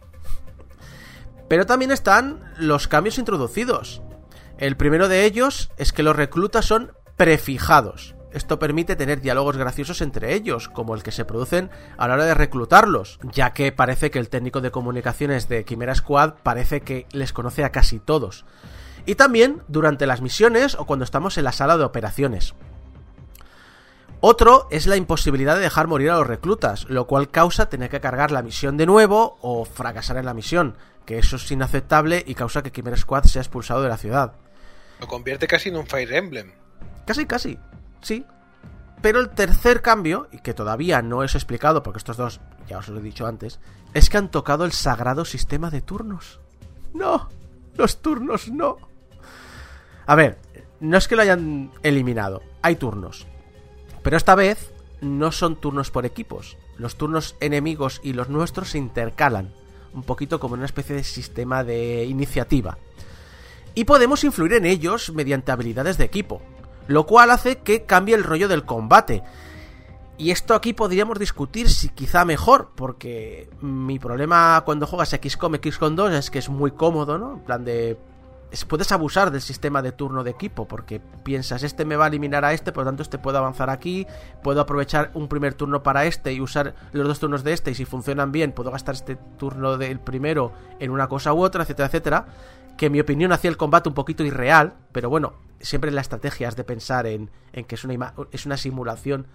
[1.47, 4.01] Pero también están los cambios introducidos.
[4.57, 8.14] El primero de ellos es que los reclutas son prefijados.
[8.35, 12.25] Esto permite tener diálogos graciosos entre ellos, como el que se producen a la hora
[12.25, 17.07] de reclutarlos, ya que parece que el técnico de comunicaciones de Quimera Squad parece que
[17.13, 18.43] les conoce a casi todos.
[19.05, 22.55] Y también durante las misiones o cuando estamos en la sala de operaciones.
[24.19, 28.01] Otro es la imposibilidad de dejar morir a los reclutas, lo cual causa tener que
[28.01, 30.75] cargar la misión de nuevo o fracasar en la misión,
[31.05, 34.33] que eso es inaceptable y causa que Quimera Squad sea expulsado de la ciudad.
[34.99, 36.51] Lo convierte casi en un Fire Emblem.
[37.05, 37.57] Casi, casi
[38.05, 38.25] sí.
[39.01, 42.87] Pero el tercer cambio, y que todavía no es explicado porque estos dos ya os
[42.87, 43.59] lo he dicho antes,
[43.93, 46.39] es que han tocado el sagrado sistema de turnos.
[46.93, 47.29] No,
[47.75, 48.77] los turnos no.
[50.05, 50.39] A ver,
[50.79, 53.27] no es que lo hayan eliminado, hay turnos.
[54.01, 56.57] Pero esta vez no son turnos por equipos.
[56.77, 59.53] Los turnos enemigos y los nuestros se intercalan,
[59.93, 62.77] un poquito como una especie de sistema de iniciativa.
[63.73, 66.41] Y podemos influir en ellos mediante habilidades de equipo
[66.87, 69.23] lo cual hace que cambie el rollo del combate.
[70.17, 75.95] Y esto aquí podríamos discutir si quizá mejor, porque mi problema cuando juegas XCOM XCOM
[75.95, 77.33] 2 es que es muy cómodo, ¿no?
[77.33, 77.97] En plan de...
[78.69, 82.45] Puedes abusar del sistema de turno de equipo, porque piensas, este me va a eliminar
[82.45, 84.07] a este, por lo tanto este puedo avanzar aquí,
[84.43, 87.75] puedo aprovechar un primer turno para este y usar los dos turnos de este, y
[87.75, 91.87] si funcionan bien, puedo gastar este turno del primero en una cosa u otra, etcétera,
[91.87, 92.25] etcétera.
[92.77, 96.49] Que en mi opinión hacía el combate un poquito irreal, pero bueno, siempre la estrategia
[96.49, 99.27] es de pensar en, que es una, es una simulación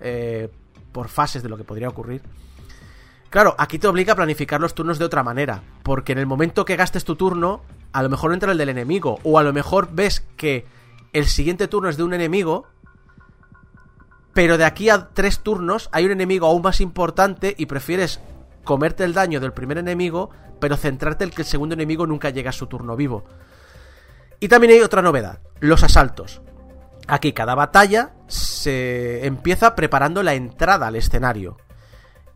[0.00, 0.50] eh,
[0.92, 2.22] por fases de lo que podría ocurrir.
[3.30, 6.64] Claro, aquí te obliga a planificar los turnos de otra manera, porque en el momento
[6.64, 9.90] que gastes tu turno, a lo mejor entra el del enemigo, o a lo mejor
[9.92, 10.66] ves que
[11.12, 12.66] el siguiente turno es de un enemigo,
[14.32, 18.20] pero de aquí a tres turnos hay un enemigo aún más importante y prefieres
[18.64, 20.30] comerte el daño del primer enemigo,
[20.60, 23.24] pero centrarte en que el segundo enemigo nunca llega a su turno vivo.
[24.40, 26.42] Y también hay otra novedad, los asaltos.
[27.06, 31.56] Aquí cada batalla se empieza preparando la entrada al escenario.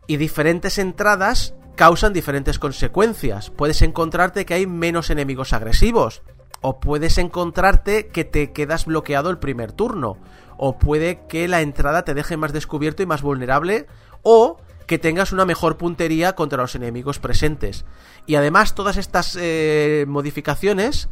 [0.07, 3.51] Y diferentes entradas causan diferentes consecuencias.
[3.51, 6.23] Puedes encontrarte que hay menos enemigos agresivos.
[6.61, 10.17] O puedes encontrarte que te quedas bloqueado el primer turno.
[10.57, 13.85] O puede que la entrada te deje más descubierto y más vulnerable.
[14.23, 14.57] O
[14.93, 17.83] que tengas una mejor puntería contra los enemigos presentes.
[18.27, 21.09] Y además todas estas eh, modificaciones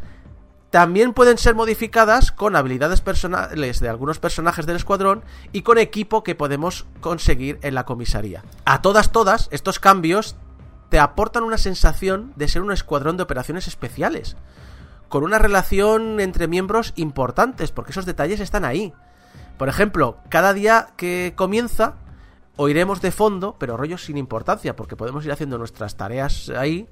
[0.69, 6.23] también pueden ser modificadas con habilidades personales de algunos personajes del escuadrón y con equipo
[6.23, 8.43] que podemos conseguir en la comisaría.
[8.65, 10.35] A todas, todas, estos cambios
[10.89, 14.37] te aportan una sensación de ser un escuadrón de operaciones especiales,
[15.09, 18.93] con una relación entre miembros importantes, porque esos detalles están ahí.
[19.57, 21.95] Por ejemplo, cada día que comienza,
[22.61, 26.87] oiremos de fondo, pero rollos sin importancia, porque podemos ir haciendo nuestras tareas ahí,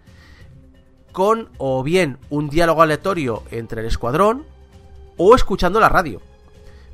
[1.11, 4.45] con o bien un diálogo aleatorio entre el escuadrón
[5.17, 6.21] o escuchando la radio.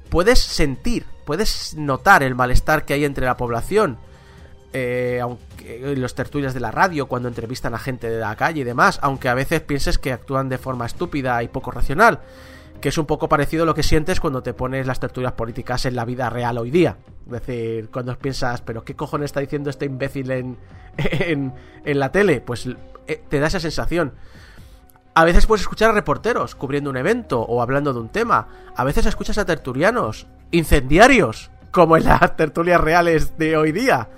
[0.10, 3.98] Puedes sentir, puedes notar el malestar que hay entre la población.
[4.74, 8.66] Eh, aunque los tertulias de la radio cuando entrevistan a gente de la calle y
[8.66, 12.20] demás, aunque a veces pienses que actúan de forma estúpida y poco racional,
[12.86, 15.88] que es un poco parecido a lo que sientes cuando te pones las tertulias políticas
[15.88, 16.98] en la vida real hoy día.
[17.26, 20.58] Es decir, cuando piensas, pero ¿qué cojones está diciendo este imbécil en,
[20.96, 22.42] en, la tele?
[22.42, 22.70] Pues
[23.08, 24.14] eh, te da esa sensación.
[25.16, 28.50] A veces puedes escuchar a reporteros cubriendo un evento o hablando de un tema.
[28.76, 34.10] A veces escuchas a tertulianos incendiarios, como en las tertulias reales de hoy día.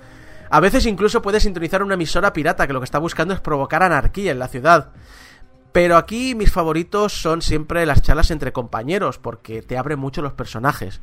[0.50, 3.82] A veces incluso puedes sintonizar una emisora pirata que lo que está buscando es provocar
[3.82, 4.90] anarquía en la ciudad.
[5.78, 10.32] Pero aquí mis favoritos son siempre las charlas entre compañeros, porque te abren mucho los
[10.32, 11.00] personajes.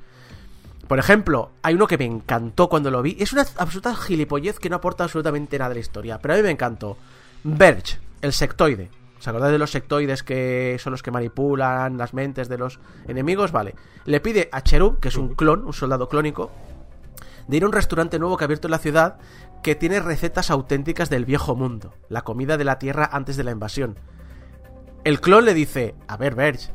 [0.90, 3.16] Por ejemplo, hay uno que me encantó cuando lo vi.
[3.18, 6.44] Es una absoluta gilipollez que no aporta absolutamente nada a la historia, pero a mí
[6.44, 6.98] me encantó.
[7.46, 8.90] Verge, el sectoide.
[9.18, 13.54] ¿Os acordáis de los sectoides que son los que manipulan las mentes de los enemigos?
[13.54, 13.76] Vale.
[14.04, 16.52] Le pide a Cherub, que es un clon, un soldado clónico,
[17.48, 19.20] de ir a un restaurante nuevo que ha abierto en la ciudad
[19.64, 23.52] que tiene recetas auténticas del viejo mundo, la comida de la tierra antes de la
[23.52, 23.98] invasión.
[25.06, 26.72] El clon le dice, a ver, Verge,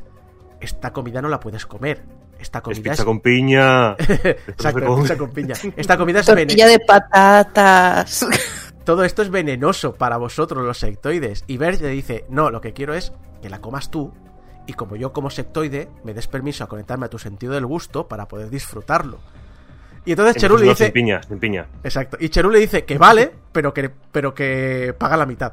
[0.61, 2.02] esta comida no la puedes comer.
[2.39, 3.05] Esta Es comida pizza es...
[3.05, 3.93] con piña.
[3.98, 5.55] Exacto, pizza con piña.
[5.77, 6.78] Esta comida es Tortilla venenosa.
[6.78, 8.27] de patatas.
[8.85, 11.44] Todo esto es venenoso para vosotros, los sectoides.
[11.48, 13.12] Y Verge le dice, no, lo que quiero es
[13.43, 14.12] que la comas tú.
[14.66, 18.09] Y como yo como sectoide, me des permiso a conectarme a tu sentido del gusto
[18.09, 19.19] para poder disfrutarlo.
[20.05, 20.85] Y entonces Cherú le No, dice...
[20.85, 21.66] sin piña, sin piña.
[21.85, 22.16] Exacto.
[22.20, 25.52] Y Cherú le dice que vale, pero que, pero que paga la mitad.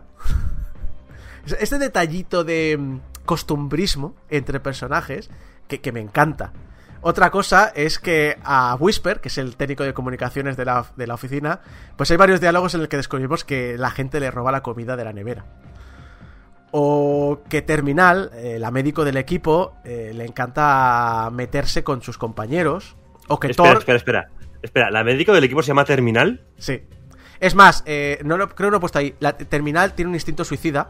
[1.60, 5.30] Este detallito de mm, costumbrismo entre personajes
[5.68, 6.54] que, que me encanta.
[7.02, 11.08] Otra cosa es que a Whisper, que es el técnico de comunicaciones de la, de
[11.08, 11.62] la oficina,
[11.96, 14.96] pues hay varios diálogos en los que descubrimos que la gente le roba la comida
[14.96, 15.46] de la nevera.
[16.72, 22.96] O que Terminal, eh, la médico del equipo, eh, le encanta meterse con sus compañeros.
[23.28, 23.78] O que Espera, Thor...
[23.78, 24.30] espera, espera.
[24.62, 26.42] Espera, ¿la médico del equipo se llama Terminal?
[26.58, 26.82] Sí.
[27.40, 29.16] Es más, eh, no lo, creo que no he puesto ahí.
[29.20, 30.90] La Terminal tiene un instinto suicida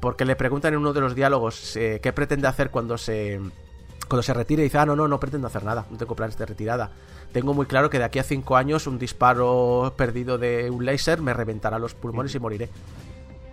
[0.00, 3.40] porque le preguntan en uno de los diálogos eh, qué pretende hacer cuando se
[4.08, 6.36] cuando se retire y dice, ah, no, no, no pretendo hacer nada, no tengo planes
[6.36, 6.90] de retirada.
[7.32, 11.22] Tengo muy claro que de aquí a cinco años un disparo perdido de un láser
[11.22, 12.68] me reventará los pulmones y moriré.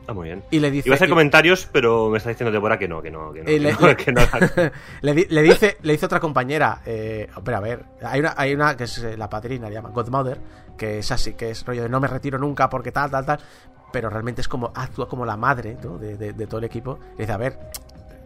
[0.01, 0.43] Está muy bien.
[0.51, 3.09] Y le dice Iba a hacer comentarios, pero me está diciendo Débora que no, que
[3.11, 3.45] no, que no.
[3.45, 4.21] Que le, no, le- que no.
[5.01, 8.83] le dice le dice otra compañera eh, pero a ver hay una, hay una que
[8.85, 10.39] es eh, la padrina le llaman Godmother
[10.77, 13.39] que es así que es rollo de no me retiro nunca porque tal tal tal
[13.91, 17.31] pero realmente es como actúa como la madre de, de- todo el equipo y dice
[17.31, 17.59] a ver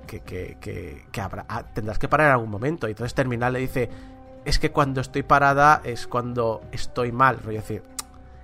[0.08, 3.54] que, que, que, que habrá, ah, tendrás que parar en algún momento y entonces Terminal
[3.54, 3.90] le dice
[4.46, 7.84] es que cuando estoy parada es cuando estoy mal rollo decir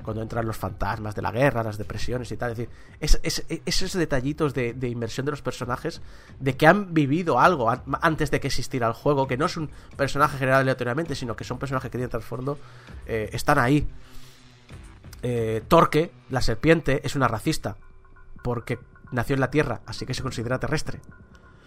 [0.03, 2.53] cuando entran los fantasmas de la guerra, las depresiones y tal.
[2.53, 6.01] Es decir, es, es- esos detallitos de, de inmersión de los personajes,
[6.39, 9.57] de que han vivido algo an- antes de que existiera el juego, que no es
[9.57, 12.57] un personaje generado aleatoriamente, sino que son personajes que tienen trasfondo,
[13.05, 13.87] eh, están ahí.
[15.23, 17.77] Eh, Torque, la serpiente, es una racista,
[18.43, 18.79] porque
[19.11, 20.99] nació en la Tierra, así que se considera terrestre.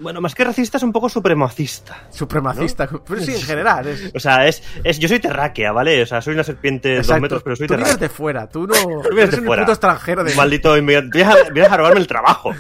[0.01, 2.09] Bueno, más que racista es un poco supremacista.
[2.11, 3.87] Supremacista, pero sí, en general.
[3.87, 6.03] Es, O sea, es, es yo soy terráquea, ¿vale?
[6.03, 8.09] O sea, soy una serpiente de dos metros, pero soy Tú vienes terráquea.
[8.09, 9.63] de fuera, tú no Tú vienes eres de un fuera.
[9.63, 10.35] puto extranjero de...
[10.35, 11.25] Maldito inmigrante.
[11.53, 12.51] Vienes a, a robarme el trabajo.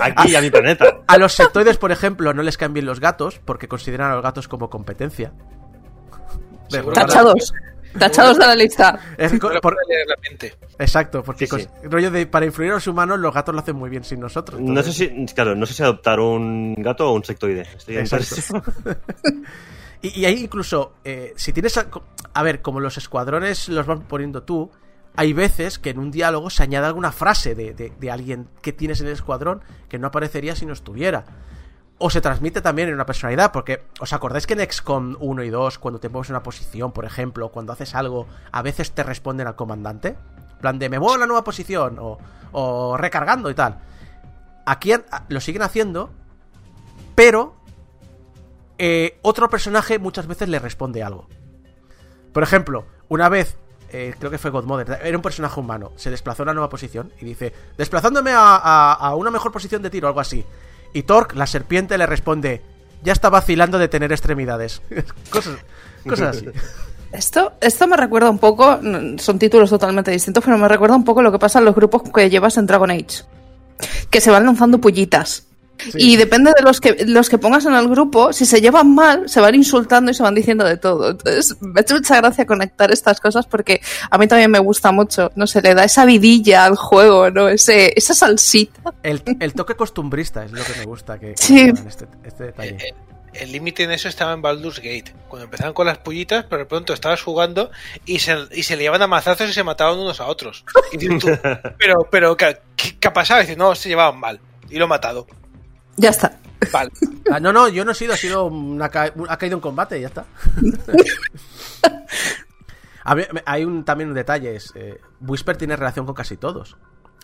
[0.00, 0.98] Aquí, a mi planeta.
[1.06, 4.22] A los sectoides, por ejemplo, no les caen bien los gatos porque consideran a los
[4.22, 5.32] gatos como competencia.
[6.94, 7.52] Tachados.
[7.98, 9.00] Tachados de la lista.
[9.18, 9.76] Es por-.
[10.78, 11.66] Exacto, porque Sí, sí.
[11.66, 14.20] cos- rollo de para influir a los humanos los gatos lo hacen muy bien sin
[14.20, 14.60] nosotros.
[14.60, 17.62] No sé si, claro, no sé si adoptar un gato o un sectoide.
[17.76, 17.96] Estoy
[20.02, 21.76] y, y ahí incluso, eh, si tienes...
[21.78, 21.86] A,
[22.32, 24.70] a ver, como los escuadrones los vas poniendo tú,
[25.16, 28.72] hay veces que en un diálogo se añade alguna frase de, de- de alguien que
[28.72, 31.24] tienes en el escuadrón que no aparecería si no estuviera.
[32.02, 35.50] O se transmite también en una personalidad, porque ¿os acordáis que en XCOM 1 y
[35.50, 39.46] 2, cuando te mueves una posición, por ejemplo, cuando haces algo, a veces te responden
[39.46, 40.16] al comandante?
[40.62, 42.16] Plan de me muevo a la nueva posición, o,
[42.52, 43.78] o recargando y tal.
[44.64, 44.92] Aquí
[45.28, 46.10] lo siguen haciendo,
[47.14, 47.54] pero
[48.78, 51.28] eh, otro personaje muchas veces le responde algo.
[52.32, 53.58] Por ejemplo, una vez,
[53.90, 57.12] eh, creo que fue Godmother, era un personaje humano, se desplazó a una nueva posición
[57.20, 60.46] y dice, desplazándome a, a- a una mejor posición de tiro, algo así.
[60.92, 62.62] Y Torque, la serpiente, le responde,
[63.02, 64.82] ya está vacilando de tener extremidades.
[65.30, 65.58] cosas,
[66.06, 66.46] cosas así.
[67.12, 68.78] Esto, esto me recuerda un poco,
[69.18, 72.02] son títulos totalmente distintos, pero me recuerda un poco lo que pasa en los grupos
[72.14, 73.24] que llevas en Dragon Age.
[74.10, 75.46] Que se van lanzando pullitas.
[75.94, 79.28] Y depende de los que, los que pongas en el grupo, si se llevan mal,
[79.28, 81.10] se van insultando y se van diciendo de todo.
[81.10, 83.80] Entonces, me ha hecho mucha gracia conectar estas cosas porque
[84.10, 85.30] a mí también me gusta mucho.
[85.36, 87.48] No sé, le da esa vidilla al juego, ¿no?
[87.48, 88.92] Ese, esa salsita.
[89.02, 91.72] El, el toque costumbrista es lo que me gusta que, Sí.
[91.86, 92.76] este, este detalle.
[92.80, 92.94] Eh,
[93.32, 95.14] El límite en eso estaba en Baldur's Gate.
[95.28, 97.70] Cuando empezaban con las pullitas, pero de pronto estabas jugando
[98.04, 100.64] y se, y se liaban a mazazos y se mataban unos a otros.
[100.92, 101.28] Y dices tú,
[101.78, 103.40] pero, pero, ¿qué, qué ha pasado?
[103.40, 104.40] Y dices, no, se llevaban mal.
[104.68, 105.26] Y lo he matado.
[106.00, 106.38] Ya está.
[106.72, 106.90] Vale.
[107.30, 109.98] Ah, no, no, yo no he sido, ha sido una ca- ha caído en combate
[109.98, 110.24] y ya está.
[113.04, 116.76] A ver, hay un, también un detalle, es, eh, Whisper tiene relación con casi todos.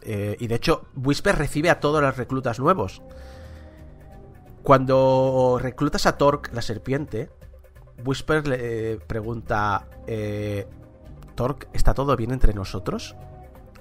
[0.03, 3.03] Eh, y de hecho, Whisper recibe a todos los reclutas nuevos.
[4.63, 7.31] Cuando reclutas a Torque, la serpiente,
[8.05, 10.67] Whisper le eh, pregunta, eh,
[11.35, 13.15] Torque, ¿está todo bien entre nosotros?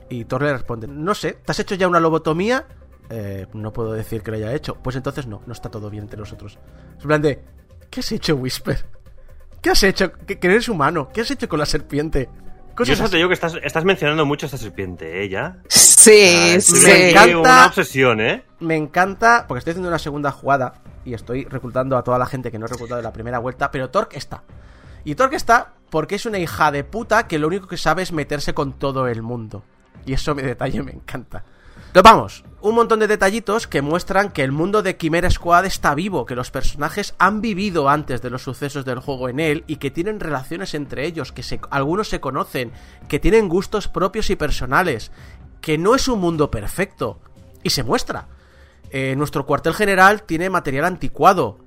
[0.10, 2.68] Y Thor le responde, no sé, ¿te has hecho ya una lobotomía?
[3.10, 4.76] Eh, no puedo decir que lo haya hecho.
[4.76, 6.58] Pues entonces no, no está todo bien entre nosotros.
[6.98, 7.44] Es en plan de,
[7.90, 8.86] ¿qué has hecho, Whisper?
[9.62, 10.12] ¿Qué has hecho?
[10.12, 11.10] Que, que eres humano.
[11.14, 12.30] ¿Qué has hecho con la serpiente?
[12.32, 15.30] Yo Cosas solo te digo que estás, estás mencionando mucho a esta serpiente, ¿eh?
[15.30, 15.58] Ya.
[15.70, 16.86] Sí, Ah, sí.
[16.86, 17.40] Me encanta.
[17.40, 18.44] Una obsesión, ¿eh?
[18.60, 22.52] Me encanta, porque estoy haciendo una segunda jugada y estoy reclutando a toda la gente
[22.52, 24.44] que no he reclutado en la primera vuelta, pero Torque está.
[25.06, 28.12] Y Torque está porque es una hija de puta que lo único que sabe es
[28.12, 29.64] meterse con todo el mundo.
[30.06, 31.44] Y eso mi detalle me encanta.
[31.96, 35.96] Entonces vamos, un montón de detallitos que muestran que el mundo de Chimera Squad está
[35.96, 39.78] vivo, que los personajes han vivido antes de los sucesos del juego en él y
[39.78, 42.74] que tienen relaciones entre ellos, que se- algunos se conocen,
[43.08, 45.14] que tienen gustos propios y personales,
[45.62, 47.22] que no es un mundo perfecto.
[47.64, 48.28] Y se muestra.
[48.90, 51.60] Eh, nuestro cuartel general tiene material anticuado.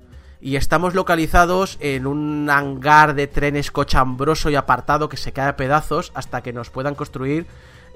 [0.43, 5.57] Y estamos localizados en un hangar de trenes cochambroso y apartado que se cae a
[5.57, 7.47] pedazos hasta que nos puedan construir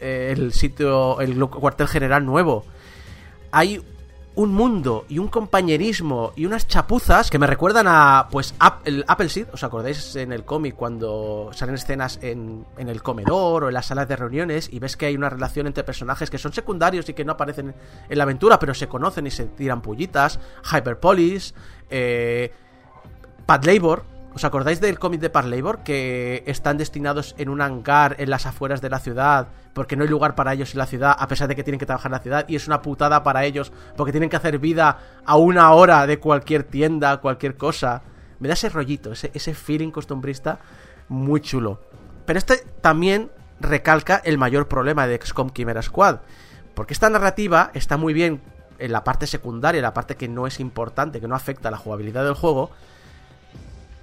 [0.02, 2.64] el sitio, el cuartel general nuevo.
[3.50, 3.80] Hay
[4.34, 8.54] un mundo y un compañerismo y unas chapuzas que me recuerdan a, pues,
[8.84, 9.48] el Appleseed.
[9.52, 13.86] ¿Os acordáis en el cómic cuando salen escenas en, en el comedor o en las
[13.86, 17.14] salas de reuniones y ves que hay una relación entre personajes que son secundarios y
[17.14, 17.74] que no aparecen
[18.08, 20.40] en la aventura, pero se conocen y se tiran pullitas?
[20.72, 21.54] Hyperpolis,
[21.90, 22.52] eh,
[23.44, 24.04] Pad Labor.
[24.34, 25.80] ¿Os acordáis del cómic de Pad Labor?
[25.80, 30.08] Que están destinados en un hangar en las afueras de la ciudad porque no hay
[30.08, 32.22] lugar para ellos en la ciudad, a pesar de que tienen que trabajar en la
[32.22, 36.06] ciudad, y es una putada para ellos porque tienen que hacer vida a una hora
[36.06, 38.02] de cualquier tienda, cualquier cosa.
[38.38, 40.58] Me da ese rollito, ese, ese feeling costumbrista
[41.08, 41.80] muy chulo.
[42.24, 43.30] Pero este también
[43.60, 46.20] recalca el mayor problema de XCOM Chimera Squad.
[46.74, 48.40] Porque esta narrativa está muy bien
[48.78, 51.76] en la parte secundaria, la parte que no es importante, que no afecta a la
[51.76, 52.70] jugabilidad del juego,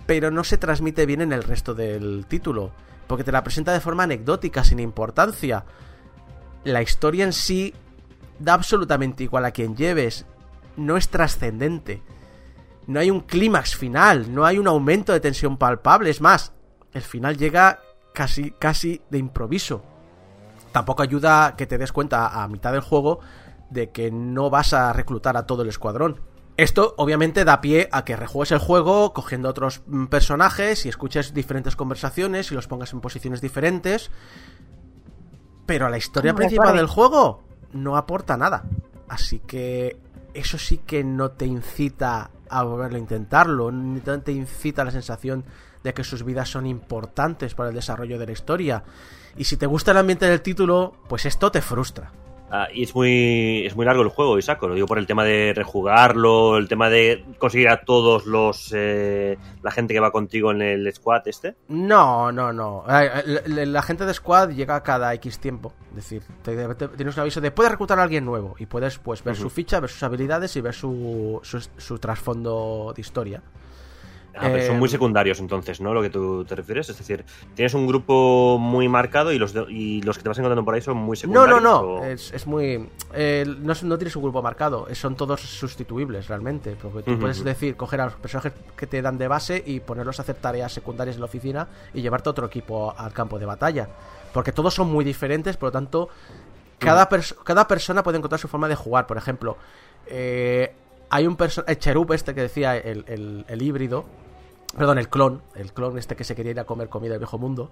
[0.09, 2.71] pero no se transmite bien en el resto del título,
[3.05, 5.65] porque te la presenta de forma anecdótica, sin importancia.
[6.63, 7.75] La historia en sí
[8.39, 10.25] da absolutamente igual a quien lleves,
[10.77, 12.01] no es trascendente.
[12.87, 16.53] No hay un clímax final, no hay un aumento de tensión palpable, es más,
[16.91, 17.79] el final llega
[18.11, 19.83] casi casi de improviso.
[20.71, 23.19] Tampoco ayuda que te des cuenta a mitad del juego
[23.69, 26.19] de que no vas a reclutar a todo el escuadrón.
[26.59, 31.33] Esto obviamente da pie a que rejuegues el juego cogiendo otros mm, personajes y escuches
[31.33, 34.11] diferentes conversaciones y los pongas en posiciones diferentes.
[35.65, 36.79] Pero a la historia Hombre, principal vale.
[36.79, 38.65] del juego no aporta nada.
[39.07, 40.01] Así que
[40.33, 44.91] eso sí que no te incita a volverlo a intentarlo, ni te incita a la
[44.91, 45.45] sensación
[45.81, 48.83] de que sus vidas son importantes para el desarrollo de la historia.
[49.37, 52.11] Y si te gusta el ambiente del título, pues esto te frustra.
[52.51, 54.67] Ah, y es muy, es muy largo el juego, Isaco.
[54.67, 58.71] Lo digo por el tema de rejugarlo, el tema de conseguir a todos los.
[58.75, 61.55] eh, la gente que va contigo en el squad este.
[61.67, 62.83] No, no, no.
[62.87, 65.73] La, la gente de Squad llega cada X tiempo.
[65.91, 68.97] Es decir, te- te- tienes un aviso de puedes reclutar a alguien nuevo y puedes
[68.99, 73.41] pues ver su ficha, ver sus habilidades y ver su, su, su trasfondo de historia.
[74.35, 75.93] Ah, pero son Eh, muy secundarios entonces, ¿no?
[75.93, 76.87] Lo que tú te refieres.
[76.89, 77.25] Es decir,
[77.55, 80.75] tienes un grupo muy marcado y los, de- y los que te vas encontrando por
[80.75, 81.61] ahí son muy No, secundarios.
[81.63, 81.79] no, no.
[81.81, 82.87] o- Es, es muy.
[83.13, 84.87] eh, no, no tienes un grupo marcado.
[84.87, 86.77] eh, Son todos sustituibles realmente.
[86.81, 87.45] Porque tú Ujú, puedes ujú.
[87.47, 90.71] decir, coger a los personajes que te dan de base y ponerlos a hacer tareas
[90.71, 93.89] secundarias en la oficina y llevarte a otro equipo al campo de batalla.
[94.31, 96.09] Porque todos son muy diferentes, por lo tanto,
[96.77, 99.07] cada, pers- cada persona puede encontrar su forma de jugar.
[99.07, 99.57] Por ejemplo,
[100.07, 100.71] eh,
[101.09, 101.77] hay un personaje.
[101.79, 104.05] Cherub este que decía el, el- el híbrido.
[104.77, 105.41] Perdón, el clon.
[105.55, 107.71] El clon este que se quería ir a comer comida del viejo mundo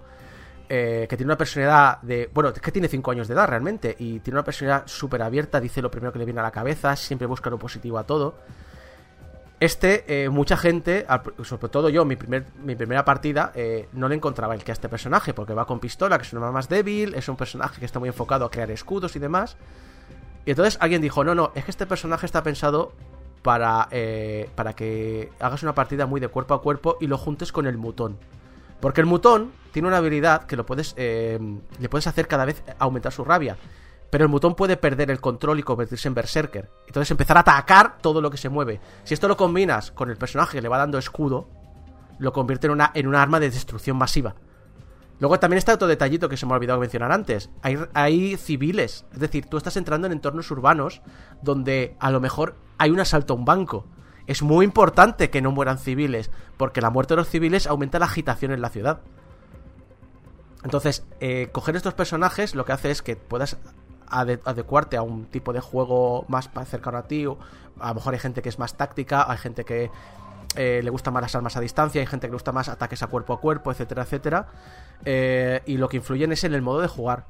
[0.70, 2.28] eh, que tiene una personalidad de.
[2.32, 3.96] Bueno, es que tiene 5 años de edad realmente.
[3.98, 6.94] Y tiene una personalidad súper abierta, dice lo primero que le viene a la cabeza,
[6.96, 8.34] siempre busca lo positivo a todo.
[9.60, 11.04] Este, eh, mucha gente,
[11.42, 14.74] sobre todo yo, mi, primer, mi primera partida, eh, no le encontraba el que a
[14.74, 17.86] este personaje, porque va con pistola, que es una más débil, es un personaje que
[17.86, 19.56] está muy enfocado a crear escudos y demás.
[20.44, 22.92] Y entonces alguien dijo, no, no, es que este personaje está pensado
[23.48, 27.50] para, eh, para que hagas una partida muy de cuerpo a cuerpo y lo juntes
[27.50, 28.18] con el mutón.
[28.78, 31.38] Porque el mutón tiene una habilidad que lo puedes eh,
[31.80, 33.56] le puedes hacer cada vez aumentar su rabia.
[34.10, 36.68] Pero el mutón puede perder el control y convertirse en berserker.
[36.88, 38.82] Entonces empezar a atacar todo lo que se mueve.
[39.04, 41.48] Si esto lo combinas con el personaje que le va dando escudo,
[42.18, 44.34] lo convierte en una, en una arma de destrucción masiva.
[45.20, 47.50] Luego también está otro detallito que se me ha olvidado mencionar antes.
[47.62, 49.04] Hay, hay civiles.
[49.12, 51.02] Es decir, tú estás entrando en entornos urbanos
[51.42, 53.84] donde a lo mejor hay un asalto a un banco.
[54.28, 58.04] Es muy importante que no mueran civiles, porque la muerte de los civiles aumenta la
[58.04, 59.00] agitación en la ciudad.
[60.64, 63.56] Entonces, eh, coger estos personajes lo que hace es que puedas
[64.10, 67.24] ade- adecuarte a un tipo de juego más cercano a ti.
[67.80, 69.90] a lo mejor hay gente que es más táctica, hay gente que
[70.60, 73.00] eh, le gustan más las armas a distancia, hay gente que le gusta más ataques
[73.02, 74.46] a cuerpo a cuerpo, etcétera, etcétera.
[75.04, 77.26] Eh, y lo que influyen es en el modo de jugar.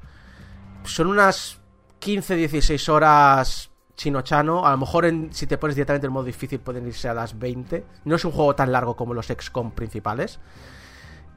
[0.83, 1.59] Son unas
[2.01, 4.65] 15-16 horas chino-chano.
[4.65, 7.37] A lo mejor en- si te pones directamente en modo difícil pueden irse a las
[7.37, 7.85] 20.
[8.05, 10.39] No es un juego tan largo como los XCOM principales.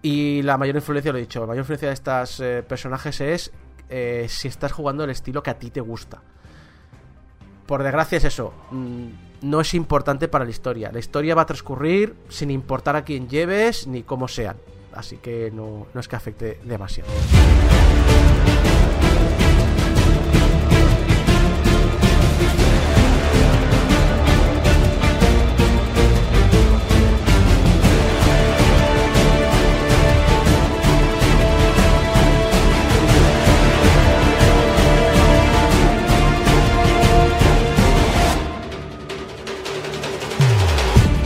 [0.01, 3.52] Y la mayor influencia, lo he dicho, la mayor influencia de estos eh, personajes es
[4.28, 6.23] si estás jugando el estilo que a ti te gusta.
[7.66, 9.06] Por desgracia es eso, mm,
[9.43, 10.90] no es importante para la historia.
[10.93, 14.56] La historia va a transcurrir sin importar a quién lleves ni cómo sean.
[14.93, 17.10] Así que no, no es que afecte demasiado.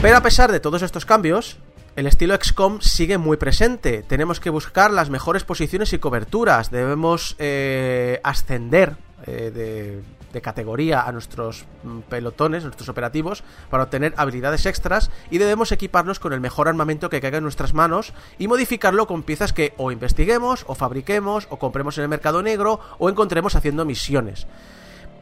[0.01, 1.57] Pero a pesar de todos estos cambios,
[1.95, 4.03] el estilo XCOM sigue muy presente.
[4.03, 6.69] Tenemos que buscar las mejores posiciones y coberturas.
[6.69, 8.95] Debemos eh, ascender
[9.25, 15.09] eh, de, de categoría a nuestros mm, pelotones, nuestros operativos, para obtener habilidades extras.
[15.31, 19.23] Y debemos equiparnos con el mejor armamento que caiga en nuestras manos y modificarlo con
[19.23, 23.83] piezas que o investiguemos, o fabriquemos, o compremos en el mercado negro, o encontremos haciendo
[23.83, 24.45] misiones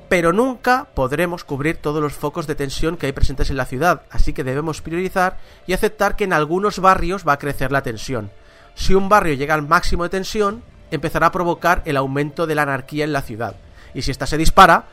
[0.10, 4.03] pero nunca podremos cubrir todos los focos de tensión que hay presentes en la ciudad,
[4.10, 5.38] así que debemos priorizar
[5.68, 8.32] y aceptar que en algunos barrios va a crecer la tensión.
[8.76, 12.64] Si un barrio llega al máximo de tensión, empezará a provocar el aumento de la
[12.64, 13.56] anarquía en la ciudad.
[13.94, 14.86] Y si ésta se dispara,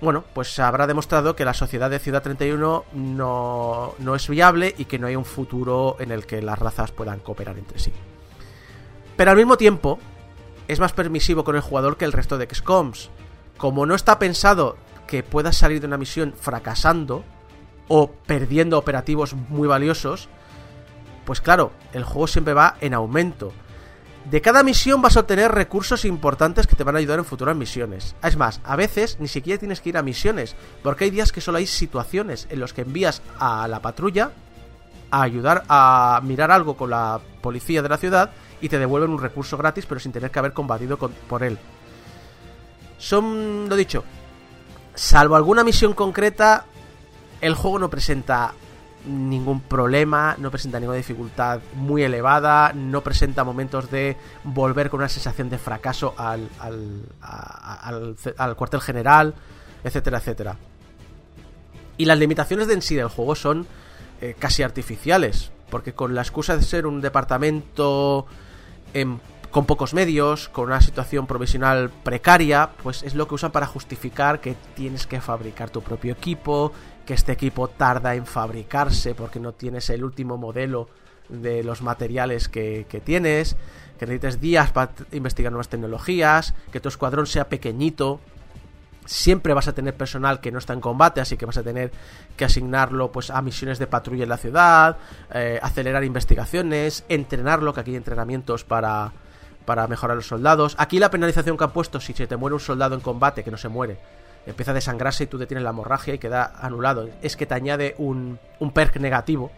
[0.00, 4.84] bueno, pues habrá demostrado que la sociedad de Ciudad 31 no, no es viable y
[4.84, 7.92] que no hay un futuro en el que las razas puedan cooperar entre sí.
[9.16, 9.98] Pero al mismo tiempo,
[10.68, 13.10] es más permisivo con el jugador que el resto de XCOMs.
[13.56, 14.76] Como no está pensado
[15.06, 17.24] que puedas salir de una misión fracasando
[17.88, 20.28] o perdiendo operativos muy valiosos,
[21.24, 23.52] pues claro, el juego siempre va en aumento.
[24.30, 27.54] De cada misión vas a obtener recursos importantes que te van a ayudar en futuras
[27.54, 28.16] misiones.
[28.24, 31.40] Es más, a veces ni siquiera tienes que ir a misiones, porque hay días que
[31.40, 34.32] solo hay situaciones en los que envías a la patrulla
[35.12, 39.20] a ayudar a mirar algo con la policía de la ciudad y te devuelven un
[39.20, 41.58] recurso gratis pero sin tener que haber combatido por él.
[42.98, 44.04] Son, lo dicho,
[44.94, 46.64] salvo alguna misión concreta,
[47.40, 48.54] el juego no presenta
[49.06, 55.08] ningún problema, no presenta ninguna dificultad muy elevada, no presenta momentos de volver con una
[55.08, 59.34] sensación de fracaso al, al, al, al cuartel general,
[59.84, 60.56] etcétera, etcétera.
[61.96, 63.66] Y las limitaciones de en sí del juego son
[64.20, 68.26] eh, casi artificiales, porque con la excusa de ser un departamento
[68.92, 69.18] em,
[69.56, 74.38] con pocos medios, con una situación provisional precaria, pues es lo que usan para justificar
[74.38, 76.72] que tienes que fabricar tu propio equipo,
[77.06, 80.90] que este equipo tarda en fabricarse porque no tienes el último modelo
[81.30, 83.56] de los materiales que, tienes,
[83.98, 88.20] que necesites días para investigar nuevas tecnologías, que tu escuadrón sea pequeñito,
[89.06, 91.92] siempre vas a tener personal que no está en combate, así que vas a tener
[92.36, 94.98] que asignarlo pues a misiones de patrulla en la ciudad,
[95.32, 99.14] eh, acelerar investigaciones, entrenarlo, que aquí hay entrenamientos para,
[99.66, 100.74] para mejorar los soldados.
[100.78, 103.50] Aquí la penalización que han puesto, si se te muere un soldado en combate, que
[103.50, 103.98] no se muere,
[104.46, 107.94] empieza a desangrarse y tú detienes la hemorragia y queda anulado, es que te añade
[107.98, 109.50] un, un perk negativo.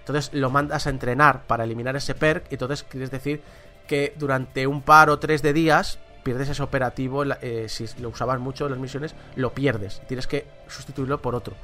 [0.00, 3.42] Entonces lo mandas a entrenar para eliminar ese perk y entonces quieres decir
[3.88, 8.38] que durante un par o tres de días pierdes ese operativo, eh, si lo usabas
[8.40, 10.02] mucho en las misiones, lo pierdes.
[10.06, 11.54] Tienes que sustituirlo por otro.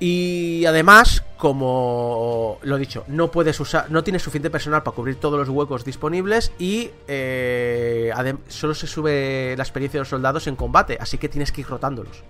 [0.00, 5.38] Y además, como lo dicho, no puedes usar, no tienes suficiente personal para cubrir todos
[5.38, 8.12] los huecos disponibles y eh,
[8.46, 11.66] solo se sube la experiencia de los soldados en combate, así que tienes que ir
[11.66, 12.22] rotándolos.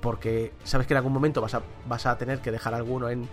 [0.00, 3.28] Porque sabes que en algún momento vas a, vas a tener que dejar alguno en,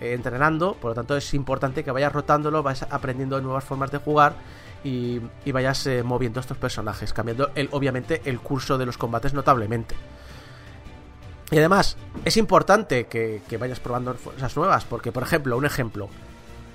[0.00, 3.98] eh, entrenando, por lo tanto es importante que vayas rotándolo, vayas aprendiendo nuevas formas de
[3.98, 4.34] jugar
[4.82, 5.20] y,
[5.52, 9.94] vayas eh, moviendo estos personajes, cambiando el, obviamente el curso de los combates notablemente.
[11.50, 16.08] Y además, es importante que, que vayas probando cosas nuevas, porque, por ejemplo, un ejemplo.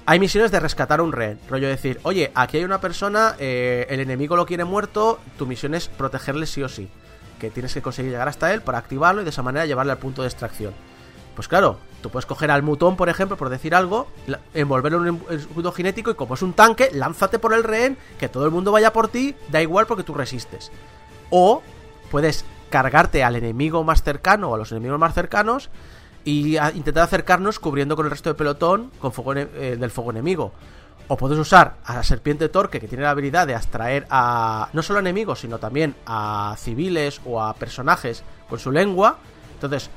[0.07, 1.39] Hay misiones de rescatar a un rehén.
[1.49, 5.73] Rollo decir, oye, aquí hay una persona, eh, el enemigo lo quiere muerto, tu misión
[5.73, 6.89] es protegerle sí o sí.
[7.39, 9.97] Que tienes que conseguir llegar hasta él para activarlo y de esa manera llevarle al
[9.97, 10.73] punto de extracción.
[11.35, 14.07] Pues claro, tú puedes coger al mutón, por ejemplo, por decir algo,
[14.53, 18.29] envolverlo en un escudo cinético y como es un tanque, lánzate por el rehén, que
[18.29, 20.71] todo el mundo vaya por ti, da igual porque tú resistes.
[21.31, 21.61] O
[22.11, 25.69] puedes cargarte al enemigo más cercano o a los enemigos más cercanos
[26.23, 30.51] y intentar acercarnos cubriendo con el resto del pelotón con fuego eh, del fuego enemigo.
[31.07, 34.81] O puedes usar a la serpiente torque que tiene la habilidad de abstraer a no
[34.81, 39.17] solo a enemigos, sino también a civiles o a personajes con su lengua.
[39.53, 39.91] Entonces,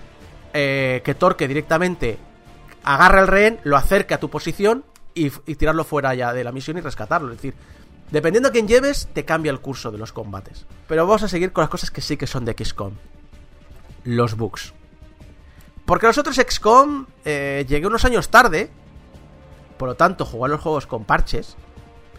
[0.52, 2.18] eh, que Torque directamente
[2.84, 4.84] agarra el rehén, lo acerca a tu posición
[5.14, 7.32] y, y tirarlo fuera ya de la misión y rescatarlo.
[7.32, 7.54] Es decir,
[8.10, 10.66] dependiendo a quién lleves, te cambia el curso de los combates.
[10.86, 12.92] Pero vamos a seguir con las cosas que sí que son de XCOM.
[14.04, 14.72] Los bugs.
[15.84, 18.70] Porque los otros XCOM eh, llegué unos años tarde.
[19.78, 21.56] Por lo tanto, jugar los juegos con parches.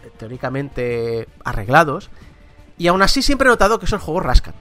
[0.04, 2.10] eh, Teóricamente arreglados.
[2.78, 4.54] Y aún así siempre he notado que esos juegos rascan.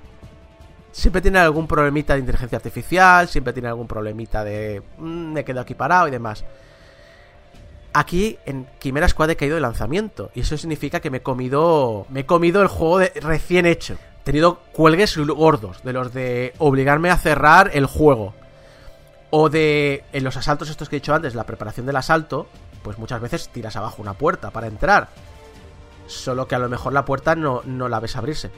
[0.91, 3.27] Siempre tienen algún problemita de inteligencia artificial.
[3.27, 4.81] Siempre tienen algún problemita de...
[4.97, 6.43] "Mm, me quedo aquí parado y demás.
[7.93, 10.31] Aquí en Quimera Squad he caído de lanzamiento.
[10.35, 12.05] Y eso significa que me he comido.
[12.09, 13.97] Me he comido el juego de recién hecho.
[14.21, 15.83] He tenido cuelgues gordos.
[15.83, 18.33] De los de obligarme a cerrar el juego.
[19.31, 20.03] O de.
[20.13, 22.47] En los asaltos estos que he dicho antes, la preparación del asalto.
[22.83, 25.09] Pues muchas veces tiras abajo una puerta para entrar.
[26.05, 28.51] Solo que a lo mejor la puerta no, no la ves abrirse.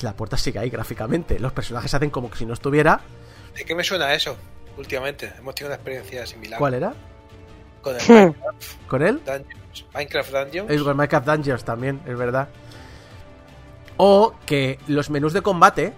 [0.00, 1.38] La puerta sigue ahí gráficamente.
[1.38, 3.00] Los personajes hacen como que si no estuviera.
[3.54, 4.36] ¿De qué me suena eso?
[4.76, 6.58] Últimamente hemos tenido una experiencia similar.
[6.58, 6.94] ¿Cuál era?
[7.82, 8.12] Con el Hmm.
[8.14, 9.20] Minecraft ¿Con él?
[9.24, 9.84] Dungeons.
[9.94, 10.70] Minecraft Dungeons.
[10.70, 12.48] Es con Minecraft Dungeons también, es verdad.
[13.96, 15.92] O que los menús de combate.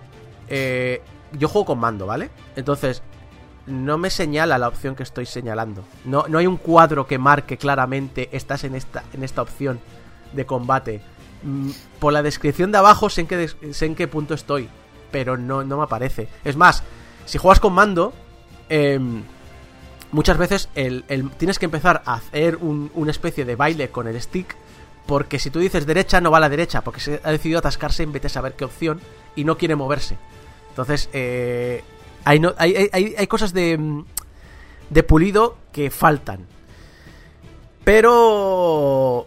[0.48, 1.00] eh,
[1.36, 2.30] yo juego con mando, ¿vale?
[2.54, 3.02] Entonces,
[3.66, 5.82] no me señala la opción que estoy señalando.
[6.04, 9.80] No, no hay un cuadro que marque claramente estás en esta, en esta opción
[10.32, 11.00] de combate.
[11.42, 14.68] Mm, Por la descripción de abajo sé en qué, sé en qué punto estoy,
[15.10, 16.28] pero no, no me aparece.
[16.44, 16.84] Es más,
[17.24, 18.12] si juegas con mando,
[18.68, 19.24] em,
[20.14, 24.06] muchas veces el, el- tienes que empezar a hacer un- una especie de baile con
[24.08, 24.56] el stick.
[25.06, 26.80] Porque si tú dices derecha, no va a la derecha.
[26.82, 29.00] Porque se ha decidido atascarse en vez de saber qué opción.
[29.36, 30.16] Y no quiere moverse.
[30.70, 31.82] Entonces, eh,
[32.24, 34.02] hay, no- hay, hay- hay- cosas de,
[34.90, 36.46] de pulido que faltan.
[38.04, 39.26] Pero,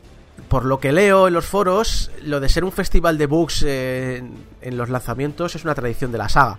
[0.49, 4.34] por lo que leo en los foros, lo de ser un festival de bugs en
[4.72, 6.57] los lanzamientos es una tradición de la saga.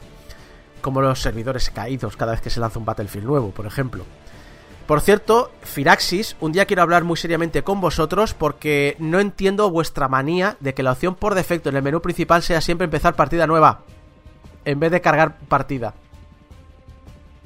[0.80, 4.05] Como los servidores caídos cada vez que se lanza un Battlefield nuevo, por ejemplo.
[4.86, 10.09] Por cierto, Firaxis, un día quiero hablar muy seriamente con vosotros porque no entiendo vuestra
[10.09, 13.46] manía de que la opción por defecto en el menú principal sea siempre empezar partida
[13.46, 13.82] nueva
[14.64, 15.92] en vez de cargar partida.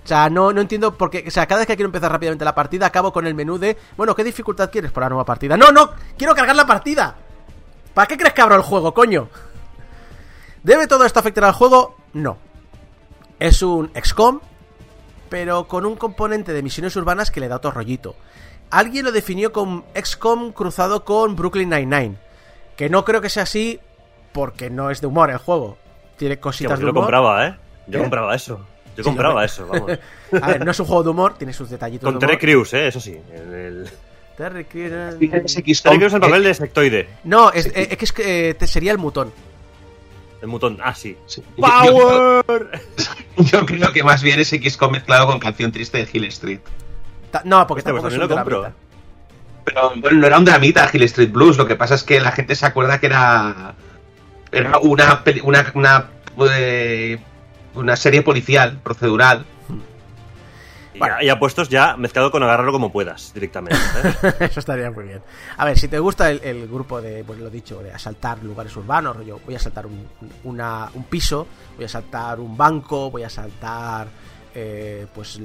[0.04, 1.24] O sea, no, no entiendo por qué.
[1.26, 3.76] O sea, cada vez que quiero empezar rápidamente la partida, acabo con el menú de.
[3.96, 5.56] Bueno, ¿qué dificultad quieres por la nueva partida?
[5.56, 5.90] ¡No, no!
[6.16, 7.14] ¡Quiero cargar la partida!
[7.94, 9.28] ¿Para qué crees que abro el juego, coño?
[10.62, 11.96] ¿Debe todo esto afectar al juego?
[12.12, 12.36] No.
[13.46, 14.40] Es un XCOM,
[15.28, 18.14] pero con un componente de misiones urbanas que le da otro rollito.
[18.70, 22.16] Alguien lo definió con XCOM cruzado con Brooklyn Nine-Nine.
[22.76, 23.80] Que no creo que sea así
[24.32, 25.76] porque no es de humor el juego.
[26.16, 27.04] Tiene cositas pues de yo lo humor.
[27.04, 27.56] compraba, ¿eh?
[27.88, 28.02] Yo ¿Eh?
[28.02, 28.58] compraba eso.
[28.96, 29.90] Yo Sí, compraba eso, vamos.
[30.42, 32.38] A ver, no es un juego de humor, tiene sus detallitos Con de Terry.
[32.38, 32.88] Crews, ¿eh?
[32.88, 33.18] Eso sí.
[33.32, 33.90] En el...
[34.36, 35.18] Terry Crews-
[35.82, 37.08] Terry Crews en papel de sectoide.
[37.24, 39.32] No, es, eh, es que es que eh, sería el mutón.
[40.42, 40.78] El mutón.
[40.82, 41.16] Ah, sí.
[41.26, 41.42] Sí.
[41.56, 42.42] Yo, yo-
[43.38, 46.60] yo creo que más bien es XCOM mezclado con canción triste de Hill Street.
[47.30, 48.60] Ta- No, porque Hostia, pues es también un lo compro.
[48.62, 48.78] dramita.
[49.64, 52.32] Pero bueno, no era un dramita Hill Street Blues, lo que pasa es que la
[52.32, 53.74] gente se acuerda que era.
[54.50, 56.10] Era una, peli- una, una,
[56.50, 57.18] eh,
[57.74, 59.46] una serie policial, procedural.
[61.02, 61.22] Y, Bueno.
[61.22, 63.76] y apuestos ya mezclado con agarrarlo como puedas, directamente.
[64.04, 64.32] ¿eh?
[64.40, 65.22] Eso estaría muy bien.
[65.56, 68.74] A ver, si te gusta el, el grupo de, pues lo dicho, de asaltar lugares
[68.76, 70.08] urbanos, rollo, voy a asaltar un,
[70.44, 71.46] una- un piso,
[71.76, 74.06] voy a asaltar un banco, voy a asaltar
[74.54, 75.40] eh, pues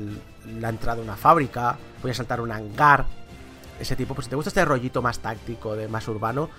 [0.59, 3.05] la entrada de una fábrica, voy a asaltar un hangar,
[3.79, 6.49] ese tipo, pues si te gusta este rollito más táctico, de más urbano,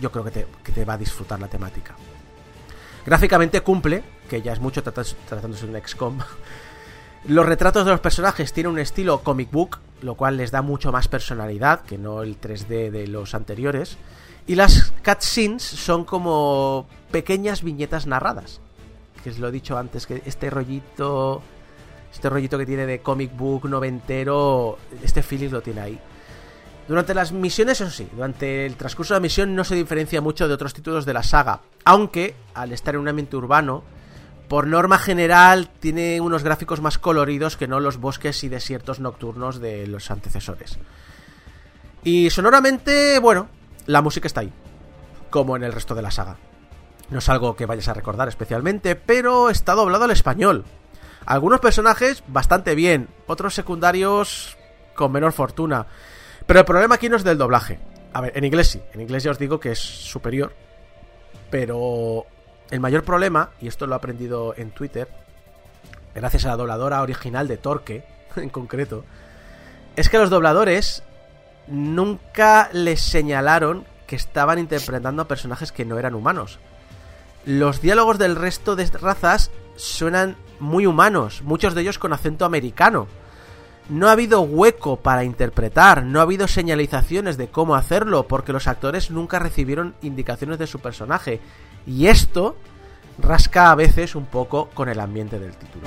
[0.00, 1.94] yo creo que te, que te va a disfrutar la temática.
[3.06, 6.18] Gráficamente cumple, que ya es mucho tratándose de un XCOM.
[7.26, 10.92] Los retratos de los personajes tienen un estilo comic book, lo cual les da mucho
[10.92, 13.98] más personalidad que no el 3D de los anteriores.
[14.46, 18.60] Y las cutscenes son como pequeñas viñetas narradas.
[19.22, 21.42] Que os lo he dicho antes, que este rollito.
[22.12, 24.78] Este rollito que tiene de comic book noventero.
[25.02, 26.00] Este feeling lo tiene ahí.
[26.86, 30.48] Durante las misiones, eso sí, durante el transcurso de la misión no se diferencia mucho
[30.48, 31.60] de otros títulos de la saga.
[31.84, 33.82] Aunque, al estar en un ambiente urbano,
[34.48, 39.60] por norma general tiene unos gráficos más coloridos que no los bosques y desiertos nocturnos
[39.60, 40.78] de los antecesores.
[42.02, 43.48] Y sonoramente, bueno,
[43.86, 44.52] la música está ahí,
[45.30, 46.36] como en el resto de la saga.
[47.10, 50.64] No es algo que vayas a recordar especialmente, pero está doblado al español.
[51.26, 54.56] Algunos personajes bastante bien, otros secundarios
[54.94, 55.86] con menor fortuna.
[56.46, 57.78] Pero el problema aquí no es del doblaje.
[58.14, 60.54] A ver, en inglés sí, en inglés ya os digo que es superior.
[61.50, 62.26] Pero
[62.70, 65.08] el mayor problema, y esto lo he aprendido en Twitter,
[66.14, 68.04] gracias a la dobladora original de Torque,
[68.36, 69.04] en concreto,
[69.96, 71.02] es que los dobladores
[71.66, 76.58] nunca les señalaron que estaban interpretando a personajes que no eran humanos.
[77.44, 83.06] Los diálogos del resto de razas suenan muy humanos, muchos de ellos con acento americano.
[83.88, 88.68] no ha habido hueco para interpretar, no ha habido señalizaciones de cómo hacerlo, porque los
[88.68, 91.40] actores nunca recibieron indicaciones de su personaje.
[91.88, 92.54] Y esto
[93.18, 95.86] rasca a veces un poco con el ambiente del título.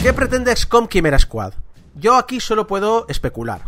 [0.00, 1.54] ¿Qué pretende XCOM Chimera Squad?
[1.94, 3.62] Yo aquí solo puedo especular.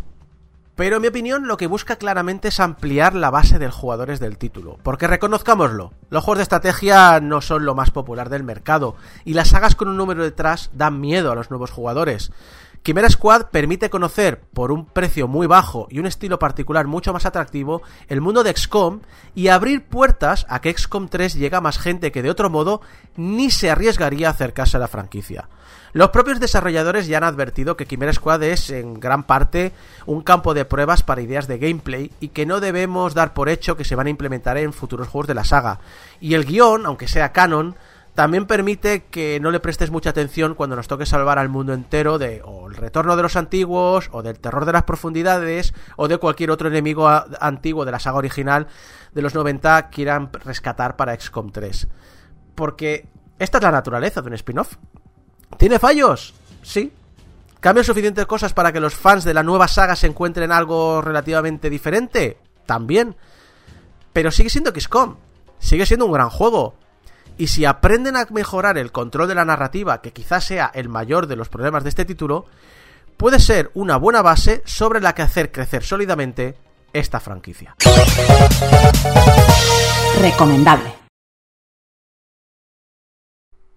[0.74, 4.36] Pero en mi opinión lo que busca claramente es ampliar la base de jugadores del
[4.36, 4.78] título.
[4.82, 8.96] Porque reconozcámoslo, los juegos de estrategia no son lo más popular del mercado.
[9.24, 12.30] Y las sagas con un número detrás dan miedo a los nuevos jugadores.
[12.86, 17.26] Chimera Squad permite conocer por un precio muy bajo y un estilo particular mucho más
[17.26, 19.00] atractivo el mundo de XCOM
[19.34, 22.82] y abrir puertas a que XCOM 3 llegue a más gente que de otro modo
[23.16, 25.48] ni se arriesgaría a acercarse a la franquicia.
[25.96, 29.72] Los propios desarrolladores ya han advertido que Chimera Squad es en gran parte
[30.04, 33.78] un campo de pruebas para ideas de gameplay y que no debemos dar por hecho
[33.78, 35.80] que se van a implementar en futuros juegos de la saga.
[36.20, 37.76] Y el guion, aunque sea canon,
[38.14, 42.18] también permite que no le prestes mucha atención cuando nos toque salvar al mundo entero
[42.18, 46.18] de o el retorno de los antiguos, o del terror de las profundidades, o de
[46.18, 48.66] cualquier otro enemigo antiguo de la saga original
[49.14, 51.88] de los 90 quieran rescatar para XCOM 3.
[52.54, 53.08] Porque
[53.38, 54.76] esta es la naturaleza de un spin-off.
[55.58, 56.34] ¿Tiene fallos?
[56.62, 56.92] Sí.
[57.60, 61.70] ¿Cambian suficientes cosas para que los fans de la nueva saga se encuentren algo relativamente
[61.70, 62.38] diferente?
[62.66, 63.16] También.
[64.12, 65.16] Pero sigue siendo XCOM.
[65.58, 66.74] Sigue siendo un gran juego.
[67.38, 71.26] Y si aprenden a mejorar el control de la narrativa, que quizás sea el mayor
[71.26, 72.46] de los problemas de este título,
[73.16, 76.56] puede ser una buena base sobre la que hacer crecer sólidamente
[76.92, 77.74] esta franquicia.
[80.20, 80.94] Recomendable.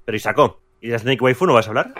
[0.06, 1.94] Pero Isako, ¿y de Snake Waifu no vas a hablar?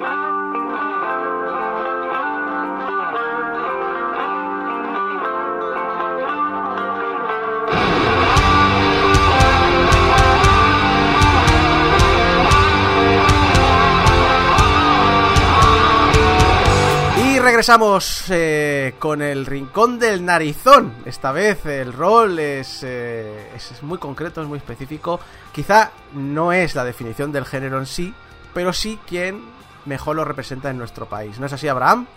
[17.60, 20.94] Regresamos eh, con el rincón del narizón.
[21.04, 25.20] Esta vez el rol eh, es, es muy concreto, es muy específico.
[25.52, 28.14] Quizá no es la definición del género en sí,
[28.54, 29.42] pero sí quien
[29.86, 31.40] mejor lo representa en nuestro país.
[31.40, 32.08] ¿No es así, Abraham?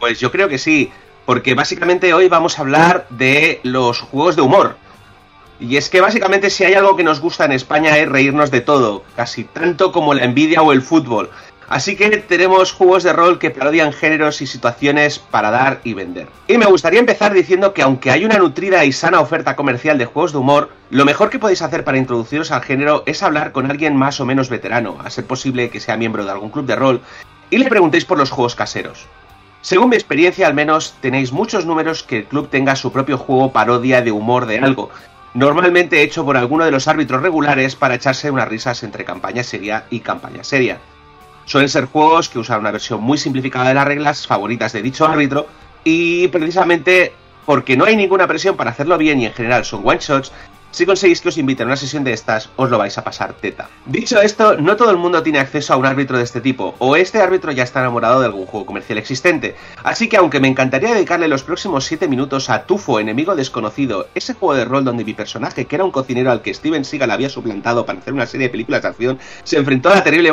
[0.00, 0.92] Pues yo creo que sí,
[1.24, 4.76] porque básicamente hoy vamos a hablar de los juegos de humor.
[5.60, 8.60] Y es que básicamente si hay algo que nos gusta en España es reírnos de
[8.60, 11.30] todo, casi tanto como la envidia o el fútbol.
[11.68, 16.28] Así que tenemos juegos de rol que parodian géneros y situaciones para dar y vender.
[16.46, 20.06] Y me gustaría empezar diciendo que aunque hay una nutrida y sana oferta comercial de
[20.06, 23.70] juegos de humor, lo mejor que podéis hacer para introduciros al género es hablar con
[23.70, 26.76] alguien más o menos veterano, a ser posible que sea miembro de algún club de
[26.76, 27.00] rol,
[27.50, 29.06] y le preguntéis por los juegos caseros.
[29.60, 33.50] Según mi experiencia, al menos tenéis muchos números que el club tenga su propio juego
[33.50, 34.90] parodia de humor de algo,
[35.32, 39.86] normalmente hecho por alguno de los árbitros regulares para echarse unas risas entre campaña seria
[39.88, 40.78] y campaña seria.
[41.46, 45.06] Suelen ser juegos que usan una versión muy simplificada de las reglas favoritas de dicho
[45.06, 45.46] árbitro
[45.84, 47.12] y precisamente
[47.44, 50.32] porque no hay ninguna presión para hacerlo bien y en general son one shots,
[50.74, 53.34] si conseguís que os inviten a una sesión de estas, os lo vais a pasar
[53.34, 53.68] teta.
[53.86, 56.96] Dicho esto, no todo el mundo tiene acceso a un árbitro de este tipo, o
[56.96, 59.54] este árbitro ya está enamorado de algún juego comercial existente.
[59.84, 64.34] Así que aunque me encantaría dedicarle los próximos 7 minutos a Tufo, enemigo desconocido, ese
[64.34, 67.28] juego de rol donde mi personaje, que era un cocinero al que Steven Seagal había
[67.28, 70.32] suplantado para hacer una serie de películas de acción, se enfrentó a la terrible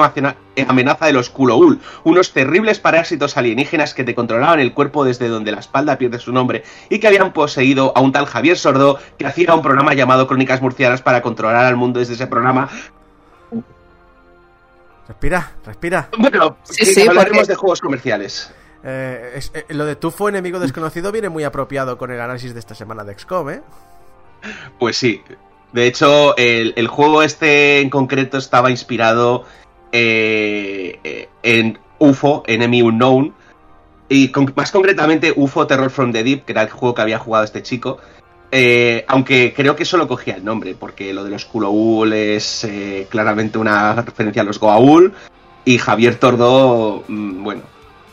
[0.68, 5.52] amenaza de los Kuloul, unos terribles parásitos alienígenas que te controlaban el cuerpo desde donde
[5.52, 9.28] la espalda pierde su nombre y que habían poseído a un tal Javier Sordo que
[9.28, 12.70] hacía un programa llamado Crónicas Murcianas para controlar al mundo desde ese programa.
[15.06, 16.08] Respira, respira.
[16.18, 18.54] Bueno, Sí, hablaremos porque- de juegos comerciales.
[18.82, 22.62] Eh, es- eh, lo de Tufo, enemigo desconocido, viene muy apropiado con el análisis de
[22.62, 23.62] esta semana de XCOM, ¿eh?
[24.80, 25.22] Pues sí.
[25.74, 29.44] De hecho, el, el juego este en concreto estaba inspirado
[29.92, 33.34] eh, en UFO, Enemy Unknown.
[34.08, 37.20] Y con- más concretamente UFO Terror from the Deep, que era el juego que había
[37.20, 37.98] jugado este chico.
[38.52, 43.08] Eh, aunque creo que solo cogía el nombre, porque lo de los Kuloul es eh,
[43.10, 45.12] claramente una referencia a los Goa'uld.
[45.64, 47.62] Y Javier Tordo, mm, bueno.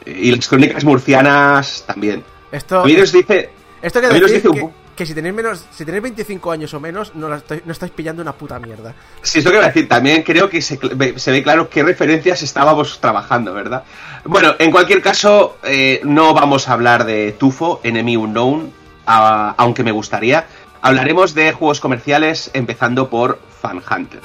[0.05, 2.23] eh, Y las crónicas murcianas también.
[2.53, 3.51] Esto, A mí nos dice.
[3.83, 7.63] esto un que, que si tenéis menos, si tenéis 25 años o menos, no, estoy-
[7.65, 8.95] no estáis pillando una puta mierda.
[9.23, 9.89] Sí, es lo que iba a decir.
[9.89, 13.85] También creo que se, cl- ve- se ve claro qué referencias estábamos trabajando, ¿verdad?
[14.25, 18.73] Bueno, en cualquier caso, eh, no vamos a hablar de Tufo, Enemy Unknown,
[19.09, 20.47] aunque me gustaría.
[20.81, 24.21] Hablaremos de juegos comerciales, empezando por Fan Hunter.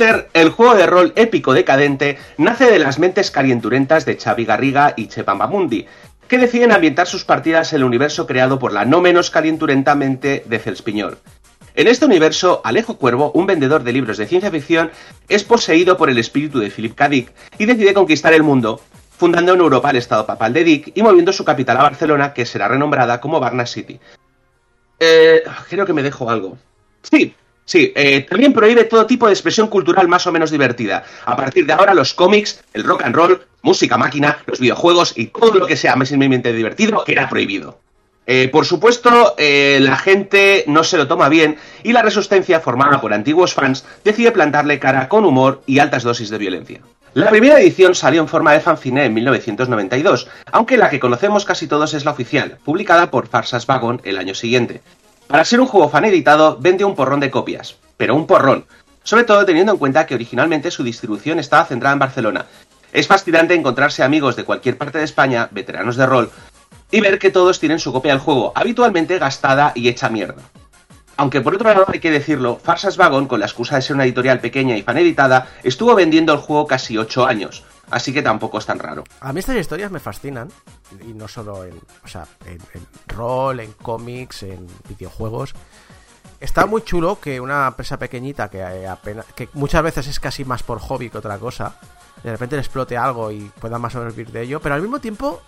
[0.00, 5.08] El juego de rol épico decadente, nace de las mentes calienturentas de Xavi Garriga y
[5.08, 5.86] Chepambamundi,
[6.28, 10.44] que deciden ambientar sus partidas en el universo creado por la no menos calienturenta mente
[10.46, 11.18] de Celspiñol.
[11.74, 14.92] En este universo, Alejo Cuervo, un vendedor de libros de ciencia ficción,
[15.28, 17.08] es poseído por el espíritu de Philip K.
[17.08, 18.80] Dick y decide conquistar el mundo,
[19.16, 22.46] fundando en Europa el estado papal de Dick y moviendo su capital a Barcelona, que
[22.46, 23.98] será renombrada como Varna City.
[25.00, 26.56] Eh, creo que me dejo algo.
[27.02, 27.34] Sí,
[27.68, 31.04] sí, eh, también prohíbe todo tipo de expresión cultural más o menos divertida.
[31.26, 35.26] A partir de ahora, los cómics, el rock and roll, música máquina, los videojuegos y
[35.26, 37.78] todo lo que sea máximamente divertido queda prohibido.
[38.26, 43.00] Eh, por supuesto, eh, la gente no se lo toma bien y la resistencia formada
[43.00, 46.80] por antiguos fans decide plantarle cara con humor y altas dosis de violencia.
[47.14, 51.66] La primera edición salió en forma de fanzine en 1992, aunque la que conocemos casi
[51.66, 54.82] todos es la oficial, publicada por Farsas Wagon el año siguiente.
[55.28, 58.64] Para ser un juego fan editado, vende un porrón de copias, pero un porrón,
[59.02, 62.46] sobre todo teniendo en cuenta que originalmente su distribución estaba centrada en Barcelona.
[62.94, 66.30] Es fascinante encontrarse amigos de cualquier parte de España, veteranos de rol,
[66.90, 70.42] y ver que todos tienen su copia del juego, habitualmente gastada y hecha mierda.
[71.18, 74.04] Aunque por otro lado hay que decirlo, Farsas Wagon, con la excusa de ser una
[74.04, 78.58] editorial pequeña y fan editada, estuvo vendiendo el juego casi 8 años, así que tampoco
[78.58, 79.04] es tan raro.
[79.20, 80.48] A mí estas historias me fascinan,
[81.06, 81.74] y no solo en,
[82.04, 82.58] o sea, en,
[83.06, 85.54] rol, en cómics, en videojuegos.
[86.40, 90.44] Está muy chulo que una empresa pequeñita que eh, apenas, que muchas veces es casi
[90.44, 91.74] más por hobby que otra cosa,
[92.22, 94.82] de repente le explote algo y pueda más o menos vivir de ello, pero al
[94.82, 95.42] mismo tiempo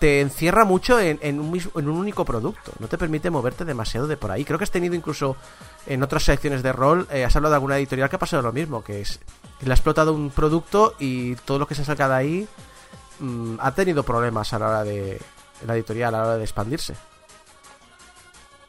[0.00, 2.72] te encierra mucho en, en un, único producto.
[2.78, 4.46] No te permite moverte demasiado de por ahí.
[4.46, 5.36] Creo que has tenido incluso
[5.86, 8.50] en otras secciones de rol, eh, has hablado de alguna editorial que ha pasado lo
[8.50, 9.20] mismo, que es
[9.64, 12.48] le ha explotado un producto y todo lo que se saca de ahí
[13.18, 15.20] mm, ha tenido problemas a la hora de
[15.66, 16.94] la editorial a la hora de expandirse.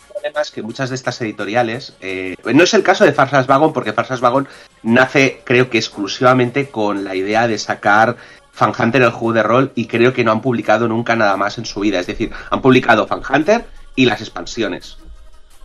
[0.07, 3.47] El problema es que muchas de estas editoriales, eh, no es el caso de Farsas
[3.47, 4.47] Wagon, porque Farsas Wagon
[4.83, 8.17] nace, creo que exclusivamente con la idea de sacar
[8.51, 11.57] Fan Hunter el juego de rol y creo que no han publicado nunca nada más
[11.57, 11.99] en su vida.
[11.99, 13.65] Es decir, han publicado Fan Hunter
[13.95, 14.97] y las expansiones.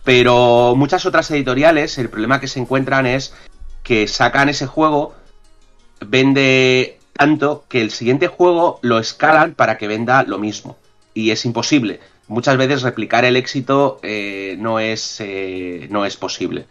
[0.03, 3.33] Pero muchas otras editoriales, el problema que se encuentran es
[3.83, 5.13] que sacan ese juego,
[6.05, 10.77] vende tanto que el siguiente juego lo escalan para que venda lo mismo.
[11.13, 11.99] Y es imposible.
[12.27, 16.65] Muchas veces replicar el éxito eh, no, es, eh, no es posible.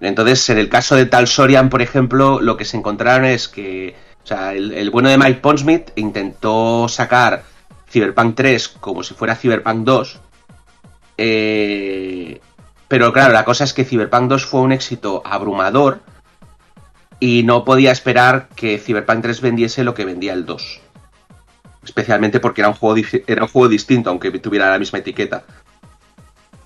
[0.00, 3.94] Entonces, en el caso de Tal Sorian, por ejemplo, lo que se encontraron es que
[4.24, 7.44] o sea, el, bueno de Mike Pondsmith intentó sacar
[7.90, 10.20] Cyberpunk 3 como si fuera Cyberpunk 2.
[11.18, 12.40] eh,
[12.88, 16.00] pero claro, la cosa es que Cyberpunk 2 fue un éxito abrumador
[17.22, 20.80] y no podía esperar que Cyberpunk 3 vendiese lo que vendía el 2.
[21.84, 25.44] Especialmente porque era un juego, era un juego distinto, aunque tuviera la misma etiqueta.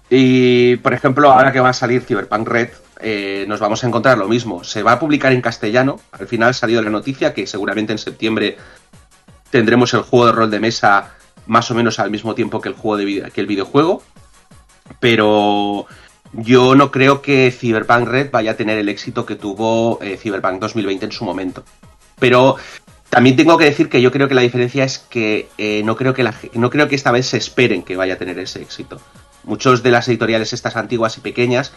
[0.09, 2.71] Y, por ejemplo, ahora que va a salir Cyberpunk Red,
[3.01, 4.65] eh, nos vamos a encontrar lo mismo.
[4.65, 6.01] Se va a publicar en castellano.
[6.13, 8.57] Al final ha salido la noticia que seguramente en septiembre
[9.51, 11.17] tendremos el juego de rol de mesa
[11.47, 14.03] más o menos al mismo tiempo que el juego de que el videojuego.
[15.01, 15.87] Pero
[16.37, 20.61] yo no creo que Cyberpunk Red vaya a tener el éxito que tuvo eh, Cyberpunk
[20.61, 21.65] 2020 en su momento.
[22.19, 22.57] Pero
[23.11, 26.15] también tengo que decir que yo creo que la diferencia es que eh, no, creo
[26.15, 29.01] que no creo que esta vez se esperen que vaya a tener ese éxito.
[29.45, 31.73] Muchos de las editoriales estas antiguas y pequeñas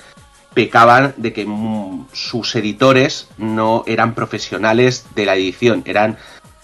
[0.53, 6.17] pecaban de que mm, sus editores no eran profesionales de la edición, eran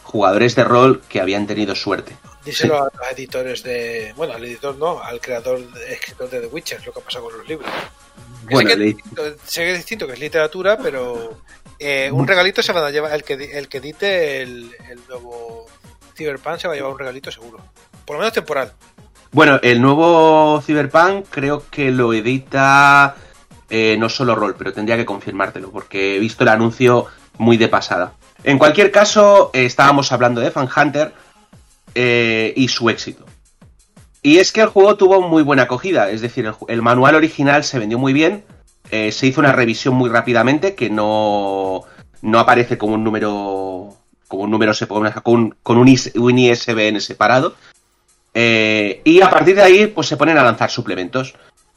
[0.04, 2.16] jugadores de rol que habían tenido suerte.
[2.46, 4.14] Díselo a los editores de.
[4.16, 5.60] Bueno, al editor no, al creador,
[5.90, 7.70] escritor de The Witcher, lo que ha pasado con los libros.
[8.50, 11.40] Bueno, sé, que, es distinto- sé que es distinto, que es literatura, pero
[11.80, 13.12] eh, un regalito se van a llevar.
[13.14, 15.66] El que, el que edite el, el nuevo
[16.16, 17.58] Cyberpunk se va a llevar un regalito seguro.
[18.06, 18.72] Por lo menos temporal.
[19.32, 23.16] Bueno, el nuevo Cyberpunk creo que lo edita
[23.70, 27.08] eh, no solo Roll, pero tendría que confirmártelo, porque he visto el anuncio
[27.40, 28.14] muy de pasada.
[28.44, 31.12] En cualquier caso, eh, estábamos hablando de Fan Hunter
[31.98, 33.26] eh, y su éxito.
[34.22, 37.80] Y es que el juego tuvo muy buena acogida, es decir, el, manual original se
[37.80, 38.44] vendió muy bien,
[38.92, 41.84] eh, se hizo una revisión muy rápidamente que no,
[42.22, 43.96] no aparece como un número
[44.28, 45.06] como un número se con
[45.64, 47.56] un, IS un ISBN separado,
[48.34, 51.36] eh, y a partir de ahí, pues se ponen a lanzar suplementos.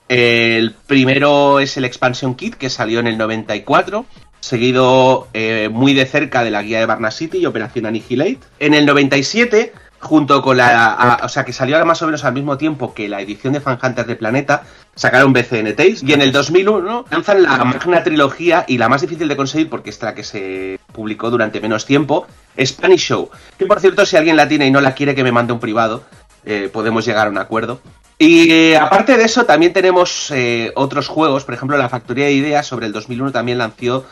[0.09, 4.05] El primero es el Expansion Kit, que salió en el 94,
[4.41, 5.29] seguido
[5.71, 8.41] muy de cerca de la guía de Barna City y Operación Annihilate.
[8.59, 10.93] En el 97, junto con la.
[10.93, 13.61] a- o sea, que salió más o menos al mismo tiempo que la edición de
[13.61, 14.63] Fan Hunter de Planeta,
[14.95, 16.03] sacaron BCN Tales.
[16.03, 19.91] Y en el 2001 lanzan la magna trilogía y la más difícil de conseguir, porque
[19.91, 22.27] es la que se publicó durante menos tiempo,
[22.61, 23.31] Spanish Show.
[23.59, 25.61] Que por cierto, si alguien la tiene y no la quiere, que me mande un
[25.61, 26.05] privado
[26.45, 27.81] eh, podemos llegar a un acuerdo.
[28.19, 32.33] Y eh, aparte de eso, también tenemos eh, otros juegos, por ejemplo, la Factoría de
[32.33, 34.07] Ideas sobre el 2001 también lanzó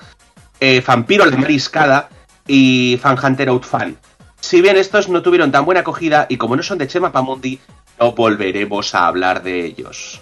[0.61, 2.09] eh, Vampiro la Mariscada
[2.47, 3.97] y Fan Hunter Outfan.
[4.41, 7.59] Si bien estos no tuvieron tan buena acogida y como no son de Chema Pamundi,
[7.99, 10.21] no volveremos a hablar de ellos.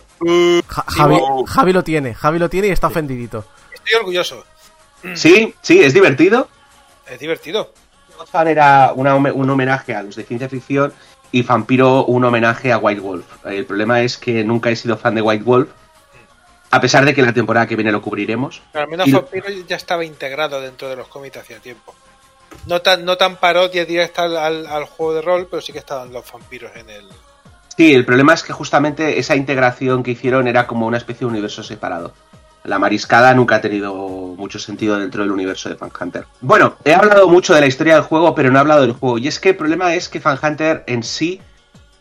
[0.69, 3.45] Ja- Javi, Javi lo tiene, Javi lo tiene y está ofendidito.
[3.73, 4.45] Estoy orgulloso.
[5.15, 6.49] Sí, sí, es divertido.
[7.07, 7.73] Es divertido.
[8.31, 10.95] Fan era una un homenaje a los de ciencia ficción
[11.33, 13.27] y Vampiro un homenaje a White Wolf.
[13.45, 15.69] El problema es que nunca he sido fan de White Wolf,
[16.71, 18.63] a pesar de que la temporada que viene lo cubriremos.
[18.73, 21.95] Pero al menos Y- Vampiro ya estaba integrado dentro de los cómics hacía tiempo.
[22.67, 26.31] No tan, no tan parodia directa al, juego de rol, pero sí que estaban los
[26.31, 27.07] vampiros en el.
[27.77, 31.33] Sí, el problema es que justamente esa integración que hicieron era como una especie de
[31.33, 32.13] universo separado.
[32.63, 36.25] La mariscada nunca ha tenido mucho sentido dentro del universo de Fan Hunter.
[36.41, 39.19] Bueno, he hablado mucho de la historia del juego, pero no he hablado del juego.
[39.19, 41.43] Y es que el problema es que Fan Hunter en sí,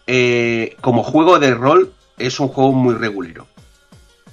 [0.07, 3.47] eh, como juego de rol, es un juego muy regulero.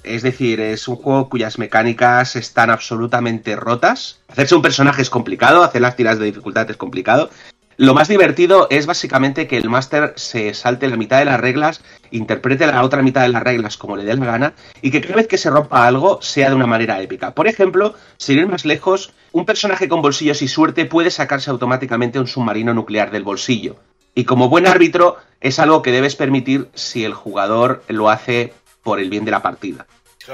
[0.03, 4.19] Es decir, es un juego cuyas mecánicas están absolutamente rotas.
[4.27, 7.29] Hacerse un personaje es complicado, hacer las tiras de dificultad es complicado.
[7.77, 11.81] Lo más divertido es básicamente que el máster se salte la mitad de las reglas,
[12.11, 14.53] interprete la otra mitad de las reglas como le dé la gana
[14.83, 17.33] y que cada vez que se rompa algo sea de una manera épica.
[17.33, 22.19] Por ejemplo, sin ir más lejos, un personaje con bolsillos y suerte puede sacarse automáticamente
[22.19, 23.77] un submarino nuclear del bolsillo.
[24.13, 28.53] Y como buen árbitro es algo que debes permitir si el jugador lo hace
[28.83, 29.85] por el bien de la partida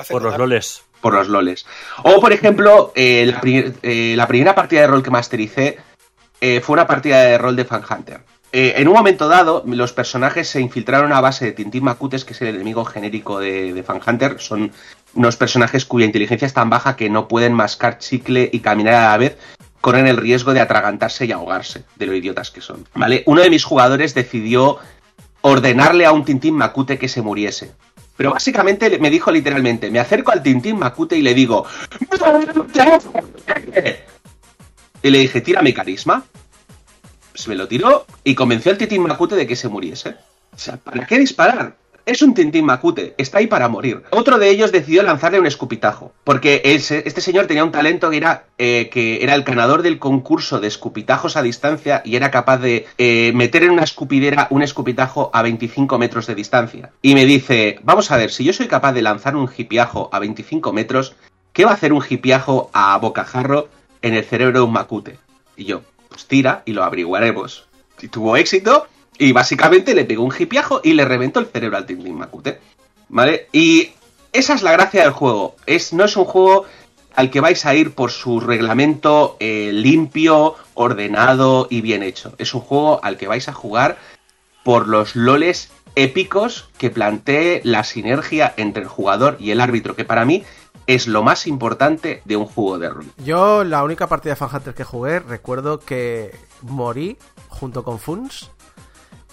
[0.09, 0.83] Por los loles.
[1.01, 1.65] por los loles.
[2.03, 5.77] O, por ejemplo, eh, la, pri- eh, la primera partida de rol que mastericé
[6.41, 8.21] eh, fue una partida de rol de Fan Hunter.
[8.53, 12.31] Eh, en un momento dado, los personajes se infiltraron a base de Tintín Macutes, que
[12.33, 14.39] es el enemigo genérico de, de Fan Hunter.
[14.39, 14.71] Son
[15.15, 19.09] unos personajes cuya inteligencia es tan baja que no pueden mascar chicle y caminar a
[19.11, 19.37] la vez.
[19.81, 22.87] Corren el riesgo de atragantarse y ahogarse, de lo idiotas que son.
[22.95, 23.23] ¿Vale?
[23.25, 24.77] Uno de mis jugadores decidió
[25.41, 27.73] ordenarle a un Tintín Macute que se muriese.
[28.17, 31.65] Pero básicamente me dijo literalmente, me acerco al Tintín Macute y le digo...
[35.03, 36.25] Y le dije, tira mi carisma.
[37.35, 40.15] Se me lo tiró y convenció al Tintín Macute de que se muriese.
[40.53, 41.77] O sea, ¿para qué disparar?
[42.07, 44.01] Es un Tintín Macute, está ahí para morir.
[44.11, 48.15] Otro de ellos decidió lanzarle un escupitajo, porque ese- este señor tenía un talento que
[48.15, 52.59] era, eh, que era el ganador del concurso de escupitajos a distancia y era capaz
[52.59, 56.91] de eh, meter en una escupidera un escupitajo a 25 metros de distancia.
[57.01, 60.19] Y me dice, vamos a ver, si yo soy capaz de lanzar un jipiajo a
[60.19, 61.13] 25 metros,
[61.51, 63.67] ¿qué va a hacer un jipiajo a bocajarro
[64.01, 65.19] en el cerebro de un Macute?
[65.57, 67.67] Y yo, pues tira y lo averiguaremos.
[68.01, 68.87] Y tuvo éxito
[69.17, 72.59] y básicamente le pegó un jipiajo y le reventó el cerebro al Tintín Macute.
[73.09, 73.47] ¿Vale?
[73.51, 73.91] Y
[74.33, 75.55] esa es la gracia del juego.
[75.65, 76.65] Es, no es un juego
[77.15, 82.33] al que vais a ir por su reglamento eh, limpio, ordenado y bien hecho.
[82.37, 83.97] Es un juego al que vais a jugar
[84.63, 90.05] por los loles épicos que plantee la sinergia entre el jugador y el árbitro, que
[90.05, 90.43] para mí
[90.85, 93.05] es lo más importante de un juego de rol.
[93.17, 97.17] Yo, la única partida de Fan Hunter que jugué, recuerdo que morí
[97.49, 98.51] junto con Funs.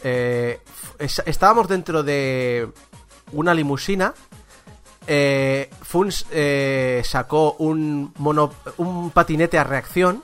[0.05, 0.61] Eh,
[0.99, 2.69] es- estábamos dentro de
[3.33, 4.15] una limusina.
[5.07, 10.23] Eh, Funs eh, sacó un, mono, un patinete a reacción.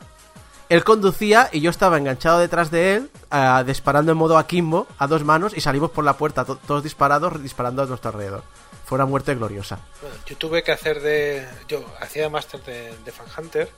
[0.68, 5.08] Él conducía y yo estaba enganchado detrás de él, ah, disparando en modo akimbo a
[5.08, 8.44] dos manos y salimos por la puerta, to- todos disparados, disparando a nuestro alrededor.
[8.86, 9.80] Fue una muerte gloriosa.
[10.00, 11.46] Bueno, yo tuve que hacer de.
[11.68, 13.68] Yo hacía máster de, de Fan Hunter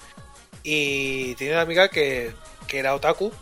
[0.63, 2.35] y tenía una amiga que,
[2.67, 3.33] que era otaku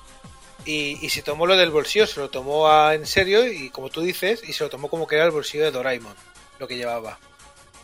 [0.65, 3.89] y, y se tomó lo del bolsillo, se lo tomó a- en serio y como
[3.91, 6.15] tú dices, y se lo tomó como que era el bolsillo de Doraemon,
[6.59, 7.19] lo que llevaba.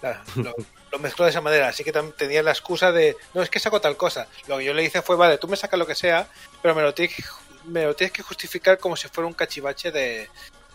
[0.00, 0.54] Claro, Lo,
[0.92, 3.80] lo mezcló de esa manera, así que tenía la excusa de, no, es que saco
[3.80, 4.26] tal cosa.
[4.46, 6.28] Lo que yo le hice fue, vale, tú me sacas lo que sea,
[6.62, 7.22] pero me lo tienes que,
[7.64, 10.28] me lo tienes que justificar como si fuera un cachivache de,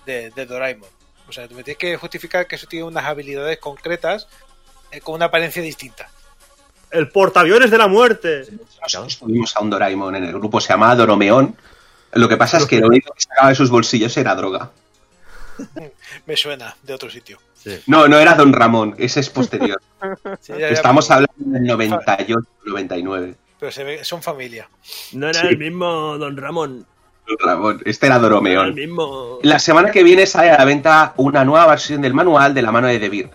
[0.05, 0.89] de, de Doraemon.
[1.27, 4.27] O sea, tú me tienes que justificar que eso tiene unas habilidades concretas
[4.91, 6.09] eh, con una apariencia distinta.
[6.89, 8.45] ¡El portaaviones de la muerte!
[8.81, 11.55] Nosotros tuvimos a un Doraemon en el grupo, se llamaba Doromeón.
[12.13, 14.71] Lo que pasa es que lo único que sacaba de sus bolsillos era droga.
[16.25, 17.39] Me suena de otro sitio.
[17.87, 19.81] No, no era Don Ramón, ese es posterior.
[20.41, 23.35] Sí, ya- ya- Estamos hablando del 98, 99.
[23.59, 24.67] Pero se ve, son familia.
[25.13, 25.47] No era Sí.
[25.47, 26.85] el mismo Don Ramón.
[27.27, 28.73] Don Ramón, este era No era el Doromeón.
[28.73, 29.37] mismo.
[29.43, 32.71] La semana que viene sale a la venta una nueva versión del manual de la
[32.71, 33.29] mano de Debir.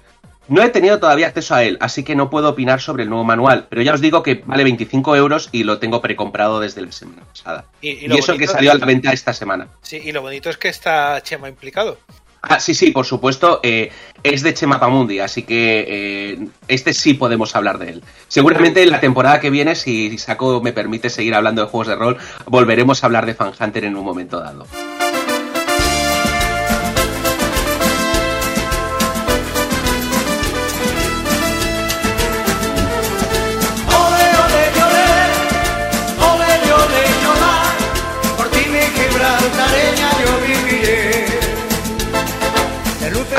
[0.48, 3.24] No he tenido todavía acceso a él, así que no puedo opinar sobre el nuevo
[3.24, 6.92] manual, pero ya os digo que vale 25 euros y lo tengo precomprado desde la
[6.92, 7.64] semana pasada.
[7.80, 9.68] Y, y Y, eso que salió a la venta esta semana.
[9.82, 11.98] Sí, y lo bonito es que está Chema implicado.
[12.48, 13.90] Ah, sí, sí, por supuesto, eh,
[14.22, 18.04] es de Chema Pamundi, así que eh, este sí podemos hablar de él.
[18.28, 21.96] Seguramente en la temporada que viene, si Saco me permite seguir hablando de juegos de
[21.96, 24.66] rol, volveremos a hablar de Fan Hunter en un momento dado.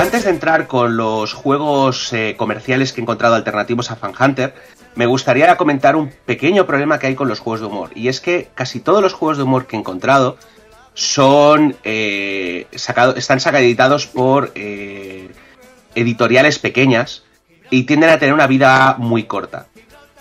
[0.08, 4.54] Antes de entrar con los juegos eh, comerciales que he encontrado alternativos a Fan Hunter,
[4.96, 7.90] me gustaría comentar un pequeño problema que hay con los juegos de humor.
[7.94, 10.38] Y es que casi todos los juegos de humor que he encontrado
[10.94, 15.30] son eh, sacado- están editados por eh,
[15.94, 17.24] editoriales pequeñas
[17.70, 19.68] y tienden a tener una vida muy corta.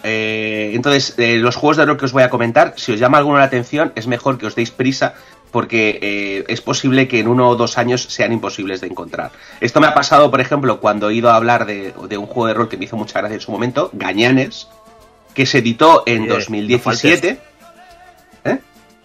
[0.03, 3.19] Eh, entonces, eh, los juegos de rol que os voy a comentar, si os llama
[3.19, 5.15] alguno la atención, es mejor que os deis prisa
[5.51, 9.33] porque eh, es posible que en uno o dos años sean imposibles de encontrar.
[9.61, 12.47] Esto me ha pasado, por ejemplo, cuando he ido a hablar de, de un juego
[12.49, 14.69] de rol que me hizo mucha gracia en su momento, Gañanes,
[15.37, 17.41] que se editó en Oye, no 2017.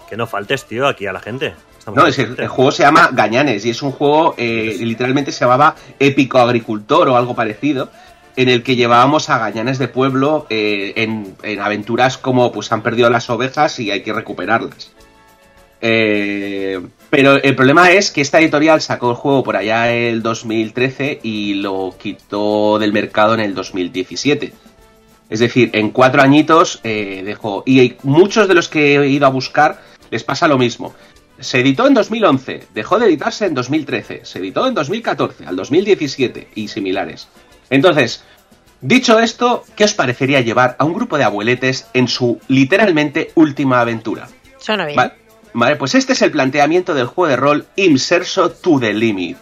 [0.09, 1.53] Que no faltes, tío, aquí a la gente.
[1.79, 5.45] Estamos No, es el, juego se llama Gañanes y es un juego, eh, literalmente se
[5.45, 7.89] llamaba Épico Agricultor o algo parecido,
[8.35, 12.81] en el que llevábamos a gañanes de pueblo eh, en, en aventuras como pues han
[12.81, 14.91] perdido las ovejas y hay que recuperarlas.
[15.81, 16.79] Eh,
[17.09, 21.55] pero el problema es que esta editorial sacó el juego por allá el 2013 y
[21.55, 24.53] lo quitó del mercado en el 2017.
[25.29, 27.63] Es decir, en cuatro añitos eh, dejó.
[27.65, 30.93] Y muchos de los que he ido a buscar les pasa lo mismo.
[31.39, 36.49] Se editó en 2011, dejó de editarse en 2013, se editó en 2014, al 2017
[36.53, 37.29] y similares.
[37.71, 38.23] Entonces,
[38.81, 43.81] dicho esto, ¿qué os parecería llevar a un grupo de abueletes en su literalmente última
[43.81, 44.27] aventura?
[44.59, 44.97] Suena bien.
[44.97, 45.13] Vale,
[45.53, 49.37] vale, pues este es el planteamiento del juego de rol Inserso to the Limit.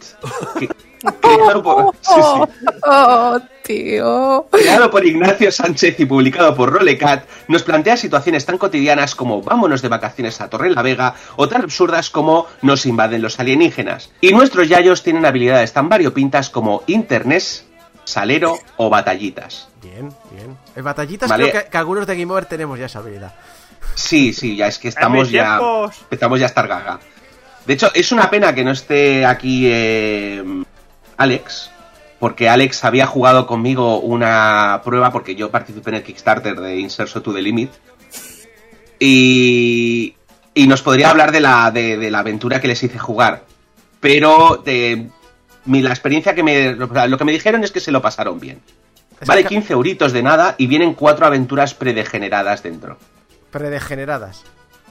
[0.59, 0.69] Que-
[1.21, 2.67] creado por- sí, sí.
[2.83, 4.47] Oh, tío.
[4.51, 9.81] Creado por Ignacio Sánchez y publicado por Rolecat, nos plantea situaciones tan cotidianas como vámonos
[9.81, 14.09] de vacaciones a Torre la Vega o tan absurdas como nos invaden los alienígenas.
[14.19, 17.43] Y nuestros yayos tienen habilidades tan variopintas como internet,
[18.03, 19.69] salero o batallitas.
[19.81, 20.57] Bien, bien.
[20.75, 21.49] En batallitas Vale.
[21.49, 23.33] creo que, que algunos de Game Over tenemos ya esa habilidad.
[23.95, 25.59] Sí, sí, ya es que ¡En estamos ya.
[26.03, 26.99] Empezamos ya a estar gaga.
[27.65, 30.43] De hecho, es una pena que no esté aquí eh,
[31.17, 31.69] Alex,
[32.19, 37.21] porque Alex había jugado conmigo una prueba, porque yo participé en el Kickstarter de Inserso
[37.21, 37.71] to the Limit.
[38.99, 40.15] Y,
[40.53, 43.43] y nos podría hablar de la, de, de la aventura que les hice jugar.
[43.99, 45.07] Pero de,
[45.65, 46.73] mi, la experiencia que me.
[46.73, 48.61] Lo que me dijeron es que se lo pasaron bien.
[49.19, 52.97] Es Vale que ca- 15 euritos de nada y vienen cuatro aventuras predegeneradas dentro.
[53.51, 54.43] Predegeneradas.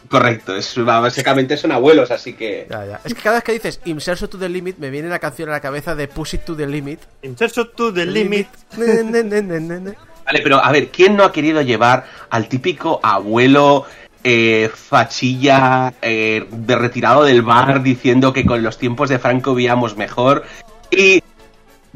[0.09, 2.67] Correcto, es, básicamente son abuelos, así que...
[2.71, 3.01] Ya, ya.
[3.05, 5.53] Es que cada vez que dices Inserso to the Limit, me viene la canción a
[5.53, 7.01] la cabeza de Push It to the Limit.
[7.23, 8.49] Inserso to the limit.
[8.77, 9.95] Ne, ne, ne.
[10.25, 13.87] Vale, pero a ver, ¿quién no ha querido llevar al típico abuelo
[14.25, 19.97] eh, fachilla eh, de retirado del bar diciendo que con los tiempos de Franco vivíamos
[19.97, 20.45] mejor
[20.91, 21.23] y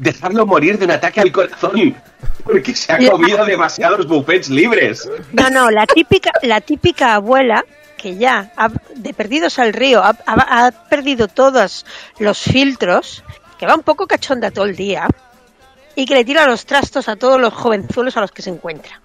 [0.03, 1.95] dejarlo morir de un ataque al corazón
[2.43, 5.09] porque se ha comido demasiados buffets libres?
[5.31, 7.63] No, no, la típica, la típica abuela
[7.97, 11.85] que ya ha, de perdidos al río ha, ha- ha perdido todos
[12.19, 13.23] los filtros,
[13.57, 15.07] que va un poco cachonda todo el día
[15.95, 18.99] y que le tira los trastos a todos los jovenzuelos a los que se encuentra.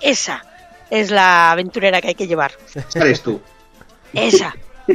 [0.00, 0.44] Esa
[0.88, 2.52] es la aventurera que hay que llevar.
[2.74, 3.40] Esa eres tú.
[4.14, 4.54] Esa.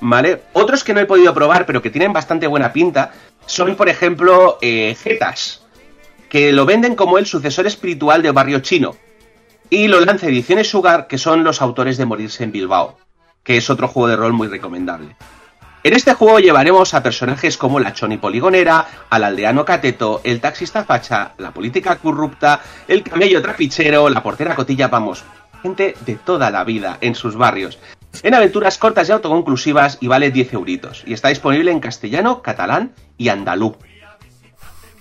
[0.00, 0.42] ¿Vale?
[0.52, 3.12] Otros que no he podido probar, pero que tienen bastante buena pinta,
[3.46, 5.62] son, por ejemplo, eh, Zetas,
[6.28, 8.96] que lo venden como el sucesor espiritual de Barrio Chino.
[9.70, 12.98] Y lo lanza Ediciones Sugar, que son los autores de Morirse en Bilbao,
[13.42, 15.16] que es otro juego de rol muy recomendable.
[15.84, 20.82] En este juego llevaremos a personajes como la Choni Poligonera, al aldeano Cateto, el taxista
[20.82, 25.24] facha, la política corrupta, el camello trapichero, la portera cotilla, vamos,
[25.62, 27.78] gente de toda la vida en sus barrios.
[28.22, 31.02] En aventuras cortas y autoconclusivas y vale 10 euritos.
[31.06, 33.76] Y está disponible en castellano, catalán y andalú.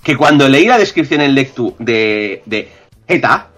[0.03, 2.71] Que cuando leí la descripción en lectu de, de
[3.07, 3.49] ETA,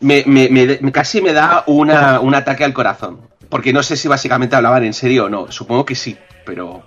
[0.00, 1.90] me, casi me da un
[2.34, 3.20] ataque al corazón.
[3.48, 5.50] Porque no sé si básicamente hablaban en serio o no.
[5.50, 6.82] Supongo que sí, pero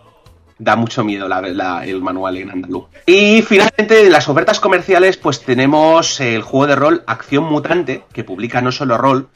[0.60, 2.86] da mucho miedo el manual en andaluz.
[3.06, 8.26] Y finalmente, de las ofertas comerciales, pues tenemos el juego de rol Acción Mutante, que
[8.26, 9.30] publica no solo rol,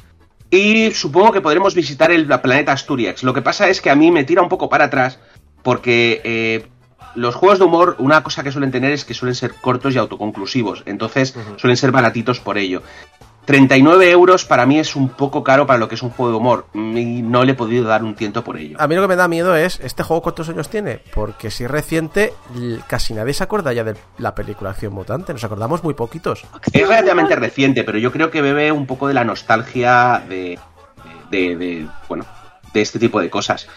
[0.54, 3.24] y supongo que podremos visitar el planeta Asturias.
[3.24, 5.18] Lo que pasa es que a mí me tira un poco para atrás,
[5.64, 6.68] porque eh,
[7.16, 9.98] los juegos de humor, una cosa que suelen tener es que suelen ser cortos y
[9.98, 12.84] autoconclusivos, entonces suelen ser baratitos por ello.
[13.46, 16.38] 39 euros para mí es un poco caro para lo que es un juego de
[16.38, 18.78] humor, y no le he podido dar un tiento por ello.
[18.80, 21.00] A mí lo que me da miedo es, ¿este juego cuántos años tiene?
[21.14, 22.34] Porque si es reciente,
[22.88, 25.34] casi nadie se acuerda ya de la película Acción Mutante.
[25.34, 26.44] Nos acordamos muy poquitos.
[26.72, 30.58] Es relativamente reciente, pero yo creo que bebe un poco de la nostalgia de,
[31.30, 32.26] de, de- bueno,
[32.74, 33.68] de este tipo de cosas.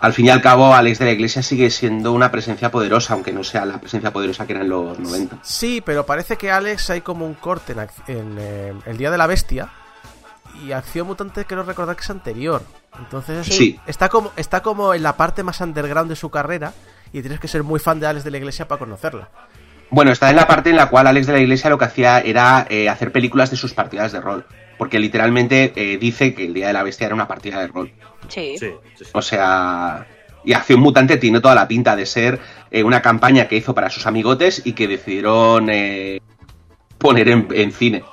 [0.00, 3.32] Al fin y al cabo, Alex de la Iglesia sigue siendo una presencia poderosa, aunque
[3.32, 5.38] no sea la presencia poderosa que era en los 90.
[5.42, 7.74] Sí, pero parece que Alex hay como un corte
[8.06, 9.70] en, eh, el Día de la Bestia.
[10.66, 12.62] y Acción Mutante creo recordar que es anterior.
[12.98, 13.78] Entonces Sí.
[13.86, 16.72] está como está como en la parte más underground de su carrera
[17.12, 19.28] y tienes que ser muy fan de Alex de la Iglesia para conocerla.
[19.90, 22.20] Bueno, está en la parte en la cual Alex de la Iglesia lo que hacía
[22.20, 24.44] era eh, hacer películas de sus partidas de rol.
[24.78, 27.92] Porque literalmente eh, dice que el Día de la Bestia era una partida de rol.
[28.28, 28.56] Sí.
[28.58, 29.10] Sí, sí, sí.
[29.12, 30.06] O sea,
[30.44, 32.38] y Acción Mutante tiene toda la pinta de ser
[32.70, 36.20] eh, una campaña que hizo para sus amigotes y que decidieron eh,
[36.98, 38.04] poner en, en cine.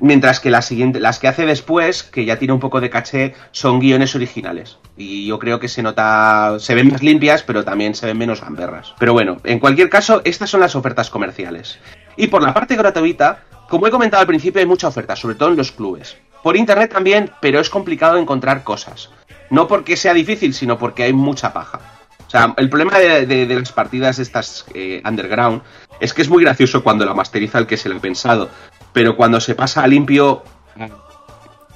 [0.00, 3.34] Mientras que las, siguiente, las que hace después, que ya tiene un poco de caché,
[3.50, 4.78] son guiones originales.
[4.96, 8.40] Y yo creo que se nota, se ven más limpias, pero también se ven menos
[8.40, 8.94] gamberras.
[8.98, 11.78] Pero bueno, en cualquier caso, estas son las ofertas comerciales.
[12.16, 15.50] Y por la parte gratuita, como he comentado al principio, hay mucha oferta, sobre todo
[15.50, 16.16] en los clubes.
[16.42, 19.10] Por internet también, pero es complicado encontrar cosas.
[19.50, 21.80] No porque sea difícil, sino porque hay mucha paja.
[22.26, 25.62] O sea, el problema de, las partidas estas eh, underground
[25.98, 28.50] es que es muy gracioso cuando la masteriza el que se lo ha pensado.
[28.98, 30.42] Pero cuando se pasa a limpio,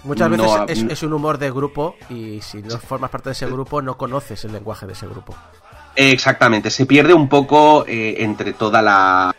[0.04, 3.46] Muchas veces es, es un humor de grupo y si no formas parte de ese
[3.46, 5.32] grupo no conoces el lenguaje de ese grupo.
[5.94, 9.32] Eh, Exactamente, se pierde un poco eh, entre toda la.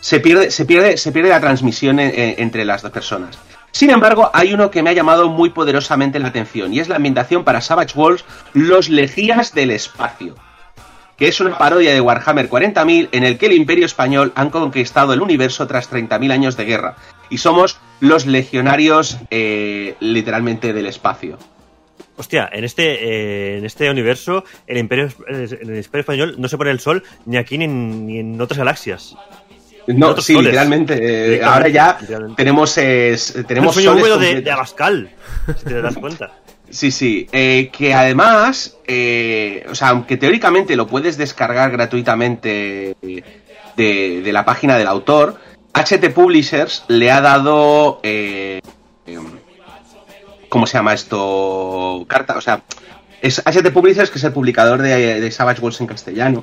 [0.00, 3.38] Se pierde, se pierde, se pierde la transmisión en- en- entre las dos personas.
[3.70, 6.96] Sin embargo, hay uno que me ha llamado muy poderosamente la atención y es la
[6.96, 10.34] ambientación para Savage Worlds Los Legías del Espacio,
[11.18, 15.12] que es una parodia de Warhammer 40.000 en el que el Imperio Español han conquistado
[15.12, 16.96] el universo tras 30.000 años de guerra
[17.28, 21.36] y somos los legionarios eh, literalmente del espacio.
[22.16, 26.70] Hostia, en este, eh, en este universo, el imperio, el imperio español no se pone
[26.70, 29.14] el sol ni aquí ni en, ni en otras galaxias.
[29.86, 30.46] No, sí, soles.
[30.46, 31.36] literalmente.
[31.36, 31.98] eh, ahora ya
[32.36, 33.16] tenemos, eh,
[33.46, 35.10] tenemos un soles de, de Abascal,
[35.56, 36.32] si te das cuenta.
[36.70, 37.28] Sí, sí.
[37.32, 44.44] eh, que además, eh, o sea, aunque teóricamente lo puedes descargar gratuitamente de, de la
[44.44, 45.36] página del autor,
[45.72, 48.00] HT Publishers le ha dado.
[48.02, 48.60] eh,
[49.06, 49.38] em,
[50.48, 52.04] ¿Cómo se llama esto?
[52.08, 52.62] Carta, o sea,
[53.20, 56.42] es HT Publishers, que es el publicador de, de Savage Worlds en castellano.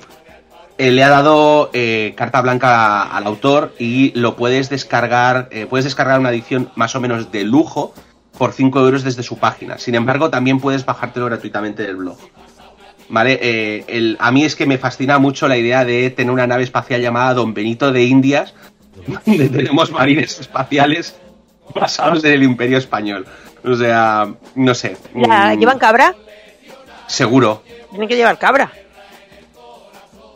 [0.78, 5.86] eh, le ha dado eh, carta blanca al autor y lo puedes descargar, eh, puedes
[5.86, 7.94] descargar una edición más o menos de lujo
[8.38, 9.78] por 5 euros desde su página.
[9.78, 12.18] Sin embargo, también puedes bajártelo gratuitamente del blog.
[13.08, 13.40] ¿Vale?
[13.42, 16.64] Eh, el- a mí es que me fascina mucho la idea de tener una nave
[16.64, 18.54] espacial llamada Don Benito de Indias,
[19.26, 21.16] donde tenemos marines espaciales
[21.74, 23.26] basados en el Imperio Español.
[23.64, 24.98] O sea, no sé.
[25.16, 26.16] ¿La mm, llevan cabra?
[27.08, 27.64] Seguro.
[27.92, 28.72] Tienen que llevar cabra.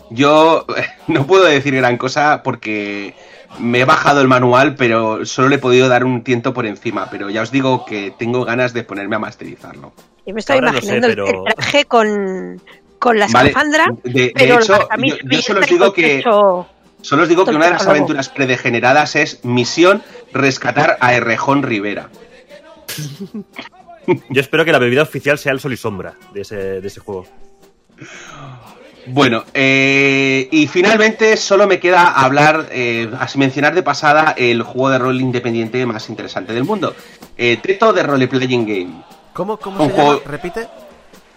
[0.10, 0.66] Yo
[1.08, 3.14] no puedo decir gran cosa porque
[3.58, 7.10] me he bajado el manual, pero solo le he podido dar un tiento por encima.
[7.10, 9.92] Pero ya os digo que tengo ganas de ponerme a masterizarlo.
[10.26, 12.62] Yo me estoy no sé, imaginando el- pero- el traje con,
[13.00, 16.68] con la Vale, escafandra, de- de pero hecho, yo- yo solo os digo que- pecho-
[17.02, 20.04] Solo os digo que una de las aventuras predegeneradas es Misión
[20.34, 22.10] Rescatar a Errejón Rivera.
[24.30, 27.00] Yo espero que la bebida oficial sea el sol y sombra de ese, de ese
[27.00, 27.26] juego.
[29.12, 34.90] Bueno, eh, y finalmente solo me queda hablar, eh, así mencionar de pasada el juego
[34.92, 36.96] de rol independiente más interesante del mundo.
[37.38, 39.04] Eh, Teto de Role Playing Game.
[39.34, 40.04] ¿Cómo, cómo Un se llama?
[40.10, 40.68] juego- Repite.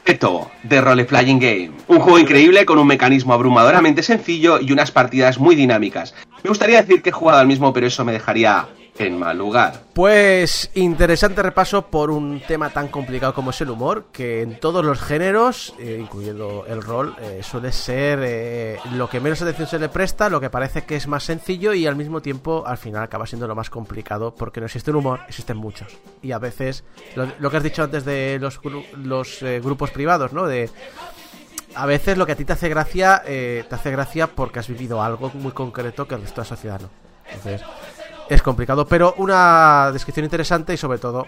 [0.04, 1.70] Teto de Role Playing Game.
[1.88, 6.14] Un juego increíble con un mecanismo abrumadoramente sencillo y unas partidas muy dinámicas.
[6.42, 8.66] Me gustaría decir que he jugado al mismo, pero eso me dejaría
[8.98, 9.82] en mal lugar.
[9.94, 14.84] Pues interesante repaso por un tema tan complicado como es el humor, que en todos
[14.84, 19.78] los géneros, eh, incluyendo el rol, eh, suele ser eh, lo que menos atención se
[19.78, 23.02] le presta, lo que parece que es más sencillo y al mismo tiempo al final
[23.02, 25.96] acaba siendo lo más complicado porque no existe un humor, existen muchos.
[26.22, 28.60] Y a veces, lo, que has dicho antes de los,
[28.96, 30.46] los eh, grupos privados, ¿no?
[30.46, 30.70] De,
[31.74, 34.68] a veces lo que a ti te hace gracia, eh, te hace gracia porque has
[34.68, 36.90] vivido algo muy concreto que el resto de la sociedad no.
[37.26, 37.62] Entonces,
[38.28, 41.26] es complicado, pero una descripción interesante y sobre todo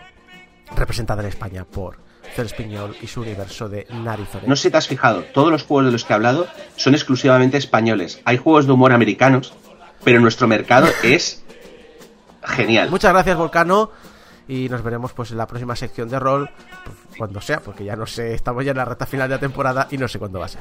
[0.74, 1.98] representada en España por
[2.34, 4.48] Cel Espiñol y su universo de narizones.
[4.48, 6.46] No sé si te has fijado, todos los juegos de los que he hablado
[6.76, 8.20] son exclusivamente españoles.
[8.24, 9.54] Hay juegos de humor americanos,
[10.02, 11.44] pero nuestro mercado es
[12.42, 12.90] genial.
[12.90, 13.90] Muchas gracias, Volcano.
[14.46, 16.50] Y nos veremos pues en la próxima sección de rol,
[16.84, 19.40] pues, cuando sea, porque ya no sé, estamos ya en la recta final de la
[19.40, 20.60] temporada y no sé cuándo va a ser.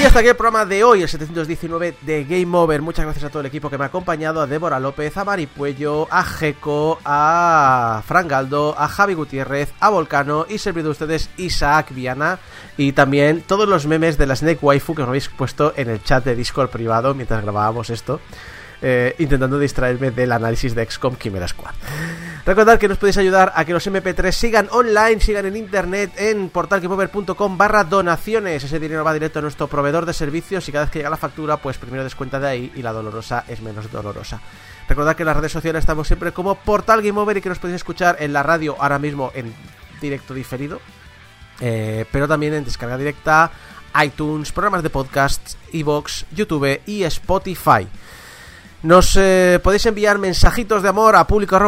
[0.00, 2.80] Y hasta aquí el programa de hoy, el 719 de Game Over.
[2.82, 5.46] Muchas gracias a todo el equipo que me ha acompañado, a Débora López, a Mari
[5.46, 11.30] Puello, a Jeco, a Fran Galdo, a Javi Gutiérrez, a Volcano y servido de ustedes
[11.36, 12.38] Isaac Viana
[12.76, 16.00] y también todos los memes de la Snake Waifu que os habéis puesto en el
[16.00, 18.20] chat de Discord privado mientras grabábamos esto.
[18.80, 21.74] Eh, intentando distraerme del análisis de XCOM Chimera Squad.
[22.46, 26.48] Recordad que nos podéis ayudar a que los MP3 sigan online, sigan en internet en
[26.48, 28.64] portalgameover.com barra donaciones.
[28.64, 31.16] Ese dinero va directo a nuestro proveedor de servicios y cada vez que llega la
[31.16, 34.40] factura, pues primero descuenta de ahí y la dolorosa es menos dolorosa.
[34.88, 37.58] Recordad que en las redes sociales estamos siempre como Portal Game Over y que nos
[37.58, 39.52] podéis escuchar en la radio ahora mismo en
[40.00, 40.80] directo diferido,
[41.60, 43.50] eh, pero también en descarga directa,
[44.02, 47.86] iTunes, programas de podcasts, iVoox, YouTube y Spotify.
[48.82, 51.58] Nos eh, podéis enviar mensajitos de amor a público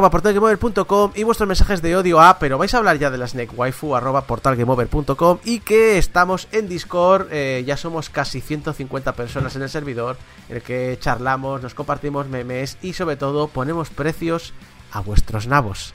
[1.17, 3.51] y vuestros mensajes de odio a pero vais a hablar ya de la Snake
[5.45, 10.19] y que estamos en Discord, eh, ya somos casi 150 personas en el servidor
[10.49, 14.55] en el que charlamos, nos compartimos memes y sobre todo ponemos precios
[14.93, 15.93] a vuestros nabos.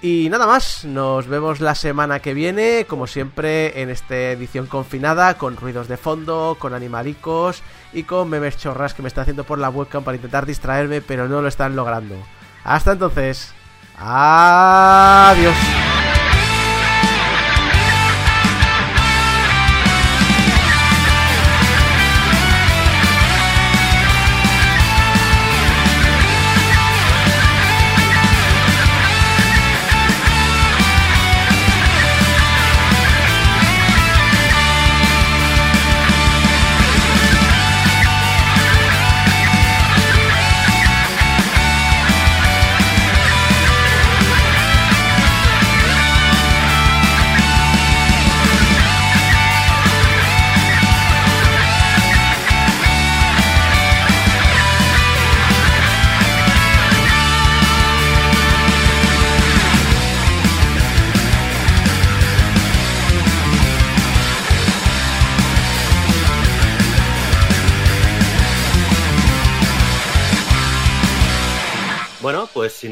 [0.00, 5.34] Y nada más, nos vemos la semana que viene, como siempre, en esta edición confinada,
[5.34, 9.58] con ruidos de fondo, con animalicos y con memes chorras que me está haciendo por
[9.58, 12.14] la webcam para intentar distraerme, pero no lo están logrando.
[12.62, 13.52] Hasta entonces,
[13.98, 15.56] adiós.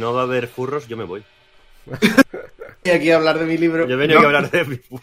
[0.07, 1.25] No va a haber furros, yo me voy.
[2.85, 3.89] Y aquí a hablar de mi libro.
[3.89, 4.29] Yo venido No.
[4.29, 5.03] aquí a hablar de mi furro.